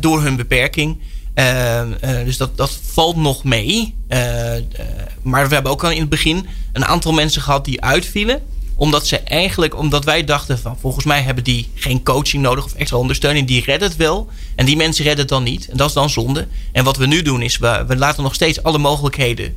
door 0.00 0.22
hun 0.22 0.36
beperking. 0.36 1.00
Eh, 1.34 1.80
eh, 1.80 2.24
dus 2.24 2.36
dat, 2.36 2.56
dat 2.56 2.78
valt 2.82 3.16
nog 3.16 3.44
mee. 3.44 3.94
Eh, 4.08 4.18
maar 5.22 5.48
we 5.48 5.54
hebben 5.54 5.72
ook 5.72 5.84
al 5.84 5.90
in 5.90 6.00
het 6.00 6.08
begin 6.08 6.46
een 6.72 6.84
aantal 6.84 7.12
mensen 7.12 7.42
gehad 7.42 7.64
die 7.64 7.82
uitvielen 7.82 8.42
omdat 8.76 9.06
ze 9.06 9.18
eigenlijk, 9.18 9.78
omdat 9.78 10.04
wij 10.04 10.24
dachten 10.24 10.58
van 10.58 10.76
volgens 10.80 11.04
mij 11.04 11.22
hebben 11.22 11.44
die 11.44 11.70
geen 11.74 12.02
coaching 12.02 12.42
nodig 12.42 12.64
of 12.64 12.74
extra 12.74 12.98
ondersteuning, 12.98 13.46
die 13.46 13.64
redden 13.64 13.88
het 13.88 13.96
wel. 13.96 14.28
En 14.54 14.66
die 14.66 14.76
mensen 14.76 15.04
redden 15.04 15.20
het 15.20 15.28
dan 15.28 15.42
niet. 15.42 15.68
En 15.68 15.76
dat 15.76 15.88
is 15.88 15.94
dan 15.94 16.10
zonde. 16.10 16.46
En 16.72 16.84
wat 16.84 16.96
we 16.96 17.06
nu 17.06 17.22
doen 17.22 17.42
is, 17.42 17.58
we, 17.58 17.84
we 17.86 17.96
laten 17.96 18.22
nog 18.22 18.34
steeds 18.34 18.62
alle 18.62 18.78
mogelijkheden 18.78 19.56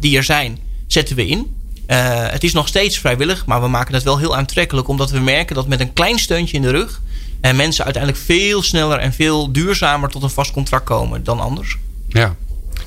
die 0.00 0.16
er 0.16 0.24
zijn, 0.24 0.58
zetten 0.86 1.16
we 1.16 1.26
in. 1.26 1.56
Het 1.86 2.44
is 2.44 2.52
nog 2.52 2.68
steeds 2.68 2.98
vrijwillig, 2.98 3.46
maar 3.46 3.60
we 3.60 3.68
maken 3.68 3.94
het 3.94 4.02
wel 4.02 4.18
heel 4.18 4.36
aantrekkelijk. 4.36 4.88
Omdat 4.88 5.10
we 5.10 5.18
merken 5.18 5.54
dat 5.54 5.68
met 5.68 5.80
een 5.80 5.92
klein 5.92 6.18
steuntje 6.18 6.56
in 6.56 6.62
de 6.62 6.70
rug. 6.70 7.00
Eh, 7.40 7.52
mensen 7.54 7.84
uiteindelijk 7.84 8.22
veel 8.24 8.62
sneller 8.62 8.98
en 8.98 9.12
veel 9.12 9.52
duurzamer 9.52 10.08
tot 10.10 10.22
een 10.22 10.30
vast 10.30 10.52
contract 10.52 10.84
komen 10.84 11.24
dan 11.24 11.40
anders. 11.40 11.78
Ja. 12.08 12.34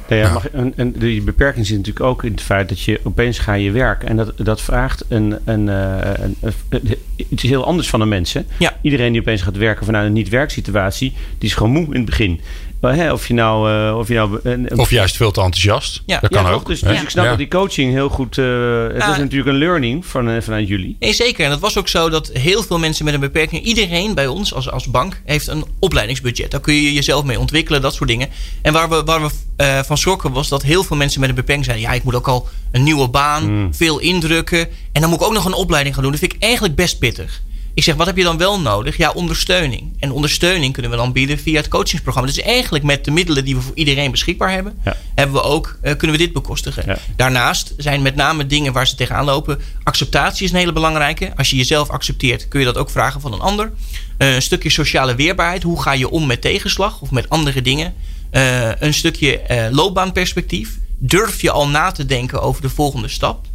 Nou 0.08 0.22
ja, 0.22 0.28
Ja. 0.28 0.34
mag, 0.34 0.50
en, 0.50 0.74
en 0.76 0.92
die 0.92 1.22
beperking 1.22 1.66
zit 1.66 1.78
natuurlijk 1.78 2.06
ook 2.06 2.24
in 2.24 2.32
het 2.32 2.42
feit 2.42 2.70
dat 2.70 2.82
je 2.82 3.00
opeens 3.04 3.40
ga 3.40 3.54
je 3.54 3.72
werken. 3.72 4.08
En 4.08 4.16
dat, 4.16 4.34
dat 4.38 4.62
vraagt 4.62 5.06
een, 5.08 5.36
een, 5.46 5.70
eh, 5.70 5.98
een, 6.14 6.36
een- 6.70 6.96
iets 7.30 7.44
heel 7.44 7.66
anders 7.66 7.90
van 7.90 8.00
de 8.00 8.06
mensen. 8.06 8.46
Ja. 8.60 8.78
Iedereen 8.82 9.12
die 9.12 9.22
opeens 9.22 9.42
gaat 9.42 9.58
werken 9.58 9.86
vanuit 9.86 10.06
een 10.08 10.14
niet-werksituatie, 10.14 11.14
die 11.38 11.50
is 11.50 11.56
gewoon 11.56 11.72
moe 11.72 11.86
in 11.86 11.94
het 11.94 12.06
begin. 12.06 12.40
Maar, 12.82 12.96
hè, 12.96 13.12
of 13.14 13.28
je 13.28 13.34
nou... 13.34 13.72
eh, 13.88 13.98
of, 13.98 14.08
je 14.08 14.14
nou 14.14 14.40
een, 14.44 14.72
een- 14.72 14.80
Of 14.80 14.90
juist 14.90 15.16
veel 15.16 15.32
te 15.32 15.42
enthousiast. 15.42 16.02
Ja. 16.06 16.20
Dat 16.20 16.30
kan 16.32 16.44
Ja, 16.44 16.50
ook. 16.50 16.58
toch? 16.60 16.68
Dus, 16.68 16.80
dus 16.80 17.02
ik 17.02 17.10
snap 17.10 17.24
Ja. 17.24 17.30
dat 17.30 17.40
die 17.40 17.48
coaching 17.48 17.92
heel 17.94 18.10
goed... 18.10 18.38
eh, 18.38 18.46
het 18.84 18.96
Ja. 18.98 19.12
is 19.12 19.18
natuurlijk 19.18 19.50
een 19.50 19.58
learning 19.58 20.06
van, 20.06 20.30
eh, 20.30 20.42
vanuit 20.42 20.68
jullie. 20.68 20.96
Nee, 21.00 21.14
zeker. 21.14 21.44
En 21.44 21.50
dat 21.50 21.60
was 21.60 21.78
ook 21.78 21.88
zo 21.88 22.10
dat 22.10 22.28
heel 22.34 22.64
veel 22.64 22.80
mensen 22.80 23.06
met 23.06 23.14
een 23.14 23.20
beperking, 23.20 23.64
iedereen 23.64 24.14
bij 24.14 24.28
ons 24.28 24.54
als, 24.54 24.72
als 24.72 24.88
bank, 24.88 25.22
heeft 25.26 25.48
een 25.48 25.64
opleidingsbudget. 25.80 26.52
Daar 26.52 26.60
kun 26.60 26.74
je 26.74 26.94
jezelf 26.94 27.24
mee 27.24 27.40
ontwikkelen, 27.40 27.82
dat 27.82 27.94
soort 27.94 28.10
dingen. 28.10 28.28
En 28.62 28.74
waar 28.74 28.90
we, 28.90 29.04
waar 29.04 29.22
we 29.22 29.30
eh, 29.56 29.80
van 29.80 29.98
schrokken 29.98 30.32
was 30.32 30.48
dat 30.50 30.62
heel 30.64 30.84
veel 30.84 30.98
mensen 30.98 31.20
met 31.20 31.30
een 31.30 31.36
beperking 31.36 31.66
zeiden: 31.66 31.88
ja, 31.88 31.94
ik 31.94 32.04
moet 32.04 32.16
ook 32.16 32.28
al 32.28 32.48
een 32.72 32.84
nieuwe 32.84 33.08
baan, 33.08 33.52
Mm. 33.62 33.74
veel 33.74 34.00
indrukken. 34.00 34.68
En 34.92 35.02
dan 35.02 35.10
moet 35.10 35.20
ik 35.20 35.26
ook 35.26 35.34
nog 35.34 35.46
een 35.46 35.54
opleiding 35.54 35.94
gaan 35.96 36.04
doen. 36.04 36.12
Dat 36.12 36.22
vind 36.22 36.34
ik 36.34 36.42
eigenlijk 36.44 36.76
best 36.76 37.00
pittig. 37.00 37.42
Ik 37.74 37.84
zeg, 37.84 37.96
wat 37.96 38.06
heb 38.08 38.18
je 38.18 38.24
dan 38.24 38.38
wel 38.38 38.60
nodig? 38.60 38.98
Ja, 38.98 39.12
ondersteuning. 39.12 39.94
En 40.00 40.12
ondersteuning 40.12 40.74
kunnen 40.74 40.92
we 40.92 40.98
dan 40.98 41.12
bieden 41.12 41.40
via 41.40 41.58
het 41.58 41.68
coachingsprogramma. 41.68 42.30
Dus 42.30 42.40
eigenlijk 42.42 42.84
met 42.84 43.06
de 43.06 43.12
middelen 43.12 43.46
die 43.46 43.56
we 43.56 43.62
voor 43.62 43.76
iedereen 43.76 44.12
beschikbaar 44.12 44.52
hebben, 44.52 44.80
Ja. 44.86 44.96
hebben 45.16 45.36
we 45.36 45.42
ook, 45.42 45.78
eh, 45.82 45.96
kunnen 45.98 46.18
we 46.18 46.24
dit 46.24 46.34
bekostigen. 46.34 46.84
Ja. 46.86 46.98
Daarnaast 47.16 47.74
zijn 47.78 48.02
met 48.02 48.16
name 48.16 48.46
dingen 48.48 48.74
waar 48.74 48.88
ze 48.88 48.96
tegenaan 48.96 49.26
lopen. 49.26 49.60
Acceptatie 49.84 50.46
is 50.46 50.52
een 50.52 50.58
hele 50.58 50.74
belangrijke. 50.74 51.32
Als 51.36 51.50
je 51.50 51.56
jezelf 51.56 51.90
accepteert, 51.90 52.48
kun 52.48 52.60
je 52.60 52.66
dat 52.66 52.78
ook 52.78 52.90
vragen 52.90 53.22
van 53.22 53.34
een 53.34 53.40
ander. 53.42 53.72
Eh, 54.18 54.34
een 54.36 54.42
stukje 54.42 54.70
sociale 54.70 55.16
weerbaarheid. 55.16 55.64
Hoe 55.64 55.82
ga 55.82 55.92
je 55.94 56.10
om 56.10 56.28
met 56.28 56.42
tegenslag 56.42 57.02
of 57.02 57.12
met 57.12 57.30
andere 57.30 57.62
dingen? 57.62 57.94
Eh, 58.30 58.82
een 58.82 58.94
stukje 58.94 59.42
loopbaanperspectief. 59.72 60.78
Durf 60.98 61.42
je 61.42 61.52
al 61.52 61.68
na 61.68 61.92
te 61.92 62.06
denken 62.06 62.42
over 62.42 62.62
de 62.62 62.70
volgende 62.70 63.08
stap? 63.08 63.46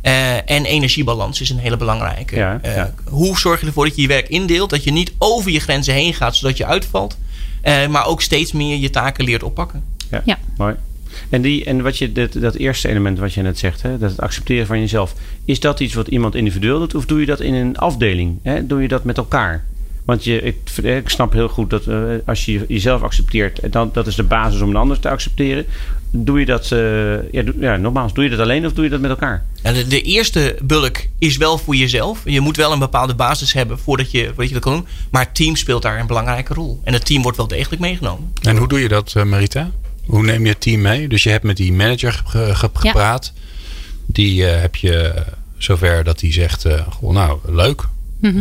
Eh, 0.00 0.50
en 0.50 0.64
energiebalans 0.64 1.40
is 1.40 1.50
een 1.50 1.58
hele 1.58 1.76
belangrijke. 1.76 2.36
Ja, 2.36 2.58
Eh, 2.62 2.74
ja. 2.74 2.94
Hoe 3.04 3.38
zorg 3.38 3.60
je 3.60 3.66
ervoor 3.66 3.84
dat 3.86 3.96
je 3.96 4.02
je 4.02 4.08
werk 4.08 4.28
indeelt? 4.28 4.70
Dat 4.70 4.84
je 4.84 4.92
niet 4.92 5.12
over 5.18 5.50
je 5.50 5.60
grenzen 5.60 5.94
heen 5.94 6.14
gaat 6.14 6.36
zodat 6.36 6.56
je 6.56 6.66
uitvalt. 6.66 7.18
Eh, 7.62 7.86
maar 7.86 8.06
ook 8.06 8.22
steeds 8.22 8.52
meer 8.52 8.76
je 8.78 8.90
taken 8.90 9.24
leert 9.24 9.42
oppakken. 9.42 9.84
Ja, 10.10 10.22
Ja. 10.24 10.38
mooi. 10.56 10.74
En, 11.28 11.42
die, 11.42 11.64
en 11.64 11.82
wat 11.82 11.98
je, 11.98 12.12
dat, 12.12 12.32
dat 12.32 12.54
eerste 12.54 12.88
element 12.88 13.18
wat 13.18 13.32
je 13.34 13.42
net 13.42 13.58
zegt, 13.58 13.82
hè, 13.82 13.98
dat 13.98 14.10
het 14.10 14.20
accepteren 14.20 14.66
van 14.66 14.80
jezelf. 14.80 15.14
Is 15.44 15.60
dat 15.60 15.80
iets 15.80 15.94
wat 15.94 16.08
iemand 16.08 16.34
individueel 16.34 16.78
doet 16.78 16.94
of 16.94 17.06
doe 17.06 17.20
je 17.20 17.26
dat 17.26 17.40
in 17.40 17.54
een 17.54 17.76
afdeling? 17.76 18.38
Hè? 18.42 18.66
Doe 18.66 18.82
je 18.82 18.88
dat 18.88 19.04
met 19.04 19.16
elkaar? 19.16 19.64
Want 20.04 20.24
je, 20.24 20.40
ik, 20.42 20.56
ik 20.82 21.08
snap 21.08 21.32
heel 21.32 21.48
goed 21.48 21.70
dat 21.70 21.86
eh, 21.86 21.98
als 22.26 22.44
je 22.44 22.64
jezelf 22.68 23.02
accepteert, 23.02 23.72
dan, 23.72 23.90
dat 23.92 24.06
is 24.06 24.14
de 24.14 24.22
basis 24.22 24.60
om 24.60 24.68
een 24.70 24.76
ander 24.76 25.00
te 25.00 25.08
accepteren. 25.08 25.66
Doe 26.12 26.38
je 26.40 26.46
dat, 26.46 26.72
eh, 26.72 27.32
ja, 27.32 27.42
doe, 27.42 27.54
ja, 27.58 27.76
nogmaals, 27.76 28.14
doe 28.14 28.24
je 28.24 28.30
dat 28.30 28.38
alleen 28.38 28.66
of 28.66 28.72
doe 28.72 28.84
je 28.84 28.90
dat 28.90 29.00
met 29.00 29.10
elkaar? 29.10 29.44
Ja, 29.62 29.72
de, 29.72 29.86
de 29.86 30.02
eerste 30.02 30.56
bulk 30.62 31.06
is 31.18 31.36
wel 31.36 31.58
voor 31.58 31.74
jezelf. 31.76 32.20
Je 32.24 32.40
moet 32.40 32.56
wel 32.56 32.72
een 32.72 32.78
bepaalde 32.78 33.14
basis 33.14 33.52
hebben 33.52 33.78
voordat 33.78 34.10
je, 34.10 34.24
voordat 34.26 34.46
je 34.48 34.52
dat 34.54 34.62
kan 34.62 34.72
doen. 34.72 34.86
Maar 35.10 35.24
het 35.24 35.34
team 35.34 35.56
speelt 35.56 35.82
daar 35.82 36.00
een 36.00 36.06
belangrijke 36.06 36.54
rol. 36.54 36.80
En 36.84 36.92
het 36.92 37.04
team 37.06 37.22
wordt 37.22 37.36
wel 37.36 37.46
degelijk 37.48 37.80
meegenomen. 37.82 38.32
En 38.42 38.56
hoe 38.56 38.68
doe 38.68 38.80
je 38.80 38.88
dat, 38.88 39.12
eh, 39.16 39.24
Marita? 39.24 39.70
Hoe 40.06 40.22
neem 40.22 40.42
je 40.44 40.48
het 40.50 40.60
team 40.60 40.80
mee? 40.80 41.08
Dus 41.08 41.22
je 41.22 41.30
hebt 41.30 41.44
met 41.44 41.56
die 41.56 41.72
manager 41.72 42.12
ge- 42.12 42.54
ge- 42.54 42.68
Ja. 42.82 42.90
gepraat. 42.90 43.32
Die 44.06 44.46
eh, 44.46 44.60
heb 44.60 44.76
je 44.76 45.14
zover 45.58 46.04
dat 46.04 46.20
hij 46.20 46.32
zegt: 46.32 46.64
eh, 46.64 46.86
goh, 46.88 47.12
Nou, 47.12 47.38
leuk. 47.46 47.82
Eh, 48.22 48.32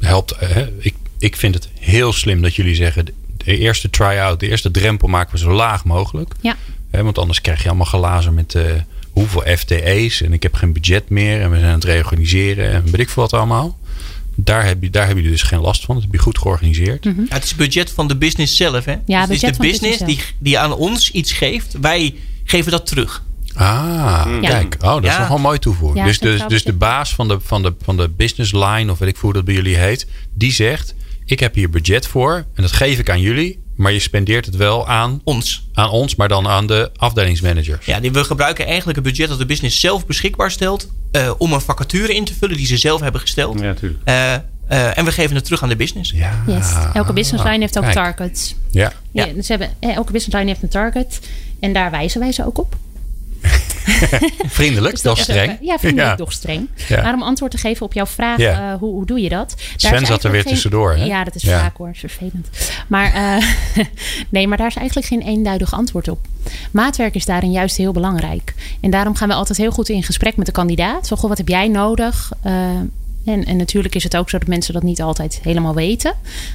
helpt. 0.00 0.34
hè. 0.38 0.68
ik, 0.78 0.94
ik 1.18 1.36
vind 1.36 1.54
het 1.54 1.68
heel 1.78 2.12
slim 2.12 2.42
dat 2.42 2.54
jullie 2.54 2.74
zeggen: 2.74 3.04
de- 3.04 3.12
de 3.36 3.58
eerste 3.58 3.90
try-out, 3.90 4.40
de 4.40 4.48
eerste 4.48 4.70
drempel 4.70 5.08
maken 5.08 5.32
we 5.32 5.38
zo 5.38 5.52
laag 5.52 5.84
mogelijk. 5.84 6.34
Ja. 6.40 6.56
Hè, 6.94 7.02
want 7.02 7.18
anders 7.18 7.40
krijg 7.40 7.62
je 7.62 7.68
allemaal 7.68 7.86
glazen 7.86 8.34
met 8.34 8.54
eh, 8.54 8.64
hoeveel 9.10 9.42
FTE's 9.56 10.22
en 10.22 10.32
ik 10.32 10.42
heb 10.42 10.54
geen 10.54 10.72
budget 10.72 11.08
meer 11.08 11.40
en 11.40 11.50
we 11.50 11.56
zijn 11.58 11.68
aan 11.68 11.74
het 11.74 11.84
reorganiseren 11.84 12.70
en 12.72 12.84
weet 12.84 13.00
ik 13.00 13.08
veel 13.10 13.22
wat 13.22 13.32
allemaal. 13.32 13.78
Daar 14.36 14.66
heb 14.66 14.82
je, 14.82 14.90
daar 14.90 15.06
hebben 15.06 15.22
jullie 15.24 15.38
dus 15.38 15.48
geen 15.48 15.60
last 15.60 15.84
van. 15.84 15.94
Dat 15.94 16.04
heb 16.04 16.12
je 16.12 16.18
goed 16.18 16.38
georganiseerd. 16.38 17.04
Ja, 17.04 17.12
het 17.28 17.42
is 17.44 17.48
het 17.48 17.58
budget 17.58 17.90
van 17.90 18.08
de 18.08 18.16
business 18.16 18.56
zelf. 18.56 18.84
Hè? 18.84 18.92
Mhm. 18.94 19.02
Ja, 19.06 19.26
dus 19.26 19.40
het 19.40 19.50
is 19.50 19.56
budget 19.56 19.56
de 19.56 19.56
van 19.56 19.66
de 19.66 19.70
business 19.70 19.98
die, 19.98 20.06
business 20.06 20.34
die 20.38 20.58
aan 20.58 20.72
ons 20.74 21.10
iets 21.10 21.32
geeft. 21.32 21.76
Wij 21.80 22.14
geven 22.44 22.70
dat 22.70 22.86
terug. 22.86 23.22
Ah, 23.54 24.38
Ja. 24.40 24.48
kijk. 24.48 24.76
Oh, 24.80 24.94
dat 24.94 25.04
is 25.04 25.10
Ja. 25.10 25.18
nog 25.18 25.28
wel 25.28 25.38
mooi 25.38 25.58
toevoegen. 25.58 26.00
Ja, 26.00 26.06
dus, 26.06 26.18
dus, 26.18 26.42
dus 26.48 26.64
de 26.64 26.72
baas 26.72 27.14
van 27.14 27.28
de, 27.28 27.38
van, 27.42 27.62
de, 27.62 27.74
van 27.82 27.96
de 27.96 28.08
business 28.08 28.52
line, 28.52 28.92
of 28.92 28.98
weet 28.98 29.08
ik 29.08 29.16
hoe 29.16 29.32
dat 29.32 29.44
bij 29.44 29.54
jullie 29.54 29.76
heet, 29.76 30.06
die 30.34 30.52
zegt: 30.52 30.94
Ik 31.24 31.40
heb 31.40 31.54
hier 31.54 31.70
budget 31.70 32.06
voor 32.06 32.34
en 32.54 32.62
dat 32.62 32.72
geef 32.72 32.98
ik 32.98 33.10
aan 33.10 33.20
jullie, 33.20 33.62
maar 33.76 33.92
je 33.92 33.98
spendeert 33.98 34.46
het 34.46 34.56
wel 34.56 34.88
aan, 34.88 35.20
Ons. 35.24 35.68
aan 35.72 35.90
ons, 35.90 36.14
maar 36.14 36.28
dan 36.28 36.48
aan 36.48 36.66
de 36.66 36.90
afdelingsmanagers. 36.96 37.86
Ja, 37.86 38.00
die, 38.00 38.12
we 38.12 38.24
gebruiken 38.24 38.66
eigenlijk 38.66 38.96
het 38.98 39.06
budget 39.06 39.28
dat 39.28 39.38
de 39.38 39.46
business 39.46 39.80
zelf 39.80 40.06
beschikbaar 40.06 40.50
stelt. 40.50 40.88
eh, 41.12 41.30
om 41.38 41.52
een 41.52 41.60
vacature 41.60 42.14
in 42.14 42.24
te 42.24 42.34
vullen 42.34 42.56
die 42.56 42.66
ze 42.66 42.76
zelf 42.76 43.00
hebben 43.00 43.20
gesteld. 43.20 43.58
Ja, 43.60 43.64
natuurlijk. 43.66 44.00
Eh, 44.04 44.34
eh, 44.34 44.98
en 44.98 45.04
we 45.04 45.12
geven 45.12 45.34
het 45.34 45.44
terug 45.44 45.62
aan 45.62 45.68
de 45.68 45.76
business. 45.76 46.10
Ja. 46.10 46.42
Yes. 46.46 46.72
Elke 46.92 47.12
business 47.12 47.44
line 47.44 47.58
heeft 47.58 47.76
ook 47.78 47.82
Kijk. 47.84 47.94
targets. 47.94 48.54
Ja. 48.70 48.92
Ja. 49.12 49.24
Ja. 49.24 49.42
Ze 49.42 49.52
hebben, 49.52 49.70
elke 49.80 50.12
business 50.12 50.36
line 50.36 50.46
heeft 50.48 50.62
een 50.62 50.68
target. 50.68 51.20
En 51.60 51.72
daar 51.72 51.90
wijzen 51.90 52.20
wij 52.20 52.32
ze 52.32 52.46
ook 52.46 52.58
op. 52.58 52.76
Vriendelijk, 54.58 54.92
Dus 54.94 55.02
dat 55.02 55.16
is 55.16 55.22
streng. 55.22 55.58
Ja, 55.60 55.78
vriendelijk, 55.78 56.08
Ja. 56.10 56.14
toch 56.16 56.32
streng. 56.32 56.68
Ja. 56.88 57.02
Maar 57.02 57.14
om 57.14 57.22
antwoord 57.22 57.50
te 57.50 57.58
geven 57.58 57.86
op 57.86 57.92
jouw 57.92 58.06
vraag, 58.06 58.38
Ja. 58.38 58.72
eh, 58.72 58.78
hoe, 58.78 58.92
hoe 58.92 59.06
doe 59.06 59.20
je 59.20 59.28
dat? 59.28 59.54
Daar 59.56 59.66
Sven 59.76 60.06
zat 60.06 60.24
er 60.24 60.30
weer 60.30 60.42
geen- 60.42 60.52
tussendoor, 60.52 60.94
hè? 60.96 61.04
Ja, 61.04 61.24
dat 61.24 61.34
is 61.34 61.44
vaak 61.44 61.76
hoor, 61.76 61.90
vervelend. 61.94 62.48
Maar, 62.88 63.12
eh, 63.12 63.44
nee, 64.28 64.48
maar 64.48 64.58
daar 64.58 64.66
is 64.66 64.76
eigenlijk 64.76 65.06
geen 65.06 65.20
eenduidig 65.22 65.72
antwoord 65.74 66.08
op. 66.08 66.18
Maatwerk 66.70 67.14
is 67.14 67.24
daarin 67.24 67.50
juist 67.50 67.76
heel 67.76 67.92
belangrijk. 67.92 68.54
En 68.80 68.90
daarom 68.90 69.14
gaan 69.14 69.28
we 69.28 69.34
altijd 69.34 69.58
heel 69.58 69.70
goed 69.70 69.88
in 69.88 70.02
gesprek 70.02 70.36
met 70.36 70.46
de 70.46 70.52
kandidaat. 70.52 71.06
Zo, 71.06 71.16
goh, 71.16 71.28
wat 71.28 71.38
heb 71.38 71.48
jij 71.48 71.68
nodig? 71.68 72.32
Eh, 72.42 72.52
en, 73.24 73.44
en 73.44 73.56
natuurlijk 73.56 73.94
is 73.94 74.04
het 74.04 74.16
ook 74.16 74.30
zo 74.30 74.38
dat 74.38 74.48
mensen 74.48 74.74
dat 74.74 74.82
niet 74.82 75.02
altijd 75.02 75.40
helemaal 75.42 75.74
weten. 75.74 76.12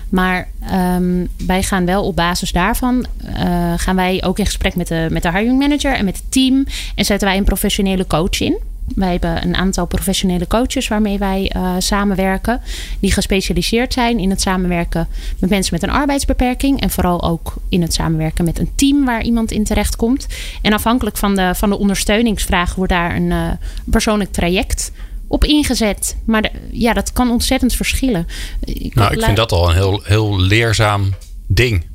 Maar 0.09 0.47
ehm, 0.69 1.25
wij 1.45 1.63
gaan 1.63 1.85
wel 1.85 2.05
op 2.05 2.15
basis 2.15 2.51
daarvan... 2.51 3.05
eh, 3.23 3.73
gaan 3.75 3.95
wij 3.95 4.23
ook 4.23 4.39
in 4.39 4.45
gesprek 4.45 4.75
met 4.75 4.87
de, 4.87 5.07
met 5.09 5.23
de 5.23 5.31
hiring 5.31 5.59
manager 5.59 5.93
en 5.93 6.05
met 6.05 6.17
het 6.17 6.31
team... 6.31 6.65
en 6.95 7.05
zetten 7.05 7.27
wij 7.27 7.37
een 7.37 7.43
professionele 7.43 8.07
coach 8.07 8.39
in. 8.39 8.57
wij 8.95 9.11
hebben 9.11 9.43
een 9.43 9.55
aantal 9.55 9.85
professionele 9.85 10.47
coaches 10.47 10.87
waarmee 10.87 11.17
wij 11.17 11.51
uh, 11.55 11.75
samenwerken. 11.77 12.61
Die 12.99 13.11
gespecialiseerd 13.11 13.93
zijn 13.93 14.19
in 14.19 14.29
het 14.29 14.41
samenwerken 14.41 15.07
met 15.39 15.49
mensen 15.49 15.73
met 15.73 15.83
een 15.83 15.95
arbeidsbeperking. 15.95 16.81
En 16.81 16.89
vooral 16.89 17.23
ook 17.23 17.53
in 17.69 17.81
het 17.81 17.93
samenwerken 17.93 18.45
met 18.45 18.59
een 18.59 18.71
team 18.75 19.05
waar 19.05 19.23
iemand 19.23 19.51
in 19.51 19.63
terecht 19.63 19.95
komt. 19.95 20.27
En 20.61 20.73
afhankelijk 20.73 21.17
van 21.17 21.35
de, 21.35 21.51
van 21.55 21.69
de 21.69 21.77
ondersteuningsvraag 21.77 22.75
wordt 22.75 22.91
daar 22.91 23.15
een 23.15 23.31
uh, 23.31 23.47
persoonlijk 23.85 24.31
traject 24.31 24.91
op 25.29 25.43
ingezet. 25.43 26.17
Maar 26.25 26.51
ja, 26.71 26.93
dat 26.93 27.13
kan 27.13 27.31
ontzettend 27.31 27.75
verschillen. 27.75 28.27
Ik 28.59 28.95
nou, 28.95 29.13
ik 29.13 29.23
vind 29.23 29.37
dat 29.37 29.51
al 29.51 29.69
een 29.69 29.75
heel, 29.75 30.01
heel 30.03 30.39
leerzaam 30.39 31.13
ding. 31.47 31.85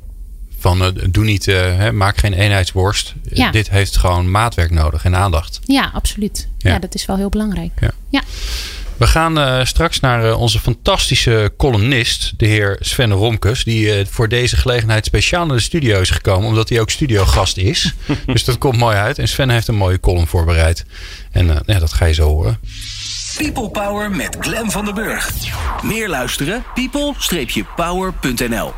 Van 0.59 0.81
uh, 0.81 0.87
doe 1.09 1.23
niet, 1.23 1.47
uh, 1.47 1.55
hè, 1.55 1.91
maak 1.91 2.17
geen 2.17 2.33
eenheidsworst. 2.33 3.13
Ja. 3.29 3.51
Dit 3.51 3.69
heeft 3.69 3.97
gewoon 3.97 4.31
maatwerk 4.31 4.71
nodig 4.71 5.05
en 5.05 5.15
aandacht. 5.15 5.59
Ja, 5.65 5.91
absoluut. 5.93 6.47
Ja, 6.57 6.71
ja 6.71 6.79
dat 6.79 6.95
is 6.95 7.05
wel 7.05 7.17
heel 7.17 7.29
belangrijk. 7.29 7.71
Ja. 7.79 7.91
ja. 8.09 8.21
We 8.97 9.07
gaan 9.07 9.37
uh, 9.37 9.65
straks 9.65 9.99
naar 9.99 10.35
onze 10.35 10.59
fantastische 10.59 11.53
columnist, 11.57 12.33
de 12.37 12.45
heer 12.45 12.77
Sven 12.79 13.11
Romkes. 13.11 13.63
Die 13.63 14.05
voor 14.05 14.29
deze 14.29 14.57
gelegenheid 14.57 15.05
speciaal 15.05 15.45
naar 15.45 15.55
de 15.55 15.61
studio 15.61 16.01
is 16.01 16.09
gekomen. 16.09 16.47
Omdat 16.47 16.69
hij 16.69 16.79
ook 16.79 16.89
studiogast 16.89 17.57
is. 17.57 17.93
dus 18.25 18.43
dat 18.43 18.57
komt 18.57 18.77
mooi 18.77 18.95
uit. 18.95 19.19
En 19.19 19.27
Sven 19.27 19.49
heeft 19.49 19.67
een 19.67 19.75
mooie 19.75 19.99
column 19.99 20.27
voorbereid. 20.27 20.85
En 21.31 21.61
ja, 21.65 21.79
dat 21.79 21.93
ga 21.93 22.05
je 22.05 22.13
zo 22.13 22.27
horen. 22.27 22.59
People 23.37 23.69
Power 23.69 24.11
met 24.11 24.37
Glen 24.39 24.71
van 24.71 24.85
der 24.85 24.93
Burg. 24.93 25.31
Meer 25.83 26.09
luisteren? 26.09 26.63
people-power.nl 26.73 28.73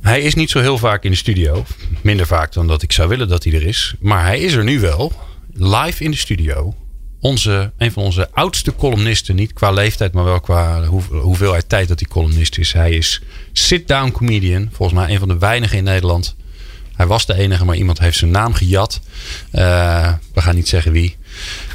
Hij 0.00 0.20
is 0.20 0.34
niet 0.34 0.50
zo 0.50 0.60
heel 0.60 0.78
vaak 0.78 1.04
in 1.04 1.10
de 1.10 1.16
studio. 1.16 1.64
Minder 2.02 2.26
vaak 2.26 2.52
dan 2.52 2.66
dat 2.66 2.82
ik 2.82 2.92
zou 2.92 3.08
willen 3.08 3.28
dat 3.28 3.44
hij 3.44 3.52
er 3.52 3.62
is. 3.62 3.94
Maar 4.00 4.24
hij 4.24 4.40
is 4.40 4.54
er 4.54 4.64
nu 4.64 4.80
wel. 4.80 5.12
Live 5.52 6.04
in 6.04 6.10
de 6.10 6.16
studio. 6.16 6.74
Onze, 7.20 7.72
een 7.78 7.92
van 7.92 8.02
onze 8.02 8.28
oudste 8.32 8.74
columnisten. 8.74 9.34
Niet 9.34 9.52
qua 9.52 9.70
leeftijd, 9.70 10.12
maar 10.12 10.24
wel 10.24 10.40
qua 10.40 10.84
hoeveelheid 11.10 11.68
tijd 11.68 11.88
dat 11.88 12.00
hij 12.00 12.08
columnist 12.08 12.58
is. 12.58 12.72
Hij 12.72 12.90
is 12.90 13.22
sit-down 13.52 14.10
comedian. 14.10 14.68
Volgens 14.72 14.98
mij 14.98 15.12
een 15.12 15.18
van 15.18 15.28
de 15.28 15.38
weinigen 15.38 15.78
in 15.78 15.84
Nederland. 15.84 16.36
Hij 16.92 17.06
was 17.06 17.26
de 17.26 17.34
enige, 17.34 17.64
maar 17.64 17.76
iemand 17.76 17.98
heeft 17.98 18.18
zijn 18.18 18.30
naam 18.30 18.54
gejat. 18.54 19.00
Uh, 19.52 20.12
we 20.34 20.40
gaan 20.40 20.54
niet 20.54 20.68
zeggen 20.68 20.92
wie. 20.92 21.16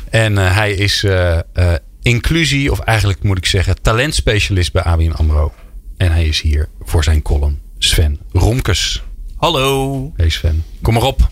En 0.10 0.34
uh, 0.34 0.56
hij 0.56 0.74
is 0.74 1.04
uh, 1.04 1.40
uh, 1.54 1.74
inclusie, 2.02 2.72
of 2.72 2.80
eigenlijk 2.80 3.24
moet 3.24 3.38
ik 3.38 3.46
zeggen, 3.46 3.82
talentspecialist 3.82 4.74
bij 4.74 4.84
ABN 4.84 5.12
AMRO. 5.12 5.54
En 5.98 6.12
hij 6.12 6.26
is 6.26 6.42
hier 6.42 6.70
voor 6.82 7.04
zijn 7.04 7.22
column 7.22 7.60
Sven 7.78 8.20
Romkes. 8.32 9.04
Hallo. 9.36 10.12
Hey 10.16 10.30
Sven, 10.30 10.66
kom 10.82 10.94
maar 10.94 11.04
op. 11.04 11.30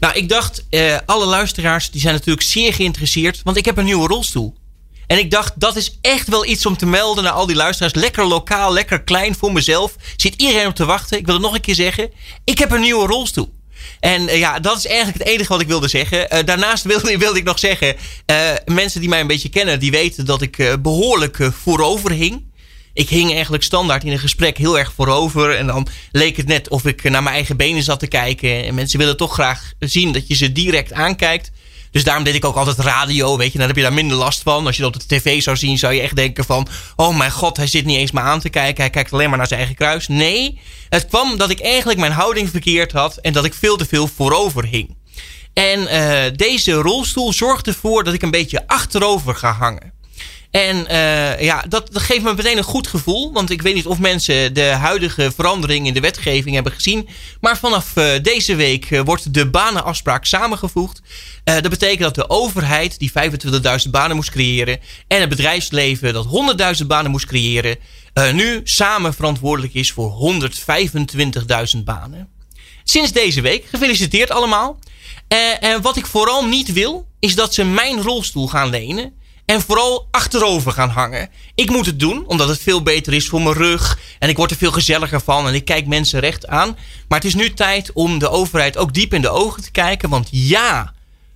Nou, 0.00 0.14
ik 0.14 0.28
dacht, 0.28 0.66
alle 1.06 1.26
luisteraars 1.26 1.90
die 1.90 2.00
zijn 2.00 2.14
natuurlijk 2.14 2.46
zeer 2.46 2.74
geïnteresseerd, 2.74 3.40
want 3.44 3.56
ik 3.56 3.64
heb 3.64 3.76
een 3.76 3.84
nieuwe 3.84 4.08
rolstoel. 4.08 4.54
En 5.06 5.18
ik 5.18 5.30
dacht, 5.30 5.52
dat 5.60 5.76
is 5.76 5.98
echt 6.00 6.28
wel 6.28 6.46
iets 6.46 6.66
om 6.66 6.76
te 6.76 6.86
melden 6.86 7.24
naar 7.24 7.32
al 7.32 7.46
die 7.46 7.56
luisteraars. 7.56 7.94
Lekker 7.94 8.26
lokaal, 8.26 8.72
lekker 8.72 9.02
klein 9.02 9.34
voor 9.34 9.52
mezelf. 9.52 9.96
Zit 10.16 10.34
iedereen 10.34 10.66
op 10.66 10.74
te 10.74 10.84
wachten. 10.84 11.18
Ik 11.18 11.26
wil 11.26 11.34
het 11.34 11.44
nog 11.44 11.54
een 11.54 11.60
keer 11.60 11.74
zeggen. 11.74 12.10
Ik 12.44 12.58
heb 12.58 12.70
een 12.70 12.80
nieuwe 12.80 13.06
rolstoel. 13.06 13.51
En 14.00 14.22
uh, 14.22 14.38
ja, 14.38 14.60
dat 14.60 14.78
is 14.78 14.86
eigenlijk 14.86 15.18
het 15.18 15.26
enige 15.26 15.48
wat 15.48 15.60
ik 15.60 15.66
wilde 15.66 15.88
zeggen. 15.88 16.26
Uh, 16.32 16.44
daarnaast 16.44 16.84
wilde, 16.84 17.18
wilde, 17.18 17.38
ik 17.38 17.44
nog 17.44 17.58
zeggen: 17.58 17.96
uh, 18.30 18.36
mensen 18.64 19.00
die 19.00 19.08
mij 19.08 19.20
een 19.20 19.26
beetje 19.26 19.48
kennen, 19.48 19.80
die 19.80 19.90
weten 19.90 20.26
dat 20.26 20.42
ik 20.42 20.76
behoorlijk 20.82 21.50
voorover 21.62 22.10
hing. 22.10 22.50
Ik 22.94 23.08
hing 23.08 23.32
eigenlijk 23.32 23.62
standaard 23.62 24.04
in 24.04 24.12
een 24.12 24.18
gesprek 24.18 24.56
heel 24.56 24.78
erg 24.78 24.92
voorover. 24.92 25.56
En 25.56 25.66
dan 25.66 25.86
leek 26.10 26.36
het 26.36 26.46
net 26.46 26.68
of 26.68 26.84
ik 26.84 27.02
naar 27.02 27.22
mijn 27.22 27.34
eigen 27.34 27.56
benen 27.56 27.82
zat 27.82 28.00
te 28.00 28.06
kijken. 28.06 28.64
En 28.64 28.74
mensen 28.74 28.98
willen 28.98 29.16
toch 29.16 29.32
graag 29.32 29.72
zien 29.78 30.12
dat 30.12 30.28
je 30.28 30.34
ze 30.34 30.52
direct 30.52 30.92
aankijkt. 30.92 31.50
Dus 31.92 32.04
daarom 32.04 32.24
deed 32.24 32.34
ik 32.34 32.44
ook 32.44 32.56
altijd 32.56 32.78
radio, 32.78 33.36
weet 33.36 33.52
je. 33.52 33.58
Dan 33.58 33.66
heb 33.66 33.76
je 33.76 33.82
daar 33.82 33.92
minder 33.92 34.16
last 34.16 34.42
van. 34.42 34.66
Als 34.66 34.76
je 34.76 34.82
dat 34.82 34.94
op 34.94 35.08
de 35.08 35.16
tv 35.16 35.42
zou 35.42 35.56
zien, 35.56 35.78
zou 35.78 35.92
je 35.94 36.00
echt 36.00 36.16
denken 36.16 36.44
van... 36.44 36.68
Oh 36.96 37.16
mijn 37.16 37.30
god, 37.30 37.56
hij 37.56 37.66
zit 37.66 37.84
niet 37.84 37.98
eens 37.98 38.10
maar 38.10 38.24
aan 38.24 38.40
te 38.40 38.48
kijken. 38.48 38.82
Hij 38.82 38.90
kijkt 38.90 39.12
alleen 39.12 39.28
maar 39.28 39.38
naar 39.38 39.46
zijn 39.46 39.58
eigen 39.58 39.78
kruis. 39.78 40.08
Nee, 40.08 40.60
het 40.88 41.06
kwam 41.06 41.36
dat 41.36 41.50
ik 41.50 41.60
eigenlijk 41.60 41.98
mijn 41.98 42.12
houding 42.12 42.50
verkeerd 42.50 42.92
had... 42.92 43.16
en 43.16 43.32
dat 43.32 43.44
ik 43.44 43.54
veel 43.54 43.76
te 43.76 43.86
veel 43.86 44.08
voorover 44.08 44.64
hing. 44.66 44.96
En 45.52 45.80
uh, 45.80 46.36
deze 46.36 46.72
rolstoel 46.72 47.32
zorgt 47.32 47.66
ervoor 47.66 48.04
dat 48.04 48.14
ik 48.14 48.22
een 48.22 48.30
beetje 48.30 48.66
achterover 48.66 49.34
ga 49.34 49.52
hangen. 49.52 49.92
En 50.52 50.86
uh, 50.90 51.40
ja, 51.40 51.64
dat, 51.68 51.88
geeft 51.92 52.22
me 52.22 52.34
meteen 52.34 52.56
een 52.56 52.64
goed 52.64 52.86
gevoel. 52.86 53.32
Want 53.32 53.50
ik 53.50 53.62
weet 53.62 53.74
niet 53.74 53.86
of 53.86 53.98
mensen 53.98 54.54
de 54.54 54.64
huidige 54.64 55.32
verandering 55.34 55.86
in 55.86 55.94
de 55.94 56.00
wetgeving 56.00 56.54
hebben 56.54 56.72
gezien. 56.72 57.08
Maar 57.40 57.58
vanaf 57.58 57.96
uh, 57.96 58.12
deze 58.22 58.54
week 58.54 58.90
uh, 58.90 59.00
wordt 59.00 59.34
de 59.34 59.50
banenafspraak 59.50 60.24
samengevoegd. 60.24 61.02
dat 61.44 61.68
betekent 61.68 62.00
dat 62.00 62.14
de 62.14 62.30
overheid 62.30 62.98
die 62.98 63.12
25.000 63.84 63.90
banen 63.90 64.16
moest 64.16 64.30
creëren. 64.30 64.80
En 65.08 65.20
het 65.20 65.28
bedrijfsleven 65.28 66.12
dat 66.12 66.26
100.000 66.80 66.86
banen 66.86 67.10
moest 67.10 67.26
creëren. 67.26 67.76
nu 68.32 68.60
samen 68.64 69.14
verantwoordelijk 69.14 69.74
is 69.74 69.92
voor 69.92 70.36
125.000 71.76 71.82
banen. 71.84 72.28
Sinds 72.84 73.12
deze 73.12 73.40
week. 73.40 73.64
Gefeliciteerd 73.70 74.30
allemaal. 74.30 74.78
en 75.60 75.82
wat 75.82 75.96
ik 75.96 76.06
vooral 76.06 76.46
niet 76.46 76.72
wil, 76.72 77.06
is 77.20 77.34
dat 77.34 77.54
ze 77.54 77.64
mijn 77.64 78.02
rolstoel 78.02 78.48
gaan 78.48 78.70
lenen. 78.70 79.20
En 79.44 79.60
vooral 79.60 80.08
achterover 80.10 80.72
gaan 80.72 80.88
hangen. 80.88 81.28
Ik 81.54 81.70
moet 81.70 81.86
het 81.86 82.00
doen, 82.00 82.26
omdat 82.26 82.48
het 82.48 82.60
veel 82.60 82.82
beter 82.82 83.12
is 83.12 83.28
voor 83.28 83.42
mijn 83.42 83.54
rug. 83.54 83.98
En 84.18 84.28
ik 84.28 84.36
word 84.36 84.50
er 84.50 84.56
veel 84.56 84.72
gezelliger 84.72 85.20
van. 85.20 85.46
En 85.46 85.54
ik 85.54 85.64
kijk 85.64 85.86
mensen 85.86 86.20
recht 86.20 86.46
aan. 86.46 86.76
Maar 87.08 87.18
het 87.18 87.28
is 87.28 87.34
nu 87.34 87.52
tijd 87.52 87.92
om 87.92 88.18
de 88.18 88.28
overheid 88.28 88.76
ook 88.76 88.94
diep 88.94 89.14
in 89.14 89.22
de 89.22 89.28
ogen 89.28 89.62
te 89.62 89.70
kijken. 89.70 90.08
Want 90.08 90.28
ja, 90.30 90.94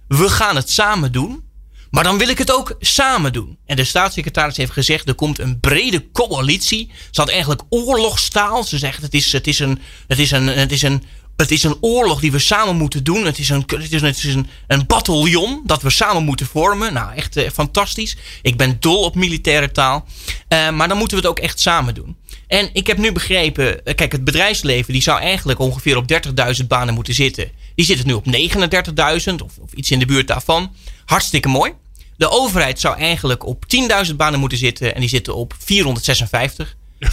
we 0.09 0.29
gaan 0.29 0.57
het 0.57 0.71
samen 0.71 1.13
doen. 1.13 1.45
Maar 1.91 2.05
dan 2.05 2.19
wil 2.19 2.29
ik 2.29 2.39
het 2.39 2.53
ook 2.53 2.77
samen 2.81 3.33
doen. 3.33 3.59
En 3.67 3.77
de 3.77 3.85
staatssecretaris 3.85 4.57
heeft 4.57 4.73
gezegd: 4.73 5.09
er 5.09 5.15
komt 5.15 5.39
een 5.39 5.61
brede 5.61 6.11
coalitie. 6.13 6.91
Ze 7.11 7.21
had 7.21 7.31
eigenlijk 7.31 7.63
oorlogstaal. 7.69 8.65
Ze 8.65 8.79
zegt: 8.79 9.03
het 9.03 9.15
is, 9.15 9.33
het 9.33 9.47
is, 9.47 9.59
een, 9.59 9.81
het 10.07 10.19
is, 10.19 10.31
een, 10.31 10.47
het 10.47 10.73
is 10.73 10.83
een 10.83 11.03
het 11.37 11.51
is 11.51 11.63
een 11.63 11.77
oorlog 11.81 12.21
die 12.21 12.33
we 12.33 12.39
samen 12.39 12.77
moeten 12.77 13.05
doen. 13.05 13.25
Het 13.25 13.39
is 13.39 13.49
een, 13.49 13.65
het 13.67 13.93
is, 13.93 14.01
het 14.01 14.17
is 14.17 14.35
een, 14.35 14.47
een 14.67 14.87
bataljon 14.87 15.63
dat 15.65 15.83
we 15.83 15.91
samen 15.91 16.25
moeten 16.25 16.47
vormen. 16.47 16.93
Nou, 16.93 17.15
echt 17.15 17.37
eh, 17.37 17.51
fantastisch. 17.51 18.17
Ik 18.43 18.57
ben 18.57 18.77
dol 18.81 19.03
op 19.03 19.15
militaire 19.15 19.73
taal. 19.73 20.07
Uh, 20.49 20.71
maar 20.71 20.89
dan 20.89 20.99
moeten 20.99 21.17
we 21.17 21.23
het 21.23 21.33
ook 21.33 21.45
echt 21.45 21.61
samen 21.61 21.95
doen. 21.95 22.17
En 22.47 22.71
ik 22.73 22.87
heb 22.87 22.99
nu 22.99 23.13
begrepen, 23.13 23.81
uh, 23.85 23.95
kijk, 23.95 24.13
het 24.13 24.25
bedrijfsleven 24.25 24.93
die 24.93 25.03
zou 25.03 25.21
eigenlijk 25.21 25.59
ongeveer 25.59 25.97
op 25.97 26.13
30.000 26.61 26.67
banen 26.69 26.95
moeten 26.95 27.15
zitten. 27.15 27.51
Die 27.75 27.85
zitten 27.85 28.07
nu 28.07 28.13
op 28.13 28.27
39.000 28.27 29.35
of, 29.45 29.59
of 29.59 29.73
iets 29.75 29.91
in 29.91 29.99
de 29.99 30.07
buurt 30.07 30.29
daarvan. 30.29 30.73
Hartstikke 31.05 31.49
mooi. 31.49 31.73
De 32.17 32.31
overheid 32.31 32.81
zou 32.81 32.99
eigenlijk 32.99 33.47
op 33.47 33.65
10.000 34.09 34.15
banen 34.17 34.41
moeten 34.41 34.59
zitten 34.59 34.95
en 34.95 35.01
die 35.01 35.09
zitten 35.09 35.35
op 35.35 35.55
456. 35.59 36.77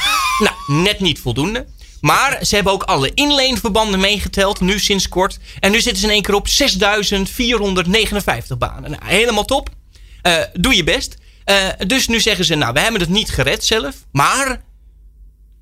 nou, 0.44 0.82
net 0.82 1.00
niet 1.00 1.20
voldoende. 1.20 1.66
Maar 2.04 2.46
ze 2.46 2.56
hebben 2.56 2.74
ook 2.74 2.84
alle 2.84 3.12
inleenverbanden 3.14 4.00
meegeteld, 4.00 4.60
nu 4.60 4.80
sinds 4.80 5.10
kort. 5.10 5.40
En 5.60 5.72
nu 5.72 5.82
zitten 5.82 6.02
ze 6.02 6.08
in 6.08 6.14
één 6.14 6.22
keer 6.22 6.36
op 6.36 6.48
6.459 6.48 6.54
banen. 8.58 8.92
Nou, 8.92 9.06
helemaal 9.06 9.46
top. 9.46 9.70
Uh, 10.28 10.38
doe 10.54 10.76
je 10.76 10.84
best. 10.84 11.18
Uh, 11.46 11.68
dus 11.88 12.08
nu 12.08 12.20
zeggen 12.20 12.46
ze, 12.46 12.56
nou, 12.56 12.74
we 12.74 12.80
hebben 12.80 13.02
het 13.02 13.10
niet 13.10 13.30
gered 13.30 13.66
zelf. 13.66 13.96
Maar 14.12 14.62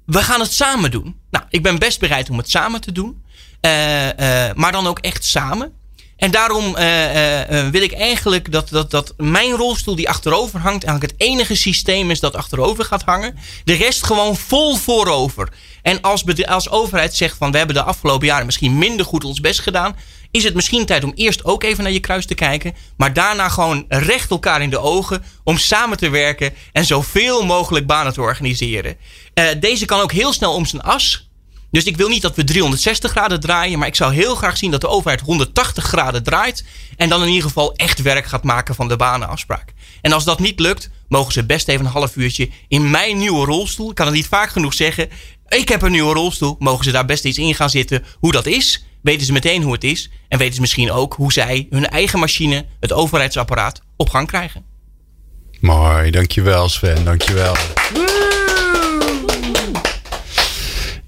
we 0.05 0.21
gaan 0.23 0.39
het 0.39 0.53
samen 0.53 0.91
doen. 0.91 1.19
Nou, 1.29 1.45
ik 1.49 1.63
ben 1.63 1.79
best 1.79 1.99
bereid 1.99 2.29
om 2.29 2.37
het 2.37 2.49
samen 2.49 2.81
te 2.81 2.91
doen. 2.91 3.23
Uh, 3.61 3.71
maar 4.53 4.71
dan 4.71 4.87
ook 4.87 4.99
echt 4.99 5.25
samen. 5.25 5.73
En 6.21 6.31
daarom 6.31 6.75
uh, 6.77 7.61
uh, 7.63 7.69
wil 7.69 7.81
ik 7.81 7.91
eigenlijk 7.91 8.51
dat, 8.51 8.69
dat, 8.69 8.91
dat 8.91 9.13
mijn 9.17 9.51
rolstoel 9.51 9.95
die 9.95 10.09
achterover 10.09 10.59
hangt, 10.59 10.83
eigenlijk 10.83 11.13
het 11.13 11.29
enige 11.29 11.55
systeem 11.55 12.11
is 12.11 12.19
dat 12.19 12.35
achterover 12.35 12.85
gaat 12.85 13.03
hangen. 13.03 13.37
De 13.63 13.73
rest 13.73 14.05
gewoon 14.05 14.35
vol 14.35 14.75
voorover. 14.75 15.49
En 15.81 16.01
als, 16.01 16.23
als 16.45 16.69
overheid 16.69 17.15
zegt 17.15 17.37
van 17.37 17.51
we 17.51 17.57
hebben 17.57 17.75
de 17.75 17.83
afgelopen 17.83 18.27
jaren 18.27 18.45
misschien 18.45 18.77
minder 18.77 19.05
goed 19.05 19.23
ons 19.23 19.39
best 19.39 19.59
gedaan, 19.59 19.95
is 20.31 20.43
het 20.43 20.53
misschien 20.53 20.85
tijd 20.85 21.03
om 21.03 21.11
eerst 21.15 21.45
ook 21.45 21.63
even 21.63 21.83
naar 21.83 21.93
je 21.93 21.99
kruis 21.99 22.25
te 22.25 22.35
kijken, 22.35 22.75
maar 22.97 23.13
daarna 23.13 23.49
gewoon 23.49 23.85
recht 23.87 24.29
elkaar 24.29 24.61
in 24.61 24.69
de 24.69 24.79
ogen 24.79 25.23
om 25.43 25.57
samen 25.57 25.97
te 25.97 26.09
werken 26.09 26.53
en 26.71 26.85
zoveel 26.85 27.45
mogelijk 27.45 27.87
banen 27.87 28.13
te 28.13 28.21
organiseren. 28.21 28.97
Deze 29.59 29.85
kan 29.85 29.99
ook 29.99 30.11
heel 30.11 30.33
snel 30.33 30.53
om 30.53 30.65
zijn 30.65 30.81
as. 30.81 31.29
Dus 31.71 31.83
ik 31.83 31.97
wil 31.97 32.07
niet 32.07 32.21
dat 32.21 32.35
we 32.35 32.43
360 32.43 33.11
graden 33.11 33.39
draaien, 33.39 33.79
maar 33.79 33.87
ik 33.87 33.95
zou 33.95 34.13
heel 34.13 34.35
graag 34.35 34.57
zien 34.57 34.71
dat 34.71 34.81
de 34.81 34.87
overheid 34.87 35.21
180 35.21 35.83
graden 35.83 36.23
draait 36.23 36.65
en 36.97 37.09
dan 37.09 37.21
in 37.21 37.27
ieder 37.27 37.43
geval 37.43 37.75
echt 37.75 38.01
werk 38.01 38.25
gaat 38.25 38.43
maken 38.43 38.75
van 38.75 38.87
de 38.87 38.95
banenafspraak. 38.95 39.73
En 40.01 40.11
als 40.11 40.23
dat 40.23 40.39
niet 40.39 40.59
lukt, 40.59 40.89
mogen 41.07 41.33
ze 41.33 41.45
best 41.45 41.67
even 41.67 41.85
een 41.85 41.91
half 41.91 42.15
uurtje 42.15 42.49
in 42.67 42.89
mijn 42.89 43.17
nieuwe 43.17 43.45
rolstoel. 43.45 43.89
Ik 43.89 43.95
kan 43.95 44.05
het 44.05 44.15
niet 44.15 44.27
vaak 44.27 44.49
genoeg 44.49 44.73
zeggen. 44.73 45.09
Ik 45.47 45.69
heb 45.69 45.81
een 45.81 45.91
nieuwe 45.91 46.13
rolstoel. 46.13 46.55
Mogen 46.59 46.83
ze 46.83 46.91
daar 46.91 47.05
best 47.05 47.25
eens 47.25 47.37
in 47.37 47.55
gaan 47.55 47.69
zitten 47.69 48.03
hoe 48.19 48.31
dat 48.31 48.45
is? 48.45 48.85
Weten 49.01 49.25
ze 49.25 49.31
meteen 49.31 49.63
hoe 49.63 49.73
het 49.73 49.83
is? 49.83 50.09
En 50.27 50.37
weten 50.37 50.55
ze 50.55 50.61
misschien 50.61 50.91
ook 50.91 51.13
hoe 51.13 51.33
zij 51.33 51.67
hun 51.69 51.89
eigen 51.89 52.19
machine, 52.19 52.65
het 52.79 52.93
overheidsapparaat, 52.93 53.81
op 53.97 54.09
gang 54.09 54.27
krijgen? 54.27 54.65
Mooi, 55.59 56.11
dankjewel 56.11 56.69
Sven, 56.69 57.05
dankjewel. 57.05 57.55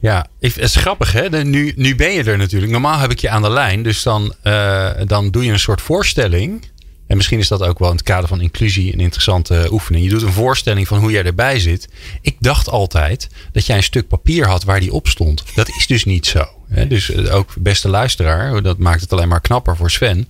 Ja, 0.04 0.28
het 0.40 0.58
is 0.58 0.76
grappig 0.76 1.12
hè. 1.12 1.44
Nu, 1.44 1.74
nu 1.76 1.96
ben 1.96 2.12
je 2.12 2.24
er 2.24 2.38
natuurlijk. 2.38 2.72
Normaal 2.72 3.00
heb 3.00 3.12
ik 3.12 3.20
je 3.20 3.30
aan 3.30 3.42
de 3.42 3.50
lijn. 3.50 3.84
Dus 3.84 4.04
dan, 4.04 4.34
uh, 4.44 4.90
dan 5.06 5.32
doe 5.32 5.46
je 5.46 5.52
een 5.52 5.60
soort 5.60 5.82
voorstelling. 5.82 6.66
En 7.08 7.18
misschien 7.18 7.40
is 7.40 7.48
dat 7.48 7.62
ook 7.62 7.80
wel 7.80 7.90
in 7.90 7.96
het 7.96 8.06
kader 8.06 8.28
van 8.28 8.42
inclusie 8.42 8.94
een 8.94 9.00
interessante 9.00 9.68
oefening. 9.72 10.04
Je 10.04 10.10
doet 10.10 10.22
een 10.22 10.32
voorstelling 10.32 10.88
van 10.88 11.00
hoe 11.00 11.12
jij 11.12 11.24
erbij 11.24 11.60
zit. 11.60 11.90
Ik 12.22 12.36
dacht 12.40 12.70
altijd 12.70 13.30
dat 13.52 13.66
jij 13.66 13.78
een 13.78 13.84
stuk 13.84 14.08
papier 14.08 14.48
had 14.48 14.64
waar 14.64 14.80
die 14.80 14.94
op 14.94 15.08
stond. 15.08 15.44
Dat 15.56 15.70
is 15.70 15.88
dus 15.88 16.04
niet 16.04 16.26
zo. 16.26 16.46
Hè? 16.70 16.88
Dus 16.88 17.12
eh, 17.12 17.36
ook 17.36 17.54
beste 17.58 17.90
luisteraar, 17.90 18.62
dat 18.62 18.78
maakt 18.78 19.02
het 19.02 19.14
alleen 19.14 19.28
maar 19.28 19.42
knapper 19.42 19.76
voor 19.76 19.92
Sven. 19.92 20.30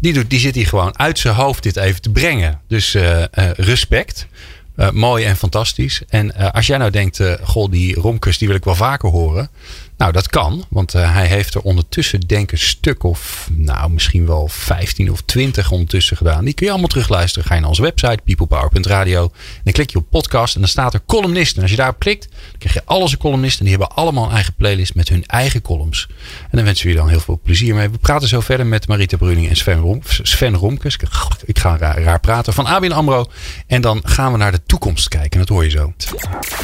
Die, 0.00 0.12
doet, 0.12 0.30
die 0.30 0.40
zit 0.40 0.54
hier 0.54 0.66
gewoon 0.66 0.98
uit 0.98 1.18
zijn 1.18 1.34
hoofd 1.34 1.62
dit 1.62 1.76
even 1.76 2.02
te 2.02 2.10
brengen. 2.10 2.60
Dus 2.68 2.96
respect. 3.56 4.26
Uh, 4.76 4.90
mooi 4.90 5.24
en 5.24 5.36
fantastisch. 5.36 6.02
En 6.08 6.32
uh, 6.38 6.50
als 6.50 6.66
jij 6.66 6.78
nou 6.78 6.90
denkt, 6.90 7.18
uh, 7.18 7.32
goh, 7.42 7.70
die 7.70 7.94
romkus 7.94 8.38
die 8.38 8.48
wil 8.48 8.56
ik 8.56 8.64
wel 8.64 8.74
vaker 8.74 9.08
horen. 9.08 9.50
Nou, 9.96 10.12
dat 10.12 10.28
kan, 10.28 10.64
want 10.68 10.92
hij 10.92 11.26
heeft 11.26 11.54
er 11.54 11.60
ondertussen 11.60 12.20
denk 12.20 12.42
ik 12.42 12.52
een 12.52 12.58
stuk 12.58 13.02
of, 13.02 13.48
nou 13.52 13.90
misschien 13.90 14.26
wel 14.26 14.48
15 14.48 15.10
of 15.10 15.20
20 15.20 15.70
ondertussen 15.70 16.16
gedaan. 16.16 16.44
Die 16.44 16.54
kun 16.54 16.66
je 16.66 16.72
allemaal 16.72 16.90
terugluisteren. 16.90 17.48
Ga 17.48 17.54
je 17.54 17.60
naar 17.60 17.68
onze 17.68 17.82
website, 17.82 18.18
peoplepower.radio. 18.24 19.22
En 19.22 19.60
dan 19.64 19.72
klik 19.72 19.90
je 19.90 19.98
op 19.98 20.10
podcast 20.10 20.54
en 20.54 20.60
dan 20.60 20.70
staat 20.70 20.94
er 20.94 21.00
columnisten. 21.06 21.56
En 21.56 21.62
als 21.62 21.70
je 21.70 21.76
daarop 21.76 21.98
klikt, 21.98 22.28
dan 22.30 22.58
krijg 22.58 22.74
je 22.74 22.82
al 22.84 23.00
onze 23.00 23.16
columnisten. 23.16 23.64
Die 23.64 23.76
hebben 23.76 23.96
allemaal 23.96 24.24
een 24.24 24.34
eigen 24.34 24.54
playlist 24.54 24.94
met 24.94 25.08
hun 25.08 25.26
eigen 25.26 25.62
columns. 25.62 26.06
En 26.42 26.48
dan 26.50 26.64
wensen 26.64 26.86
we 26.86 26.92
je 26.92 26.98
dan 26.98 27.08
heel 27.08 27.20
veel 27.20 27.40
plezier 27.42 27.74
mee. 27.74 27.88
We 27.88 27.98
praten 27.98 28.28
zo 28.28 28.40
verder 28.40 28.66
met 28.66 28.88
Marita 28.88 29.16
Bruning 29.16 29.48
en 29.48 29.56
Sven, 29.56 29.78
Rom, 29.78 30.00
Sven 30.22 30.54
Romkes. 30.54 30.96
Ik 31.44 31.58
ga 31.58 31.76
raar, 31.76 32.02
raar 32.02 32.20
praten. 32.20 32.52
Van 32.52 32.66
ABN 32.66 32.92
AMRO. 32.92 33.26
En 33.66 33.80
dan 33.80 34.00
gaan 34.04 34.32
we 34.32 34.38
naar 34.38 34.52
de 34.52 34.62
toekomst 34.66 35.08
kijken. 35.08 35.38
Dat 35.38 35.48
hoor 35.48 35.64
je 35.64 35.70
zo. 35.70 35.92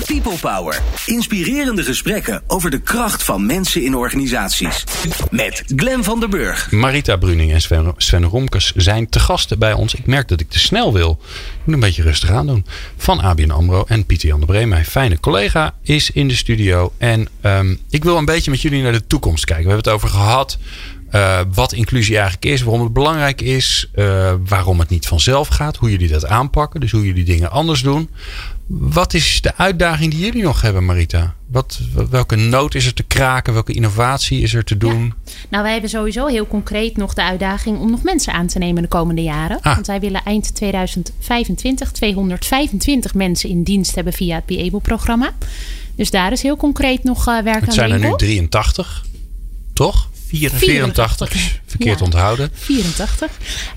People 0.06 0.38
Power. 0.40 0.82
Inspirerende 1.06 1.82
gesprekken 1.82 2.42
over 2.46 2.70
de 2.70 2.80
kracht 2.80 3.22
van 3.28 3.46
mensen 3.46 3.84
in 3.84 3.96
organisaties. 3.96 4.84
Met 5.30 5.62
Glen 5.76 6.04
van 6.04 6.20
der 6.20 6.28
Burg. 6.28 6.70
Marita 6.70 7.16
Bruning 7.16 7.52
en 7.52 7.60
Sven, 7.96 8.24
Romkes 8.24 8.72
zijn 8.76 9.08
te 9.08 9.20
gasten 9.20 9.58
bij 9.58 9.72
ons. 9.72 9.94
Ik 9.94 10.06
merk 10.06 10.28
dat 10.28 10.40
ik 10.40 10.50
te 10.50 10.58
snel 10.58 10.92
wil. 10.92 11.18
Ik 11.20 11.60
moet 11.64 11.74
een 11.74 11.80
beetje 11.80 12.02
rustig 12.02 12.30
aan 12.30 12.46
doen. 12.46 12.66
Van 12.96 13.20
ABN 13.20 13.50
AMRO 13.50 13.84
en 13.88 14.06
Pieter 14.06 14.28
Jan 14.28 14.40
de 14.40 14.46
Bree. 14.46 14.66
Mijn 14.66 14.84
fijne 14.84 15.20
collega 15.20 15.74
is 15.82 16.10
in 16.10 16.28
de 16.28 16.36
studio. 16.36 16.92
En 16.98 17.28
um, 17.42 17.78
ik 17.90 18.04
wil 18.04 18.16
een 18.16 18.24
beetje 18.24 18.50
met 18.50 18.62
jullie 18.62 18.82
naar 18.82 18.92
de 18.92 19.06
toekomst 19.06 19.44
kijken. 19.44 19.64
We 19.64 19.70
hebben 19.70 19.92
het 19.92 20.02
over 20.02 20.16
gehad. 20.16 20.58
Uh, 21.12 21.40
wat 21.54 21.72
inclusie 21.72 22.14
eigenlijk 22.14 22.44
is, 22.44 22.62
waarom 22.62 22.82
het 22.82 22.92
belangrijk 22.92 23.40
is, 23.40 23.90
uh, 23.94 24.32
waarom 24.46 24.78
het 24.78 24.88
niet 24.88 25.06
vanzelf 25.06 25.48
gaat, 25.48 25.76
hoe 25.76 25.90
jullie 25.90 26.08
dat 26.08 26.26
aanpakken, 26.26 26.80
dus 26.80 26.90
hoe 26.90 27.06
jullie 27.06 27.24
dingen 27.24 27.50
anders 27.50 27.82
doen. 27.82 28.10
Wat 28.68 29.14
is 29.14 29.40
de 29.40 29.56
uitdaging 29.56 30.10
die 30.10 30.20
jullie 30.20 30.42
nog 30.42 30.60
hebben, 30.60 30.84
Marita? 30.84 31.34
Wat, 31.46 31.80
welke 32.10 32.36
nood 32.36 32.74
is 32.74 32.86
er 32.86 32.94
te 32.94 33.02
kraken? 33.02 33.52
Welke 33.52 33.72
innovatie 33.72 34.40
is 34.40 34.54
er 34.54 34.64
te 34.64 34.76
doen? 34.76 35.14
Ja. 35.24 35.32
Nou, 35.48 35.62
wij 35.62 35.72
hebben 35.72 35.90
sowieso 35.90 36.26
heel 36.26 36.46
concreet 36.46 36.96
nog 36.96 37.14
de 37.14 37.22
uitdaging 37.22 37.78
om 37.78 37.90
nog 37.90 38.02
mensen 38.02 38.32
aan 38.32 38.46
te 38.46 38.58
nemen 38.58 38.82
de 38.82 38.88
komende 38.88 39.22
jaren. 39.22 39.60
Ah. 39.60 39.74
Want 39.74 39.86
wij 39.86 40.00
willen 40.00 40.24
eind 40.24 40.54
2025 40.54 41.92
225 41.92 43.14
mensen 43.14 43.48
in 43.48 43.62
dienst 43.62 43.94
hebben 43.94 44.12
via 44.12 44.34
het 44.34 44.46
Be 44.46 44.64
Able-programma. 44.66 45.30
Dus 45.94 46.10
daar 46.10 46.32
is 46.32 46.42
heel 46.42 46.56
concreet 46.56 47.04
nog 47.04 47.28
uh, 47.28 47.38
werk 47.38 47.60
het 47.60 47.68
aan 47.68 47.74
zijn 47.74 47.90
er 47.90 47.98
nu 47.98 48.16
83, 48.16 49.04
toch? 49.72 50.08
84. 50.26 50.68
84, 50.68 51.60
verkeerd 51.66 51.98
ja. 51.98 52.04
onthouden. 52.04 52.50
84. 52.52 53.30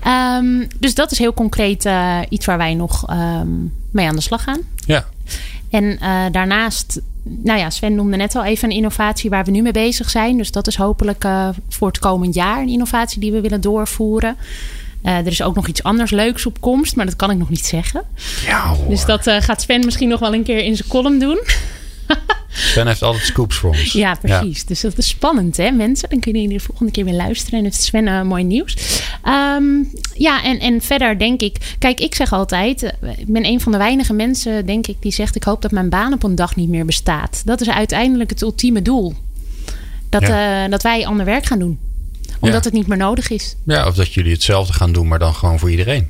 Um, 0.06 0.66
dus 0.78 0.94
dat 0.94 1.12
is 1.12 1.18
heel 1.18 1.34
concreet 1.34 1.84
uh, 1.84 2.18
iets 2.28 2.46
waar 2.46 2.58
wij 2.58 2.74
nog 2.74 3.10
um, 3.10 3.72
mee 3.90 4.06
aan 4.06 4.16
de 4.16 4.22
slag 4.22 4.42
gaan. 4.42 4.60
Ja. 4.86 5.04
En 5.70 5.84
uh, 5.84 6.24
daarnaast, 6.30 7.00
nou 7.22 7.58
ja, 7.58 7.70
Sven 7.70 7.94
noemde 7.94 8.16
net 8.16 8.36
al 8.36 8.44
even 8.44 8.70
een 8.70 8.76
innovatie 8.76 9.30
waar 9.30 9.44
we 9.44 9.50
nu 9.50 9.62
mee 9.62 9.72
bezig 9.72 10.10
zijn. 10.10 10.36
Dus 10.36 10.50
dat 10.50 10.66
is 10.66 10.76
hopelijk 10.76 11.24
uh, 11.24 11.48
voor 11.68 11.88
het 11.88 11.98
komend 11.98 12.34
jaar 12.34 12.60
een 12.60 12.68
innovatie 12.68 13.20
die 13.20 13.32
we 13.32 13.40
willen 13.40 13.60
doorvoeren. 13.60 14.36
Uh, 15.04 15.16
er 15.16 15.26
is 15.26 15.42
ook 15.42 15.54
nog 15.54 15.66
iets 15.66 15.82
anders 15.82 16.10
leuks 16.10 16.46
op 16.46 16.60
komst, 16.60 16.96
maar 16.96 17.06
dat 17.06 17.16
kan 17.16 17.30
ik 17.30 17.38
nog 17.38 17.48
niet 17.48 17.66
zeggen. 17.66 18.02
Ja, 18.44 18.66
hoor. 18.66 18.88
Dus 18.88 19.04
dat 19.04 19.22
gaat 19.22 19.62
Sven 19.62 19.84
misschien 19.84 20.08
nog 20.08 20.20
wel 20.20 20.34
een 20.34 20.42
keer 20.42 20.64
in 20.64 20.76
zijn 20.76 20.88
column 20.88 21.18
doen. 21.18 21.40
Sven 22.72 22.86
heeft 22.86 23.02
altijd 23.02 23.24
scoops 23.24 23.56
voor 23.56 23.70
ons. 23.70 23.92
Ja, 23.92 24.14
precies. 24.14 24.58
Ja. 24.58 24.64
Dus 24.66 24.80
dat 24.80 24.98
is 24.98 25.08
spannend, 25.08 25.56
hè, 25.56 25.70
mensen. 25.70 26.10
Dan 26.10 26.20
kunnen 26.20 26.42
jullie 26.42 26.58
de 26.58 26.64
volgende 26.64 26.92
keer 26.92 27.04
weer 27.04 27.14
luisteren. 27.14 27.58
En 27.58 27.64
heeft 27.64 27.82
Sven 27.82 28.06
uh, 28.06 28.22
mooi 28.22 28.44
nieuws. 28.44 28.76
Um, 29.24 29.90
ja, 30.14 30.44
en, 30.44 30.58
en 30.58 30.80
verder 30.80 31.18
denk 31.18 31.42
ik... 31.42 31.74
Kijk, 31.78 32.00
ik 32.00 32.14
zeg 32.14 32.32
altijd... 32.32 32.82
Ik 33.16 33.26
ben 33.26 33.46
een 33.46 33.60
van 33.60 33.72
de 33.72 33.78
weinige 33.78 34.12
mensen, 34.12 34.66
denk 34.66 34.86
ik... 34.86 34.96
die 35.00 35.12
zegt... 35.12 35.36
ik 35.36 35.42
hoop 35.42 35.62
dat 35.62 35.70
mijn 35.70 35.88
baan 35.88 36.12
op 36.12 36.22
een 36.22 36.34
dag 36.34 36.56
niet 36.56 36.68
meer 36.68 36.84
bestaat. 36.84 37.42
Dat 37.44 37.60
is 37.60 37.68
uiteindelijk 37.68 38.30
het 38.30 38.42
ultieme 38.42 38.82
doel. 38.82 39.14
Dat, 40.08 40.22
ja. 40.22 40.64
uh, 40.64 40.70
dat 40.70 40.82
wij 40.82 41.06
ander 41.06 41.26
werk 41.26 41.46
gaan 41.46 41.58
doen. 41.58 41.78
Omdat 42.40 42.64
ja. 42.64 42.70
het 42.70 42.72
niet 42.72 42.86
meer 42.86 42.98
nodig 42.98 43.30
is. 43.30 43.56
Ja, 43.64 43.86
of 43.86 43.94
dat 43.94 44.14
jullie 44.14 44.32
hetzelfde 44.32 44.72
gaan 44.72 44.92
doen... 44.92 45.08
maar 45.08 45.18
dan 45.18 45.34
gewoon 45.34 45.58
voor 45.58 45.70
iedereen. 45.70 46.08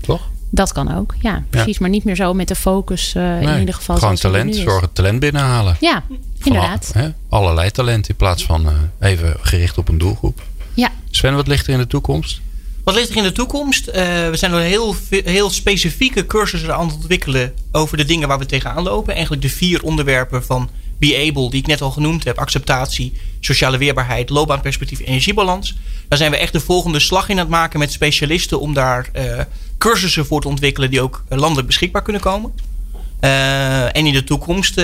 Toch? 0.00 0.28
Dat 0.50 0.72
kan 0.72 0.94
ook, 0.94 1.14
ja, 1.20 1.44
precies. 1.50 1.72
Ja. 1.72 1.78
Maar 1.80 1.90
niet 1.90 2.04
meer 2.04 2.16
zo 2.16 2.34
met 2.34 2.48
de 2.48 2.54
focus 2.54 3.14
uh, 3.16 3.22
nee, 3.22 3.54
in 3.54 3.58
ieder 3.58 3.74
geval. 3.74 3.96
Gewoon 3.96 4.16
talent, 4.16 4.54
zorgen 4.54 4.92
talent 4.92 5.20
binnenhalen. 5.20 5.76
Ja, 5.80 6.02
inderdaad. 6.42 6.90
Hè, 6.94 7.08
allerlei 7.28 7.70
talent 7.70 8.08
in 8.08 8.16
plaats 8.16 8.44
van 8.44 8.66
uh, 8.66 8.72
even 9.00 9.36
gericht 9.40 9.78
op 9.78 9.88
een 9.88 9.98
doelgroep. 9.98 10.42
Ja. 10.74 10.90
Sven, 11.10 11.34
wat 11.34 11.46
ligt 11.46 11.66
er 11.66 11.72
in 11.72 11.78
de 11.78 11.86
toekomst? 11.86 12.40
Wat 12.84 12.94
ligt 12.94 13.10
er 13.10 13.16
in 13.16 13.22
de 13.22 13.32
toekomst? 13.32 13.88
Uh, 13.88 13.94
we 13.94 14.32
zijn 14.32 14.52
er 14.52 14.60
heel, 14.60 14.96
heel 15.10 15.50
specifieke 15.50 16.26
cursussen 16.26 16.74
aan 16.74 16.86
het 16.86 16.96
ontwikkelen 16.96 17.54
over 17.72 17.96
de 17.96 18.04
dingen 18.04 18.28
waar 18.28 18.38
we 18.38 18.46
tegenaan 18.46 18.82
lopen. 18.82 19.12
Eigenlijk 19.12 19.42
de 19.42 19.50
vier 19.50 19.82
onderwerpen 19.82 20.44
van 20.44 20.70
Be 20.98 21.26
Able, 21.28 21.50
die 21.50 21.60
ik 21.60 21.66
net 21.66 21.80
al 21.80 21.90
genoemd 21.90 22.24
heb. 22.24 22.38
Acceptatie, 22.38 23.12
sociale 23.40 23.78
weerbaarheid, 23.78 24.30
loopbaanperspectief, 24.30 25.00
energiebalans. 25.00 25.76
Daar 26.08 26.18
zijn 26.18 26.30
we 26.30 26.36
echt 26.36 26.52
de 26.52 26.60
volgende 26.60 27.00
slag 27.00 27.28
in 27.28 27.34
aan 27.34 27.40
het 27.40 27.48
maken 27.48 27.78
met 27.78 27.92
specialisten 27.92 28.60
om 28.60 28.74
daar 28.74 29.10
uh, 29.16 29.40
cursussen 29.78 30.26
voor 30.26 30.40
te 30.40 30.48
ontwikkelen 30.48 30.90
die 30.90 31.00
ook 31.00 31.24
landelijk 31.28 31.66
beschikbaar 31.66 32.02
kunnen 32.02 32.22
komen. 32.22 32.52
Uh, 33.20 33.96
en 33.96 34.06
in 34.06 34.12
de 34.12 34.24
toekomst 34.24 34.74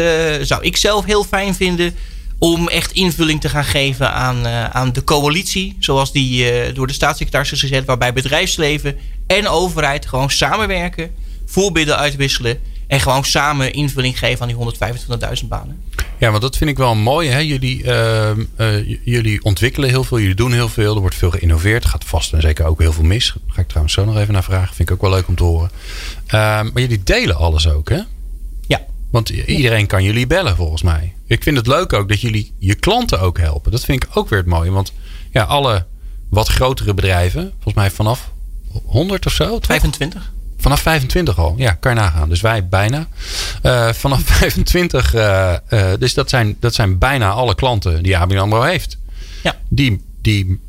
zou 0.42 0.62
ik 0.62 0.76
zelf 0.76 1.04
heel 1.04 1.24
fijn 1.24 1.54
vinden 1.54 1.94
om 2.38 2.68
echt 2.68 2.92
invulling 2.92 3.40
te 3.40 3.48
gaan 3.48 3.64
geven 3.64 4.12
aan, 4.12 4.46
aan 4.48 4.92
de 4.92 5.04
coalitie, 5.04 5.76
zoals 5.78 6.12
die 6.12 6.72
door 6.72 6.86
de 6.86 6.92
staatssecretaris 6.92 7.52
is 7.52 7.60
gezet, 7.60 7.84
waarbij 7.84 8.12
bedrijfsleven 8.12 8.98
en 9.26 9.48
overheid 9.48 10.06
gewoon 10.06 10.30
samenwerken, 10.30 11.10
voorbeelden 11.46 11.96
uitwisselen 11.96 12.60
en 12.93 13.01
gewoon 13.01 13.24
samen 13.24 13.72
invulling 13.72 14.18
geven 14.18 14.40
aan 14.40 14.68
die 14.68 15.38
125.000 15.43 15.49
banen. 15.49 15.82
Ja, 16.18 16.30
want 16.30 16.43
dat 16.43 16.57
vind 16.57 16.70
ik 16.70 16.76
wel 16.76 16.95
mooi. 16.95 17.28
Hè? 17.28 17.38
Jullie, 17.38 17.82
uh, 17.82 18.30
uh, 18.57 18.99
jullie 19.05 19.45
ontwikkelen 19.45 19.88
heel 19.88 20.05
veel, 20.05 20.18
jullie 20.18 20.34
doen 20.34 20.53
heel 20.53 20.68
veel. 20.68 20.95
Er 20.95 21.01
wordt 21.01 21.16
veel 21.16 21.30
geïnnoveerd. 21.30 21.84
Er 21.84 21.90
gaat 21.90 22.05
vast 22.05 22.32
en 22.32 22.40
zeker 22.40 22.64
ook 22.64 22.80
heel 22.80 22.93
veel 22.93 23.05
mis. 23.05 23.32
Daar 23.32 23.55
ga 23.55 23.61
ik 23.61 23.66
trouwens 23.66 23.95
zo 23.95 24.05
nog 24.05 24.16
even 24.16 24.32
naar 24.32 24.45
vragen. 24.45 24.74
Vind 24.74 24.88
ik 24.88 24.95
ook 24.95 25.01
wel 25.01 25.11
leuk 25.11 25.28
om 25.28 25.34
te 25.34 25.43
horen. 25.43 25.70
Uh, 26.26 26.32
maar 26.32 26.70
jullie 26.74 27.03
delen 27.03 27.36
alles 27.36 27.68
ook, 27.68 27.88
hè? 27.88 28.01
Ja. 28.66 28.80
Want 29.11 29.28
iedereen 29.28 29.86
kan 29.86 30.05
jullie 30.05 30.26
bellen, 30.26 30.57
volgens 30.57 30.82
mij. 30.82 31.14
Ik 31.26 31.43
vind 31.43 31.57
het 31.57 31.66
leuk 31.66 31.93
ook 31.93 32.09
dat 32.09 32.20
jullie 32.20 32.55
je 32.59 32.74
klanten 32.74 33.20
ook 33.20 33.38
helpen. 33.38 33.70
Dat 33.70 33.84
vind 33.84 34.05
ik 34.05 34.11
ook 34.16 34.28
weer 34.28 34.38
het 34.38 34.49
mooie. 34.49 34.70
Want 34.70 34.93
ja, 35.30 35.43
alle 35.43 35.86
wat 36.28 36.49
grotere 36.49 36.95
bedrijven, 36.95 37.53
volgens 37.53 37.74
mij 37.74 37.90
vanaf 37.90 38.32
100 38.84 39.26
of 39.26 39.32
zo. 39.32 39.49
Toch? 39.49 39.66
25. 39.66 40.32
Vanaf 40.62 40.80
25 40.80 41.38
al, 41.38 41.54
ja, 41.56 41.72
kan 41.72 41.94
je 41.94 42.00
nagaan. 42.00 42.28
Dus 42.28 42.40
wij 42.40 42.68
bijna. 42.68 43.06
Uh, 43.62 43.92
vanaf 43.92 44.22
25, 44.24 45.14
uh, 45.14 45.52
uh, 45.70 45.92
dus 45.98 46.14
dat 46.14 46.30
zijn, 46.30 46.56
dat 46.60 46.74
zijn 46.74 46.98
bijna 46.98 47.30
alle 47.30 47.54
klanten 47.54 48.02
die 48.02 48.16
ABN 48.16 48.36
AMRO 48.36 48.62
heeft. 48.62 48.98
Ja. 49.42 49.56
Die, 49.68 50.02
die 50.20 50.60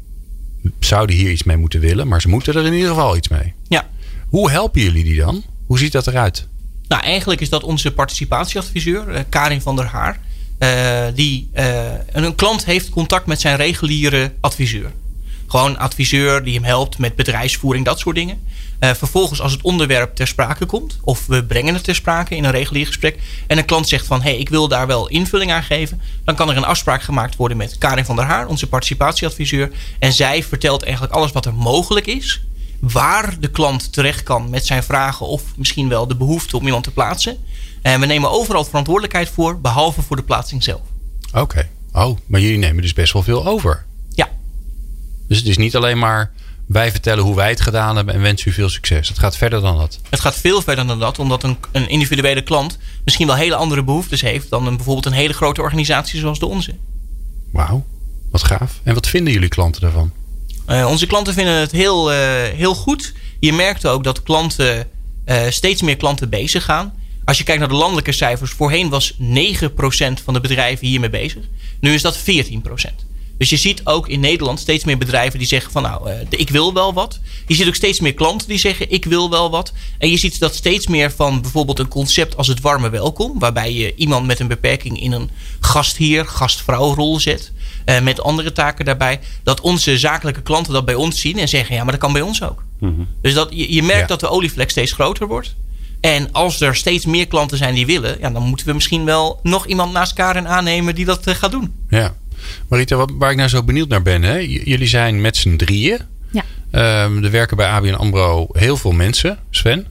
zouden 0.80 1.16
hier 1.16 1.32
iets 1.32 1.44
mee 1.44 1.58
moeten 1.58 1.80
willen, 1.80 2.08
maar 2.08 2.22
ze 2.22 2.30
moeten 2.30 2.56
er 2.56 2.66
in 2.66 2.74
ieder 2.74 2.90
geval 2.90 3.16
iets 3.16 3.28
mee. 3.28 3.54
Ja. 3.68 3.88
Hoe 4.30 4.52
helpen 4.52 4.82
jullie 4.82 5.04
die 5.04 5.18
dan? 5.18 5.44
Hoe 5.66 5.80
ziet 5.80 5.92
dat 5.92 6.08
eruit? 6.08 6.48
Nou, 6.88 7.02
eigenlijk 7.04 7.42
is 7.42 7.50
dat 7.50 7.64
onze 7.64 7.92
participatieadviseur, 7.92 9.26
Karin 9.30 9.62
van 9.62 9.76
der 9.76 9.86
Haar. 9.86 10.20
die, 11.14 11.50
een 12.12 12.36
klant 12.36 12.66
heeft 12.66 12.90
contact 12.90 13.26
met 13.26 13.42
zijn 13.42 13.56
reguliere 13.56 14.32
adviseur. 14.40 14.92
Gewoon 15.48 15.70
een 15.70 15.78
adviseur 15.78 16.44
die 16.44 16.54
hem 16.54 16.64
helpt 16.64 16.98
met 16.98 17.16
bedrijfsvoering, 17.16 17.86
dat 17.86 18.00
soort 18.00 18.16
dingen. 18.16 18.38
Uh, 18.84 18.94
vervolgens 18.94 19.42
als 19.42 19.52
het 19.52 19.62
onderwerp 19.62 20.16
ter 20.16 20.28
sprake 20.28 20.66
komt, 20.66 20.98
of 21.02 21.26
we 21.26 21.44
brengen 21.44 21.74
het 21.74 21.84
ter 21.84 21.96
sprake 21.96 22.36
in 22.36 22.44
een 22.44 22.52
regulier 22.52 22.86
gesprek, 22.86 23.20
en 23.48 23.58
een 23.58 23.66
klant 23.66 23.88
zegt 23.88 24.06
van 24.06 24.22
hé, 24.22 24.30
hey, 24.30 24.40
ik 24.40 24.50
wil 24.50 24.68
daar 24.68 24.88
wel 24.88 25.08
invulling 25.08 25.52
aan 25.52 25.64
geven, 25.64 26.02
dan 26.24 26.36
kan 26.36 26.50
er 26.50 26.58
een 26.58 26.66
afspraak 26.66 27.02
gemaakt 27.02 27.36
worden 27.36 27.58
met 27.58 27.78
Karin 27.78 28.06
van 28.06 28.16
der 28.16 28.26
Haar, 28.26 28.48
onze 28.48 28.68
participatieadviseur. 28.68 29.72
En 30.00 30.14
zij 30.14 30.44
vertelt 30.44 30.84
eigenlijk 30.84 31.14
alles 31.14 31.32
wat 31.32 31.46
er 31.46 31.54
mogelijk 31.54 32.08
is, 32.08 32.42
waar 32.80 33.40
de 33.40 33.50
klant 33.50 33.94
terecht 33.94 34.24
kan 34.24 34.50
met 34.50 34.66
zijn 34.66 34.84
vragen 34.84 35.28
of 35.28 35.44
misschien 35.56 35.90
wel 35.90 36.08
de 36.08 36.16
behoefte 36.16 36.58
om 36.58 36.66
iemand 36.66 36.84
te 36.84 36.92
plaatsen. 36.92 37.38
En 37.82 38.00
we 38.00 38.06
nemen 38.06 38.32
overal 38.32 38.66
verantwoordelijkheid 38.66 39.30
voor, 39.30 39.62
behalve 39.62 40.02
voor 40.02 40.16
de 40.16 40.24
plaatsing 40.24 40.64
zelf. 40.64 40.82
Oké. 41.28 41.40
Okay. 41.40 41.70
Oh, 41.94 42.18
maar 42.26 42.40
jullie 42.42 42.58
nemen 42.58 42.82
dus 42.82 42.94
best 42.94 43.14
wel 43.14 43.24
veel 43.24 43.46
over. 43.46 43.86
Ja. 44.10 44.30
Dus 45.28 45.38
het 45.38 45.48
is 45.48 45.58
niet 45.58 45.76
alleen 45.76 46.00
maar 46.00 46.32
wij 46.68 46.92
vertellen 46.92 47.24
hoe 47.24 47.36
wij 47.36 47.50
het 47.50 47.62
gedaan 47.62 47.96
hebben 47.96 48.14
en 48.14 48.22
wensen 48.22 48.50
u 48.50 48.54
veel 48.54 48.70
succes. 48.70 49.08
Het 49.08 49.20
gaat 49.20 49.38
verder 49.38 49.62
dan 49.62 49.78
dat. 49.78 50.00
Het 50.10 50.20
gaat 50.20 50.36
veel 50.36 50.62
verder 50.62 50.88
dan 50.88 51.00
dat, 51.00 51.20
omdat 51.20 51.44
een, 51.44 51.58
een 51.72 51.90
individuele 51.90 52.42
klant 52.44 52.78
misschien 53.06 53.28
wel 53.28 53.36
hele 53.36 53.56
andere 53.56 53.84
behoeftes 53.84 54.22
heeft 54.22 54.50
dan 54.50 54.68
een, 54.68 54.76
bijvoorbeeld 54.76 55.06
een 55.06 55.12
hele 55.12 55.34
grote 55.34 55.62
organisatie 55.62 56.20
zoals 56.20 56.40
de 56.40 56.46
onze. 56.46 56.76
Wauw, 57.52 57.86
wat 58.32 58.44
gaaf. 58.44 58.80
En 58.84 58.94
wat 58.94 59.08
vinden 59.08 59.34
jullie 59.34 59.50
klanten 59.50 59.82
daarvan? 59.82 60.12
Uh, 60.70 60.88
onze 60.90 61.08
klanten 61.08 61.34
vinden 61.34 61.54
het 61.54 61.72
heel, 61.72 62.14
uh, 62.14 62.18
heel 62.56 62.76
goed. 62.76 63.14
Je 63.40 63.54
merkt 63.54 63.88
ook 63.88 64.04
dat 64.04 64.24
klanten, 64.24 64.88
uh, 65.26 65.42
steeds 65.50 65.82
meer 65.82 65.98
klanten 65.98 66.30
bezig 66.30 66.64
gaan. 66.64 66.94
Als 67.26 67.38
je 67.38 67.44
kijkt 67.44 67.60
naar 67.60 67.70
de 67.70 67.76
landelijke 67.76 68.12
cijfers, 68.12 68.52
voorheen 68.52 68.90
was 68.90 69.14
9% 69.14 69.18
van 70.24 70.34
de 70.34 70.40
bedrijven 70.42 70.88
hiermee 70.88 71.10
bezig. 71.10 71.44
Nu 71.80 71.94
is 71.94 72.02
dat 72.02 72.18
14%. 72.18 72.24
Dus 73.38 73.50
je 73.50 73.58
ziet 73.58 73.82
ook 73.84 74.08
in 74.08 74.20
Nederland 74.20 74.60
steeds 74.60 74.84
meer 74.84 74.98
bedrijven 74.98 75.40
die 75.40 75.48
zeggen 75.48 75.72
van 75.72 75.82
nou, 75.82 76.10
uh, 76.10 76.16
ik 76.30 76.50
wil 76.50 76.74
wel 76.74 76.94
wat. 76.94 77.20
Je 77.48 77.56
ziet 77.56 77.68
ook 77.68 77.76
steeds 77.76 78.00
meer 78.00 78.14
klanten 78.14 78.48
die 78.48 78.58
zeggen 78.58 78.92
ik 78.92 79.06
wil 79.06 79.30
wel 79.30 79.50
wat. 79.50 79.74
En 79.98 80.10
je 80.10 80.18
ziet 80.18 80.40
dat 80.40 80.56
steeds 80.56 80.88
meer 80.88 81.12
van 81.12 81.42
bijvoorbeeld 81.42 81.80
een 81.80 81.88
concept 81.88 82.38
als 82.38 82.48
het 82.48 82.62
warme 82.62 82.90
welkom. 82.90 83.40
Waarbij 83.40 83.74
je 83.74 83.96
iemand 83.96 84.26
met 84.26 84.40
een 84.40 84.48
beperking 84.48 85.02
in 85.02 85.12
een 85.12 85.30
gastheer, 85.60 86.26
gastvrouwrol 86.26 87.20
zet. 87.20 87.52
Uh, 87.86 88.00
met 88.00 88.22
andere 88.22 88.52
taken 88.52 88.86
daarbij. 88.86 89.20
Dat 89.44 89.62
onze 89.62 89.98
zakelijke 89.98 90.42
klanten 90.42 90.74
dat 90.74 90.86
bij 90.86 90.96
ons 90.96 91.20
zien 91.20 91.38
en 91.38 91.48
zeggen 91.48 91.76
ja 91.76 91.84
maar 91.84 91.92
dat 91.92 92.02
kan 92.02 92.14
bij 92.14 92.22
ons 92.22 92.44
ook. 92.44 92.64
Mm 92.80 92.96
-hmm. 92.96 93.08
Dus 93.22 93.34
dat, 93.34 93.50
je, 93.52 93.74
je 93.74 93.84
merkt 93.84 94.02
ja. 94.02 94.08
dat 94.08 94.20
de 94.20 94.30
olievlek 94.30 94.70
steeds 94.70 94.92
groter 94.92 95.28
wordt. 95.28 95.56
En 96.04 96.32
als 96.32 96.62
er 96.62 96.76
steeds 96.76 97.06
meer 97.06 97.28
klanten 97.28 97.58
zijn 97.58 97.76
die 97.76 97.86
willen, 97.86 98.18
ja, 98.20 98.30
dan 98.30 98.44
moeten 98.44 98.66
we 98.66 98.74
misschien 98.74 99.06
wel 99.06 99.40
nog 99.44 99.66
iemand 99.66 99.94
naast 99.94 100.14
Karen 100.14 100.48
aannemen 100.48 100.96
die 100.96 101.06
dat 101.06 101.28
uh, 101.28 101.36
gaat 101.36 101.52
doen. 101.52 101.74
Ja. 101.90 102.16
Marita, 102.68 102.96
wat, 102.96 103.12
waar 103.14 103.32
ik 103.32 103.38
nou 103.38 103.50
zo 103.50 103.64
benieuwd 103.64 103.88
naar 103.88 104.02
ben. 104.02 104.24
Hè? 104.24 104.38
jullie 104.64 104.88
zijn 104.88 105.22
met 105.22 105.38
z'n 105.38 105.56
drieën. 105.56 106.00
Ja. 106.32 106.44
Um, 107.04 107.24
er 107.24 107.32
werken 107.32 107.58
bij 107.58 107.68
ABN 107.68 107.94
AMRO 107.94 108.48
heel 108.52 108.78
veel 108.78 108.92
mensen. 108.92 109.40
Sven, 109.50 109.88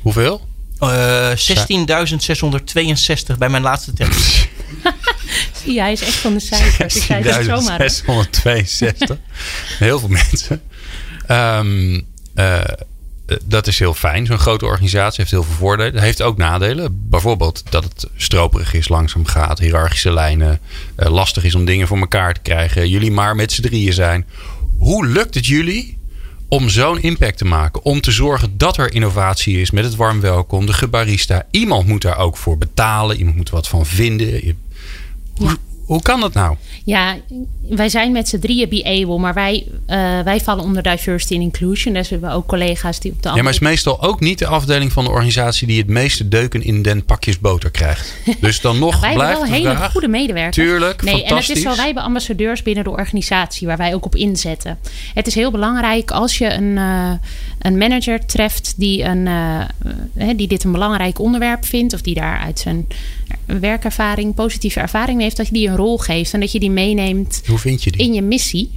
hoeveel? 0.00 0.46
Uh, 0.80 1.30
16.662 1.30 1.36
bij 3.38 3.48
mijn 3.48 3.62
laatste 3.62 3.92
test. 3.92 4.48
ja, 5.64 5.82
hij 5.82 5.92
is 5.92 6.02
echt 6.02 6.14
van 6.14 6.32
de 6.32 6.40
cijfers. 6.40 6.96
Ik 6.96 7.02
zei 7.02 7.22
het 7.22 7.44
zomaar. 7.44 7.80
662. 7.80 9.18
heel 9.78 9.98
veel 9.98 10.08
mensen. 10.08 10.62
Um, 11.30 12.06
uh, 12.34 12.60
dat 13.44 13.66
is 13.66 13.78
heel 13.78 13.94
fijn. 13.94 14.26
Zo'n 14.26 14.38
grote 14.38 14.64
organisatie 14.64 15.16
heeft 15.16 15.30
heel 15.30 15.42
veel 15.42 15.54
voordelen. 15.54 16.02
Heeft 16.02 16.22
ook 16.22 16.36
nadelen. 16.36 17.08
Bijvoorbeeld 17.08 17.62
dat 17.70 17.84
het 17.84 18.06
stroperig 18.16 18.74
is, 18.74 18.88
langzaam 18.88 19.26
gaat, 19.26 19.58
hiërarchische 19.58 20.12
lijnen. 20.12 20.60
Uh, 20.98 21.10
lastig 21.10 21.44
is 21.44 21.54
om 21.54 21.64
dingen 21.64 21.86
voor 21.86 21.98
elkaar 21.98 22.34
te 22.34 22.40
krijgen. 22.40 22.88
Jullie 22.88 23.10
maar 23.10 23.36
met 23.36 23.52
z'n 23.52 23.62
drieën 23.62 23.92
zijn. 23.92 24.26
Hoe 24.78 25.06
lukt 25.06 25.34
het 25.34 25.46
jullie 25.46 25.98
om 26.48 26.68
zo'n 26.68 27.02
impact 27.02 27.38
te 27.38 27.44
maken? 27.44 27.84
Om 27.84 28.00
te 28.00 28.10
zorgen 28.10 28.58
dat 28.58 28.76
er 28.76 28.92
innovatie 28.92 29.60
is 29.60 29.70
met 29.70 29.84
het 29.84 29.96
warm 29.96 30.20
welkom, 30.20 30.66
de 30.66 30.72
gebarista. 30.72 31.46
Iemand 31.50 31.86
moet 31.86 32.02
daar 32.02 32.18
ook 32.18 32.36
voor 32.36 32.58
betalen. 32.58 33.16
Iemand 33.16 33.36
moet 33.36 33.48
er 33.48 33.54
wat 33.54 33.68
van 33.68 33.86
vinden. 33.86 34.58
Hoe. 35.36 35.56
Hoe 35.86 36.02
kan 36.02 36.20
dat 36.20 36.34
nou? 36.34 36.56
Ja, 36.84 37.16
wij 37.68 37.88
zijn 37.88 38.12
met 38.12 38.28
z'n 38.28 38.38
drieën 38.38 38.68
be-able, 38.68 39.18
maar 39.18 39.34
wij, 39.34 39.66
uh, 39.88 40.20
wij 40.20 40.40
vallen 40.40 40.64
onder 40.64 40.82
diversity 40.82 41.34
and 41.34 41.42
inclusion. 41.42 41.94
Dus 41.94 42.08
we 42.08 42.14
hebben 42.14 42.32
ook 42.32 42.46
collega's 42.46 43.00
die 43.00 43.12
op 43.12 43.22
de 43.22 43.28
Ja, 43.28 43.34
maar 43.34 43.44
het 43.44 43.54
is 43.54 43.58
meestal 43.58 44.02
ook 44.02 44.20
niet 44.20 44.38
de 44.38 44.46
afdeling 44.46 44.92
van 44.92 45.04
de 45.04 45.10
organisatie 45.10 45.66
die 45.66 45.78
het 45.78 45.88
meeste 45.88 46.28
deuken 46.28 46.62
in 46.62 46.82
den 46.82 47.04
pakjes 47.04 47.38
boter 47.38 47.70
krijgt. 47.70 48.14
Dus 48.40 48.60
dan 48.60 48.78
nog 48.78 48.90
nou, 48.90 49.00
wij 49.00 49.14
blijft 49.14 49.32
hebben 49.32 49.50
wel 49.50 49.60
hele 49.60 49.76
vraag. 49.76 49.92
goede 49.92 50.08
medewerkers. 50.08 50.56
Tuurlijk, 50.56 51.02
nee, 51.02 51.24
En 51.24 51.34
het 51.34 51.38
is 51.38 51.46
zo, 51.46 51.52
fantastisch. 51.52 51.76
wij 51.76 51.84
hebben 51.84 52.02
ambassadeurs 52.02 52.62
binnen 52.62 52.84
de 52.84 52.90
organisatie 52.90 53.66
waar 53.66 53.76
wij 53.76 53.94
ook 53.94 54.04
op 54.04 54.14
inzetten. 54.14 54.78
Het 55.14 55.26
is 55.26 55.34
heel 55.34 55.50
belangrijk 55.50 56.10
als 56.10 56.38
je 56.38 56.52
een, 56.52 56.76
uh, 56.76 57.10
een 57.58 57.78
manager 57.78 58.26
treft 58.26 58.74
die, 58.76 59.02
een, 59.02 59.26
uh, 59.26 60.28
die 60.36 60.48
dit 60.48 60.64
een 60.64 60.72
belangrijk 60.72 61.18
onderwerp 61.18 61.64
vindt, 61.64 61.94
of 61.94 62.00
die 62.00 62.14
daar 62.14 62.38
uit 62.38 62.58
zijn 62.58 62.86
werkervaring, 63.46 64.34
positieve 64.34 64.80
ervaring 64.80 65.14
mee 65.16 65.24
heeft, 65.24 65.36
dat 65.36 65.46
je 65.46 65.52
die 65.52 65.68
een 65.68 65.76
rol 65.76 65.98
geeft 65.98 66.32
en 66.32 66.40
dat 66.40 66.52
je 66.52 66.60
die 66.60 66.70
meeneemt 66.70 67.42
Hoe 67.46 67.58
vind 67.58 67.82
je 67.82 67.90
die? 67.92 68.00
in 68.06 68.12
je 68.14 68.22
missie. 68.22 68.70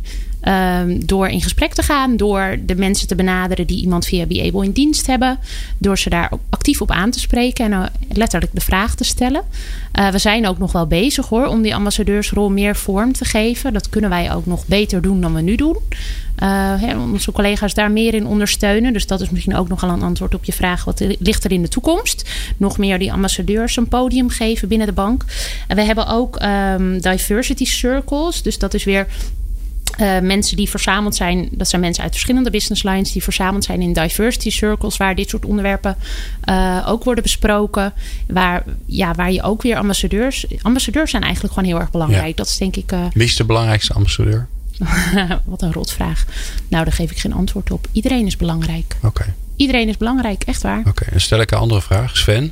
Um, 0.47 1.05
door 1.05 1.27
in 1.27 1.41
gesprek 1.41 1.73
te 1.73 1.81
gaan, 1.81 2.17
door 2.17 2.57
de 2.65 2.75
mensen 2.75 3.07
te 3.07 3.15
benaderen 3.15 3.67
die 3.67 3.81
iemand 3.81 4.05
via 4.05 4.25
Be-Able 4.25 4.65
in 4.65 4.71
dienst 4.71 5.07
hebben, 5.07 5.39
door 5.77 5.97
ze 5.97 6.09
daar 6.09 6.31
actief 6.49 6.81
op 6.81 6.91
aan 6.91 7.11
te 7.11 7.19
spreken 7.19 7.65
en 7.65 7.71
uh, 7.71 7.85
letterlijk 8.11 8.51
de 8.53 8.61
vraag 8.61 8.95
te 8.95 9.03
stellen. 9.03 9.41
Uh, 9.99 10.09
we 10.09 10.17
zijn 10.17 10.47
ook 10.47 10.57
nog 10.57 10.71
wel 10.71 10.87
bezig 10.87 11.27
hoor, 11.27 11.45
om 11.45 11.61
die 11.61 11.75
ambassadeursrol 11.75 12.49
meer 12.49 12.75
vorm 12.75 13.13
te 13.13 13.25
geven. 13.25 13.73
Dat 13.73 13.89
kunnen 13.89 14.09
wij 14.09 14.33
ook 14.33 14.45
nog 14.45 14.65
beter 14.65 15.01
doen 15.01 15.21
dan 15.21 15.33
we 15.33 15.41
nu 15.41 15.55
doen. 15.55 15.77
Uh, 16.43 16.73
onze 17.11 17.31
collega's 17.31 17.73
daar 17.73 17.91
meer 17.91 18.13
in 18.13 18.27
ondersteunen. 18.27 18.93
Dus 18.93 19.07
dat 19.07 19.21
is 19.21 19.29
misschien 19.29 19.55
ook 19.55 19.67
nogal 19.69 19.89
een 19.89 20.01
antwoord 20.01 20.35
op 20.35 20.43
je 20.43 20.53
vraag. 20.53 20.83
Wat 20.83 21.03
ligt 21.19 21.43
er 21.43 21.51
in 21.51 21.61
de 21.61 21.67
toekomst? 21.67 22.29
Nog 22.57 22.77
meer 22.77 22.99
die 22.99 23.11
ambassadeurs 23.11 23.77
een 23.77 23.87
podium 23.87 24.29
geven 24.29 24.67
binnen 24.67 24.87
de 24.87 24.93
bank. 24.93 25.25
En 25.67 25.75
we 25.75 25.81
hebben 25.81 26.07
ook 26.07 26.41
um, 26.41 27.01
diversity 27.01 27.65
circles. 27.65 28.41
Dus 28.41 28.57
dat 28.57 28.73
is 28.73 28.83
weer 28.83 29.07
Uh, 29.97 30.19
mensen 30.19 30.57
die 30.57 30.69
verzameld 30.69 31.15
zijn, 31.15 31.49
dat 31.51 31.67
zijn 31.67 31.81
mensen 31.81 32.03
uit 32.03 32.11
verschillende 32.11 32.49
business 32.49 32.83
lines 32.83 33.11
die 33.11 33.23
verzameld 33.23 33.63
zijn 33.63 33.81
in 33.81 33.93
diversity 33.93 34.49
circles, 34.49 34.97
waar 34.97 35.15
dit 35.15 35.29
soort 35.29 35.45
onderwerpen 35.45 35.97
uh, 36.49 36.85
ook 36.87 37.03
worden 37.03 37.23
besproken. 37.23 37.93
Waar, 38.27 38.63
ja, 38.85 39.13
waar 39.13 39.31
je 39.31 39.43
ook 39.43 39.61
weer 39.61 39.77
ambassadeurs. 39.77 40.45
Ambassadeurs 40.61 41.11
zijn 41.11 41.23
eigenlijk 41.23 41.53
gewoon 41.53 41.69
heel 41.69 41.79
erg 41.79 41.91
belangrijk. 41.91 42.27
Ja. 42.27 42.33
Dat 42.33 42.47
is 42.47 42.57
denk 42.57 42.75
ik. 42.75 42.91
Uh, 42.91 43.05
Wie 43.13 43.25
is 43.25 43.35
de 43.35 43.45
belangrijkste 43.45 43.93
ambassadeur? 43.93 44.47
Wat 45.45 45.61
een 45.61 45.73
rotvraag. 45.73 46.25
Nou, 46.67 46.83
daar 46.83 46.93
geef 46.93 47.11
ik 47.11 47.17
geen 47.17 47.33
antwoord 47.33 47.71
op. 47.71 47.87
Iedereen 47.91 48.25
is 48.25 48.37
belangrijk. 48.37 48.95
Oké. 48.97 49.07
Okay. 49.07 49.33
Iedereen 49.55 49.87
is 49.87 49.97
belangrijk, 49.97 50.43
echt 50.43 50.61
waar. 50.61 50.79
Oké, 50.79 50.89
okay, 50.89 51.07
dan 51.11 51.19
stel 51.19 51.41
ik 51.41 51.51
een 51.51 51.57
andere 51.57 51.81
vraag. 51.81 52.17
Sven, 52.17 52.51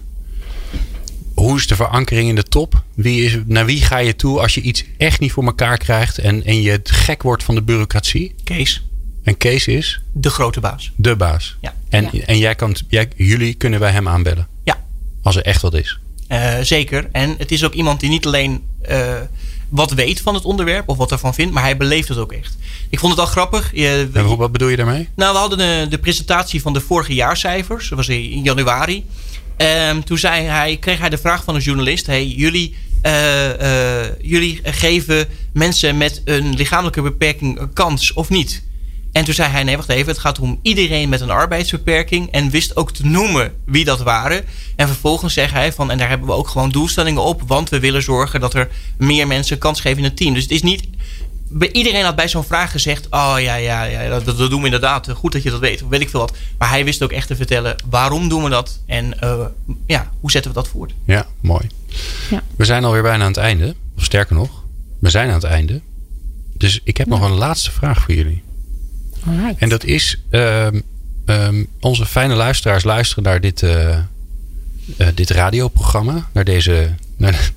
hoe 1.37 1.57
is 1.57 1.67
de 1.67 1.75
verankering 1.75 2.29
in 2.29 2.35
de 2.35 2.43
top? 2.43 2.83
Wie 2.93 3.23
is, 3.23 3.37
naar 3.45 3.65
wie 3.65 3.81
ga 3.81 3.97
je 3.97 4.15
toe 4.15 4.39
als 4.39 4.53
je 4.53 4.61
iets 4.61 4.83
echt 4.97 5.19
niet 5.19 5.31
voor 5.31 5.43
elkaar 5.43 5.77
krijgt 5.77 6.17
en, 6.17 6.45
en 6.45 6.61
je 6.61 6.79
gek 6.83 7.23
wordt 7.23 7.43
van 7.43 7.55
de 7.55 7.61
bureaucratie? 7.61 8.35
Kees. 8.43 8.83
En 9.23 9.37
Kees 9.37 9.67
is? 9.67 10.01
De 10.13 10.29
grote 10.29 10.59
baas. 10.59 10.91
De 10.95 11.15
baas. 11.15 11.57
Ja. 11.61 11.73
En, 11.89 12.09
Ja. 12.11 12.21
en 12.25 12.37
jij 12.37 12.55
kan, 12.55 12.75
jij, 12.87 13.09
jullie 13.15 13.53
kunnen 13.53 13.79
bij 13.79 13.91
hem 13.91 14.07
aanbellen? 14.07 14.47
Ja. 14.63 14.83
Als 15.23 15.35
er 15.35 15.43
echt 15.43 15.61
wat 15.61 15.73
is? 15.73 15.99
Uh, 16.29 16.53
zeker. 16.61 17.09
En 17.11 17.35
het 17.37 17.51
is 17.51 17.63
ook 17.63 17.73
iemand 17.73 17.99
die 17.99 18.09
niet 18.09 18.25
alleen 18.25 18.63
uh, 18.89 19.13
wat 19.69 19.91
weet 19.91 20.21
van 20.21 20.33
het 20.33 20.43
onderwerp 20.45 20.89
of 20.89 20.97
wat 20.97 21.11
ervan 21.11 21.33
vindt, 21.33 21.53
maar 21.53 21.63
hij 21.63 21.77
beleeft 21.77 22.07
het 22.07 22.17
ook 22.17 22.31
echt. 22.31 22.57
Ik 22.89 22.99
vond 22.99 23.11
het 23.11 23.21
al 23.21 23.27
grappig. 23.27 23.71
Je, 23.73 24.09
en 24.13 24.37
wat 24.37 24.51
bedoel 24.51 24.67
je 24.69 24.75
daarmee? 24.75 25.09
Nou, 25.15 25.33
we 25.33 25.39
hadden 25.39 25.57
de, 25.57 25.85
de 25.89 25.97
presentatie 25.97 26.61
van 26.61 26.73
de 26.73 26.81
vorige 26.81 27.13
jaarcijfers. 27.13 27.89
Dat 27.89 27.97
was 27.97 28.07
in 28.07 28.43
januari. 28.43 29.05
Um, 29.57 30.03
toen 30.03 30.17
zei 30.17 30.45
hij, 30.45 30.77
kreeg 30.77 30.99
hij 30.99 31.09
de 31.09 31.17
vraag 31.17 31.43
van 31.43 31.55
een 31.55 31.61
journalist: 31.61 32.05
hey, 32.05 32.27
jullie, 32.27 32.75
uh, 33.03 33.59
uh, 33.61 34.05
jullie 34.21 34.59
geven 34.63 35.27
mensen 35.53 35.97
met 35.97 36.21
een 36.25 36.55
lichamelijke 36.55 37.01
beperking 37.01 37.59
een 37.59 37.73
kans 37.73 38.13
of 38.13 38.29
niet? 38.29 38.63
En 39.11 39.23
toen 39.23 39.33
zei 39.33 39.49
hij: 39.49 39.63
nee, 39.63 39.75
wacht 39.75 39.89
even, 39.89 40.07
het 40.07 40.19
gaat 40.19 40.39
om 40.39 40.59
iedereen 40.61 41.09
met 41.09 41.21
een 41.21 41.29
arbeidsbeperking. 41.29 42.31
En 42.31 42.49
wist 42.49 42.75
ook 42.75 42.91
te 42.91 43.05
noemen 43.05 43.53
wie 43.65 43.85
dat 43.85 44.01
waren. 44.01 44.43
En 44.75 44.87
vervolgens 44.87 45.33
zei 45.33 45.47
hij: 45.47 45.73
van, 45.73 45.91
en 45.91 45.97
daar 45.97 46.09
hebben 46.09 46.27
we 46.27 46.33
ook 46.33 46.47
gewoon 46.47 46.69
doelstellingen 46.69 47.23
op, 47.23 47.41
want 47.47 47.69
we 47.69 47.79
willen 47.79 48.03
zorgen 48.03 48.39
dat 48.39 48.53
er 48.53 48.69
meer 48.97 49.27
mensen 49.27 49.57
kans 49.57 49.81
geven 49.81 49.97
in 49.97 50.03
het 50.03 50.17
team. 50.17 50.33
Dus 50.33 50.43
het 50.43 50.51
is 50.51 50.61
niet 50.61 50.83
iedereen 51.71 52.03
had 52.03 52.15
bij 52.15 52.27
zo'n 52.27 52.43
vraag 52.43 52.71
gezegd: 52.71 53.07
Oh 53.09 53.35
ja, 53.37 53.55
ja, 53.55 53.83
ja 53.83 54.09
dat, 54.09 54.25
dat, 54.25 54.49
doen 54.49 54.59
we 54.59 54.65
inderdaad. 54.65 55.09
Goed 55.09 55.31
dat 55.31 55.43
je 55.43 55.49
dat 55.49 55.59
weet, 55.59 55.87
weet 55.87 56.01
ik 56.01 56.09
veel 56.09 56.19
wat. 56.19 56.37
Maar 56.57 56.69
hij 56.69 56.85
wist 56.85 57.03
ook 57.03 57.11
echt 57.11 57.27
te 57.27 57.35
vertellen: 57.35 57.75
waarom 57.89 58.29
doen 58.29 58.43
we 58.43 58.49
dat 58.49 58.79
en 58.85 59.17
uh, 59.23 59.45
ja, 59.85 60.11
hoe 60.19 60.31
zetten 60.31 60.51
we 60.51 60.57
dat 60.57 60.67
voort? 60.67 60.93
Ja, 61.05 61.25
mooi. 61.39 61.69
Ja. 62.29 62.43
We 62.55 62.65
zijn 62.65 62.83
alweer 62.83 63.01
bijna 63.01 63.23
aan 63.23 63.29
het 63.29 63.37
einde. 63.37 63.75
Of 63.97 64.03
sterker 64.03 64.35
nog, 64.35 64.63
we 64.99 65.09
zijn 65.09 65.27
aan 65.27 65.33
het 65.33 65.43
einde. 65.43 65.81
Dus 66.53 66.81
ik 66.83 66.97
heb 66.97 67.07
ja. 67.07 67.13
nog 67.17 67.29
een 67.29 67.37
laatste 67.37 67.71
vraag 67.71 68.01
voor 68.01 68.13
jullie. 68.13 68.43
Alright. 69.25 69.57
En 69.57 69.69
dat 69.69 69.83
is: 69.83 70.21
um, 70.29 70.83
um, 71.25 71.67
onze 71.79 72.05
fijne 72.05 72.35
luisteraars 72.35 72.83
luisteren 72.83 73.23
naar 73.23 73.41
dit, 73.41 73.61
uh, 73.61 73.97
uh, 74.97 75.07
dit 75.13 75.29
radioprogramma, 75.29 76.29
naar 76.33 76.43
deze. 76.43 76.95
Naar, 77.17 77.51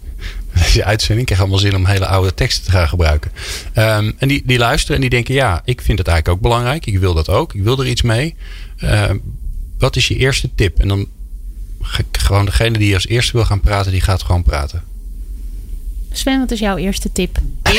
deze 0.63 0.85
uitzending. 0.85 1.21
Ik 1.21 1.27
krijg 1.27 1.41
allemaal 1.41 1.59
zin 1.59 1.77
om 1.77 1.87
hele 1.87 2.07
oude 2.07 2.35
teksten 2.35 2.65
te 2.65 2.71
gaan 2.71 2.89
gebruiken. 2.89 3.31
Um, 3.75 4.15
en 4.19 4.29
die, 4.29 4.43
die 4.47 4.59
luisteren 4.59 4.95
en 4.95 5.01
die 5.01 5.11
denken: 5.11 5.35
ja, 5.35 5.63
ik 5.65 5.81
vind 5.81 5.99
het 5.99 6.09
eigenlijk 6.09 6.37
ook 6.37 6.43
belangrijk. 6.43 6.87
Ik 6.87 6.99
wil 6.99 7.15
dat 7.15 7.29
ook. 7.29 7.55
Ik 7.55 7.63
wil 7.63 7.81
er 7.81 7.87
iets 7.87 8.03
mee. 8.03 8.35
Uh, 8.85 9.11
wat 9.79 9.97
is 9.97 10.09
je 10.09 10.17
eerste 10.17 10.51
tip? 10.55 10.79
En 10.79 10.89
dan 10.89 11.07
gewoon 12.13 12.45
degene 12.45 12.79
die 12.79 12.95
als 12.95 13.07
eerste 13.07 13.33
wil 13.33 13.45
gaan 13.45 13.61
praten, 13.61 13.93
die 13.93 14.01
gaat 14.01 14.23
gewoon 14.23 14.43
praten. 14.43 14.83
Sven, 16.13 16.39
wat 16.39 16.51
is 16.51 16.59
jouw 16.59 16.77
eerste 16.77 17.13
tip? 17.13 17.39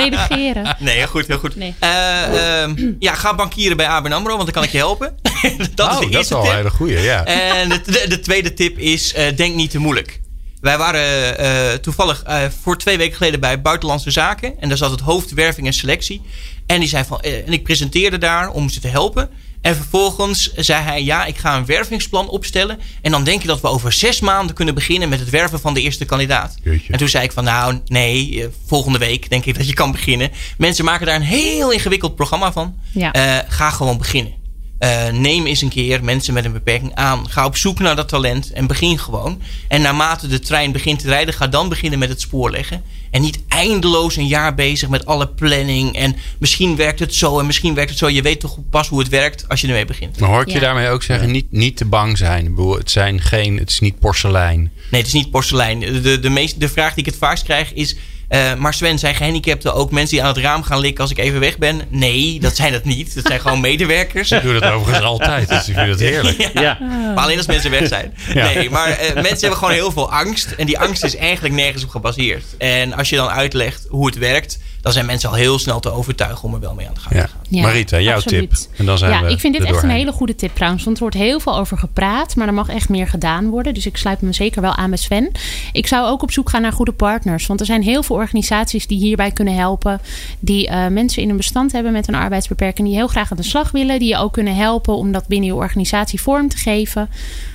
Redigeren. 0.00 0.76
Nee, 0.78 1.06
goed, 1.06 1.26
heel 1.26 1.38
goed. 1.38 1.56
Nee. 1.56 1.74
Uh, 1.80 2.62
um, 2.62 2.96
ja, 2.98 3.14
ga 3.14 3.34
bankieren 3.34 3.76
bij 3.76 3.86
ABN 3.86 4.12
AMRO, 4.12 4.32
want 4.32 4.44
dan 4.44 4.52
kan 4.52 4.62
ik 4.62 4.70
je 4.70 4.78
helpen. 4.78 5.16
dat 5.22 5.42
oh, 5.42 5.52
is 5.52 5.66
de 5.66 5.74
dat 5.74 6.02
eerste 6.02 6.18
is 6.18 6.32
al 6.32 6.42
tip. 6.42 6.50
een 6.50 6.56
hele 6.56 6.70
goeie, 6.70 7.00
ja. 7.00 7.24
En 7.24 7.68
de, 7.68 7.80
de, 7.84 8.04
de 8.08 8.20
tweede 8.20 8.54
tip 8.54 8.78
is, 8.78 9.14
uh, 9.14 9.36
denk 9.36 9.54
niet 9.54 9.70
te 9.70 9.78
moeilijk. 9.78 10.20
Wij 10.60 10.78
waren 10.78 11.40
uh, 11.40 11.72
toevallig 11.72 12.24
uh, 12.28 12.44
voor 12.62 12.78
twee 12.78 12.96
weken 12.96 13.16
geleden 13.16 13.40
bij 13.40 13.60
Buitenlandse 13.60 14.10
Zaken. 14.10 14.60
En 14.60 14.68
daar 14.68 14.78
zat 14.78 14.90
het 14.90 15.00
hoofd 15.00 15.32
werving 15.32 15.66
en 15.66 15.72
selectie. 15.72 16.22
En 16.66 16.80
die 16.80 16.88
zei 16.88 17.04
van, 17.04 17.20
uh, 17.24 17.46
en 17.46 17.52
ik 17.52 17.62
presenteerde 17.62 18.18
daar 18.18 18.50
om 18.50 18.68
ze 18.68 18.80
te 18.80 18.88
helpen. 18.88 19.30
En 19.64 19.76
vervolgens 19.76 20.52
zei 20.54 20.82
hij: 20.82 21.02
Ja, 21.02 21.24
ik 21.24 21.36
ga 21.36 21.56
een 21.56 21.66
wervingsplan 21.66 22.28
opstellen. 22.28 22.78
En 23.02 23.10
dan 23.10 23.24
denk 23.24 23.40
je 23.40 23.48
dat 23.48 23.60
we 23.60 23.68
over 23.68 23.92
zes 23.92 24.20
maanden 24.20 24.54
kunnen 24.54 24.74
beginnen 24.74 25.08
met 25.08 25.20
het 25.20 25.30
werven 25.30 25.60
van 25.60 25.74
de 25.74 25.80
eerste 25.80 26.04
kandidaat. 26.04 26.54
Jeetje. 26.62 26.92
En 26.92 26.98
toen 26.98 27.08
zei 27.08 27.24
ik: 27.24 27.32
van 27.32 27.44
nou, 27.44 27.80
nee, 27.86 28.42
eh, 28.42 28.48
volgende 28.66 28.98
week 28.98 29.30
denk 29.30 29.44
ik 29.44 29.56
dat 29.56 29.68
je 29.68 29.74
kan 29.74 29.92
beginnen. 29.92 30.30
Mensen 30.58 30.84
maken 30.84 31.06
daar 31.06 31.14
een 31.16 31.22
heel 31.22 31.72
ingewikkeld 31.72 32.14
programma 32.14 32.52
van. 32.52 32.74
Ja. 32.92 33.12
Eh, 33.12 33.38
ga 33.48 33.70
gewoon 33.70 33.98
beginnen. 33.98 34.32
Eh, 34.78 35.08
neem 35.08 35.46
eens 35.46 35.62
een 35.62 35.68
keer 35.68 36.04
mensen 36.04 36.34
met 36.34 36.44
een 36.44 36.52
beperking 36.52 36.94
aan. 36.94 37.30
Ga 37.30 37.44
op 37.44 37.56
zoek 37.56 37.78
naar 37.78 37.96
dat 37.96 38.08
talent 38.08 38.52
en 38.52 38.66
begin 38.66 38.98
gewoon. 38.98 39.40
En 39.68 39.80
naarmate 39.80 40.26
de 40.26 40.38
trein 40.38 40.72
begint 40.72 40.98
te 40.98 41.08
rijden, 41.08 41.34
ga 41.34 41.46
dan 41.46 41.68
beginnen 41.68 41.98
met 41.98 42.08
het 42.08 42.20
spoor 42.20 42.50
leggen. 42.50 42.82
En 43.10 43.20
niet 43.20 43.38
eindeloos 43.48 44.16
een 44.16 44.26
jaar 44.26 44.54
bezig 44.54 44.88
met 44.88 45.06
alle 45.06 45.28
planning. 45.28 45.96
En 45.96 46.16
misschien 46.38 46.76
werkt 46.76 46.98
het 46.98 47.14
zo 47.14 47.38
en 47.38 47.46
misschien 47.46 47.74
werkt 47.74 47.90
het 47.90 47.98
zo. 47.98 48.08
Je 48.08 48.22
weet 48.22 48.40
toch 48.40 48.58
pas 48.70 48.88
hoe 48.88 48.98
het 48.98 49.08
werkt 49.08 49.48
als 49.48 49.60
je 49.60 49.66
ermee 49.66 49.84
begint. 49.84 50.18
Maar 50.18 50.28
hoor 50.28 50.42
ik 50.42 50.52
je 50.52 50.60
daarmee 50.60 50.88
ook 50.88 51.02
zeggen, 51.02 51.30
niet, 51.30 51.46
niet 51.50 51.76
te 51.76 51.84
bang 51.84 52.18
zijn. 52.18 52.56
Het, 52.56 52.90
zijn 52.90 53.20
geen, 53.20 53.58
het 53.58 53.70
is 53.70 53.80
niet 53.80 53.98
porselein. 53.98 54.60
Nee, 54.90 55.00
het 55.00 55.06
is 55.06 55.12
niet 55.12 55.30
porselein. 55.30 55.80
De, 55.80 56.18
de, 56.20 56.30
meest, 56.30 56.60
de 56.60 56.68
vraag 56.68 56.94
die 56.94 57.04
ik 57.04 57.10
het 57.10 57.20
vaakst 57.20 57.44
krijg 57.44 57.72
is... 57.72 57.96
eh, 58.34 58.54
maar 58.54 58.74
Sven, 58.74 58.98
zijn 58.98 59.14
gehandicapten 59.14 59.74
ook 59.74 59.90
mensen 59.90 60.16
die 60.16 60.22
aan 60.22 60.34
het 60.34 60.42
raam 60.42 60.62
gaan 60.62 60.80
likken 60.80 61.02
als 61.02 61.10
ik 61.10 61.18
even 61.18 61.40
weg 61.40 61.58
ben? 61.58 61.80
Nee, 61.88 62.40
dat 62.40 62.56
zijn 62.56 62.72
het 62.72 62.84
niet. 62.84 63.14
Dat 63.14 63.26
zijn 63.26 63.40
gewoon 63.40 63.60
medewerkers. 63.60 64.30
Ik 64.30 64.42
doe 64.42 64.52
dat 64.52 64.64
overigens 64.64 65.04
altijd, 65.04 65.48
dus 65.48 65.68
ik 65.68 65.74
vind 65.74 65.88
het 65.88 66.00
heerlijk. 66.00 66.50
Ja, 66.64 66.78
Maar 67.14 67.24
alleen 67.24 67.36
als 67.36 67.46
mensen 67.46 67.70
weg 67.70 67.88
zijn. 67.88 68.14
Ja. 68.34 68.52
Nee, 68.52 68.70
maar 68.70 68.88
eh, 68.88 69.14
mensen 69.14 69.40
hebben 69.40 69.58
gewoon 69.58 69.74
heel 69.74 69.92
veel 69.92 70.10
angst. 70.10 70.50
En 70.50 70.66
die 70.66 70.78
angst 70.78 71.04
is 71.04 71.16
eigenlijk 71.16 71.54
nergens 71.54 71.84
op 71.84 71.88
gebaseerd. 71.88 72.44
En 72.58 72.92
als 72.92 73.08
je 73.08 73.16
dan 73.16 73.28
uitlegt 73.28 73.86
hoe 73.88 74.06
het 74.06 74.18
werkt... 74.18 74.58
dan 74.84 74.92
zijn 74.92 75.06
mensen 75.06 75.28
al 75.28 75.34
heel 75.34 75.58
snel 75.58 75.80
te 75.80 75.90
overtuigen 75.90 76.44
om 76.44 76.54
er 76.54 76.60
wel 76.60 76.74
mee 76.74 76.88
aan 76.88 76.94
de 76.94 77.00
gang 77.00 77.12
te 77.14 77.20
Ja. 77.20 77.26
gaan. 77.26 77.40
Ja, 77.48 77.62
Marita, 77.62 78.00
jouw 78.00 78.14
absoluut. 78.16 78.50
tip. 78.68 78.78
En 78.78 78.84
dan 78.86 78.98
zijn 78.98 79.10
ja, 79.12 79.22
we 79.22 79.30
ik 79.30 79.40
vind 79.40 79.54
dit 79.58 79.64
echt 79.64 79.82
een 79.82 79.88
hele 79.90 80.12
goede 80.12 80.34
tip 80.34 80.54
trouwens. 80.54 80.84
Want 80.84 80.96
er 80.96 81.02
wordt 81.02 81.16
heel 81.18 81.40
veel 81.40 81.56
over 81.58 81.78
gepraat. 81.78 82.36
Maar 82.36 82.46
er 82.46 82.54
mag 82.54 82.68
echt 82.68 82.88
meer 82.88 83.08
gedaan 83.08 83.48
worden. 83.48 83.74
Dus 83.74 83.86
ik 83.86 83.96
sluit 83.96 84.20
me 84.20 84.32
zeker 84.32 84.62
wel 84.62 84.74
aan 84.74 84.90
met 84.90 85.00
Sven. 85.00 85.30
Ik 85.72 85.86
zou 85.86 86.06
ook 86.08 86.22
op 86.22 86.32
zoek 86.32 86.50
gaan 86.50 86.62
naar 86.62 86.72
goede 86.72 86.92
partners. 86.92 87.46
Want 87.46 87.60
er 87.60 87.66
zijn 87.66 87.82
heel 87.82 88.02
veel 88.02 88.16
organisaties 88.16 88.86
die 88.86 88.98
hierbij 88.98 89.30
kunnen 89.30 89.54
helpen. 89.54 90.00
Die 90.38 90.68
eh, 90.68 90.86
mensen 90.86 91.22
in 91.22 91.30
een 91.30 91.36
bestand 91.36 91.72
hebben 91.72 91.92
met 91.92 92.08
een 92.08 92.14
arbeidsbeperking. 92.14 92.88
Die 92.88 92.96
heel 92.96 93.08
graag 93.08 93.30
aan 93.30 93.36
de 93.36 93.42
slag 93.42 93.70
willen. 93.70 93.98
Die 93.98 94.08
je 94.08 94.16
ook 94.18 94.32
kunnen 94.32 94.56
helpen 94.56 94.94
om 94.96 95.12
dat 95.12 95.26
binnen 95.26 95.48
je 95.48 95.54
organisatie 95.54 96.20
vorm 96.20 96.48
te 96.48 96.56
geven. 96.56 97.08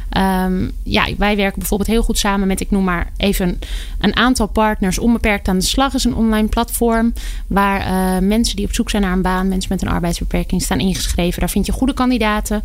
Ehm, 0.09 0.69
ja, 0.83 1.07
wij 1.17 1.35
werken 1.35 1.59
bijvoorbeeld 1.59 1.89
heel 1.89 2.03
goed 2.03 2.17
samen 2.17 2.47
met, 2.47 2.59
ik 2.59 2.71
noem 2.71 2.83
maar 2.83 3.11
even 3.17 3.59
een 3.99 4.15
aantal 4.15 4.47
partners. 4.47 4.99
Onbeperkt 4.99 5.47
aan 5.47 5.57
de 5.57 5.65
slag 5.65 5.93
is 5.93 6.03
een 6.03 6.15
online 6.15 6.47
platform. 6.47 7.13
Waar 7.47 7.81
eh, 7.81 8.27
mensen 8.27 8.55
die 8.55 8.65
op 8.65 8.73
zoek 8.73 8.89
zijn 8.89 9.01
naar 9.01 9.11
een 9.11 9.21
baan, 9.21 9.47
mensen 9.47 9.71
met 9.71 9.81
een 9.81 9.87
arbeidsbeperking, 9.87 10.61
staan 10.61 10.79
ingeschreven. 10.79 11.39
Daar 11.39 11.49
vind 11.49 11.65
je 11.65 11.71
goede 11.71 11.93
kandidaten. 11.93 12.63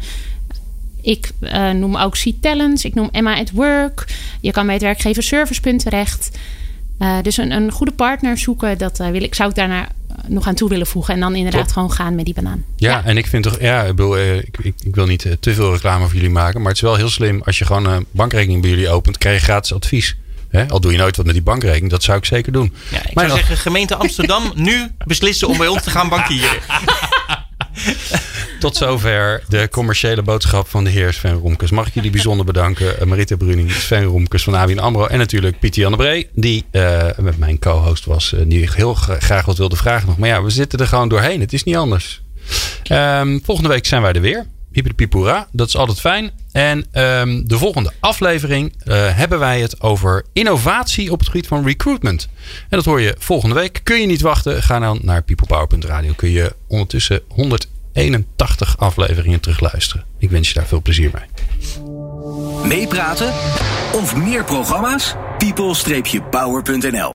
Ik 1.01 1.31
eh, 1.41 1.71
noem 1.71 1.97
ook 1.97 2.17
Seed 2.17 2.43
Talents. 2.43 2.85
Ik 2.85 2.95
noem 2.95 3.09
Emma 3.13 3.39
at 3.39 3.51
Work. 3.51 4.07
Je 4.41 4.51
kan 4.51 4.65
bij 4.65 4.75
het 4.75 4.83
werkgever 4.83 5.23
Servicepunt 5.23 5.83
terecht. 5.83 6.39
Eh, 6.99 7.23
dus 7.23 7.37
een, 7.37 7.51
een 7.51 7.73
goede 7.73 7.93
partner 7.93 8.39
zoeken, 8.39 8.79
dat 8.79 8.99
wil 8.99 9.23
ik, 9.23 9.35
zou 9.35 9.49
ik 9.49 9.55
daarna 9.55 9.89
nog 10.27 10.47
aan 10.47 10.55
toe 10.55 10.69
willen 10.69 10.87
voegen. 10.87 11.15
En 11.15 11.21
dan 11.21 11.35
inderdaad 11.35 11.65
Top. 11.65 11.73
gewoon 11.73 11.93
gaan 11.93 12.15
met 12.15 12.25
die 12.25 12.35
banaan. 12.35 12.65
Ja, 12.77 13.05
en 13.05 13.17
ik 13.17 13.27
vind 13.27 13.43
toch, 13.43 13.61
ja, 13.61 13.83
ik, 13.83 13.97
bedoel, 13.97 14.17
eh, 14.17 14.37
ik, 14.37 14.57
ik, 14.63 14.75
ik 14.85 14.95
wil 14.95 15.07
niet 15.07 15.25
eh, 15.25 15.33
te 15.41 15.55
veel 15.55 15.73
reclame 15.73 16.05
voor 16.05 16.15
jullie 16.15 16.31
maken, 16.31 16.59
maar 16.61 16.69
het 16.69 16.77
is 16.77 16.83
wel 16.83 16.97
heel 16.97 17.09
slim 17.09 17.43
als 17.45 17.59
je 17.59 17.65
gewoon 17.65 17.87
een 17.87 18.07
bankrekening 18.11 18.61
bij 18.61 18.71
jullie 18.71 18.89
opent, 18.89 19.19
krijg 19.19 19.39
je 19.39 19.45
gratis 19.45 19.75
advies. 19.75 20.17
Hè? 20.49 20.69
Al 20.69 20.81
doe 20.81 20.93
je 20.93 20.99
nooit 20.99 21.17
wat 21.17 21.25
met 21.27 21.35
die 21.35 21.45
bankrekening, 21.45 21.91
dat 21.91 22.03
zou 22.03 22.19
ik 22.19 22.25
zeker 22.25 22.53
doen. 22.53 22.75
Ja, 22.91 22.99
ik 23.09 23.15
Maar 23.15 23.25
zou 23.25 23.39
zeggen, 23.39 23.57
gemeente 23.57 23.97
Amsterdam 23.97 24.53
nu 24.55 24.91
beslissen 25.07 25.49
om 25.49 25.59
bij 25.59 25.69
ons 25.69 25.83
te 25.83 25.91
gaan 25.91 26.09
bankieren. 26.09 26.59
Tot 28.65 28.77
zover 28.77 29.43
de 29.49 29.69
commerciële 29.69 30.23
boodschap 30.23 30.69
van 30.69 30.85
de 30.85 30.91
heer 30.91 31.13
Sven 31.13 31.33
Romkes. 31.35 31.71
Mag 31.71 31.87
ik 31.87 31.95
jullie 31.95 32.11
bijzonder 32.11 32.47
bedanken. 32.47 33.01
Eh, 33.01 33.07
Marita 33.07 33.37
Bruning, 33.37 33.71
Sven 33.71 34.05
Romkes 34.05 34.43
van 34.43 34.55
ABN 34.55 34.79
AMRO. 34.79 35.07
En 35.07 35.19
natuurlijk 35.19 35.59
Pieter 35.59 35.81
Jan 35.83 35.91
de 35.91 35.97
Bree. 35.97 36.29
Die 36.35 36.65
eh, 36.71 37.09
met 37.19 37.39
mijn 37.39 37.59
co-host 37.59 38.05
was. 38.05 38.33
eh, 38.33 38.41
die 38.47 38.69
heel 38.75 38.95
gra- 38.95 39.21
graag 39.21 39.45
wat 39.45 39.59
wilde 39.59 39.77
vragen 39.77 40.07
nog. 40.09 40.19
Maar 40.19 40.29
ja, 40.29 40.43
we 40.43 40.51
zitten 40.51 40.79
er 40.79 40.87
gewoon 40.87 41.09
doorheen. 41.09 41.41
Het 41.41 41.53
is 41.53 41.63
niet 41.65 41.77
anders. 41.77 42.23
Ehm, 42.83 43.39
volgende 43.43 43.69
week 43.71 43.87
zijn 43.87 44.03
wij 44.03 44.13
er 44.13 44.21
weer. 44.21 44.47
Hyperpipura. 44.73 45.49
Dat 45.53 45.69
is 45.69 45.77
altijd 45.77 46.01
fijn. 46.01 46.31
En 46.53 46.87
ehm, 46.93 47.43
de 47.47 47.59
volgende 47.59 47.93
aflevering 48.01 48.73
hebben 48.93 49.39
wij 49.39 49.61
het 49.61 49.81
over 49.81 50.25
innovatie 50.33 51.13
op 51.13 51.19
het 51.19 51.29
gebied 51.29 51.47
van 51.47 51.65
recruitment. 51.65 52.29
En 52.63 52.77
dat 52.77 52.85
hoor 52.85 53.01
je 53.01 53.15
volgende 53.19 53.55
week. 53.55 53.81
Kun 53.83 54.01
je 54.01 54.07
niet 54.07 54.21
wachten? 54.21 54.63
Ga 54.63 54.79
dan 54.79 54.99
naar 55.03 55.23
peoplepower.radio. 55.23 56.13
Kun 56.17 56.31
je 56.31 56.55
ondertussen 56.69 57.21
181 57.95 58.79
afleveringen 58.79 59.41
terugluisteren. 59.41 60.05
Ik 60.19 60.31
wens 60.31 60.49
je 60.49 60.55
daar 60.55 60.67
veel 60.67 60.83
plezier 60.83 61.11
mee. 61.13 61.25
Meepraten 62.65 63.29
of 63.93 64.17
meer 64.17 64.45
programma's? 64.45 65.15
people-power.nl 65.39 67.13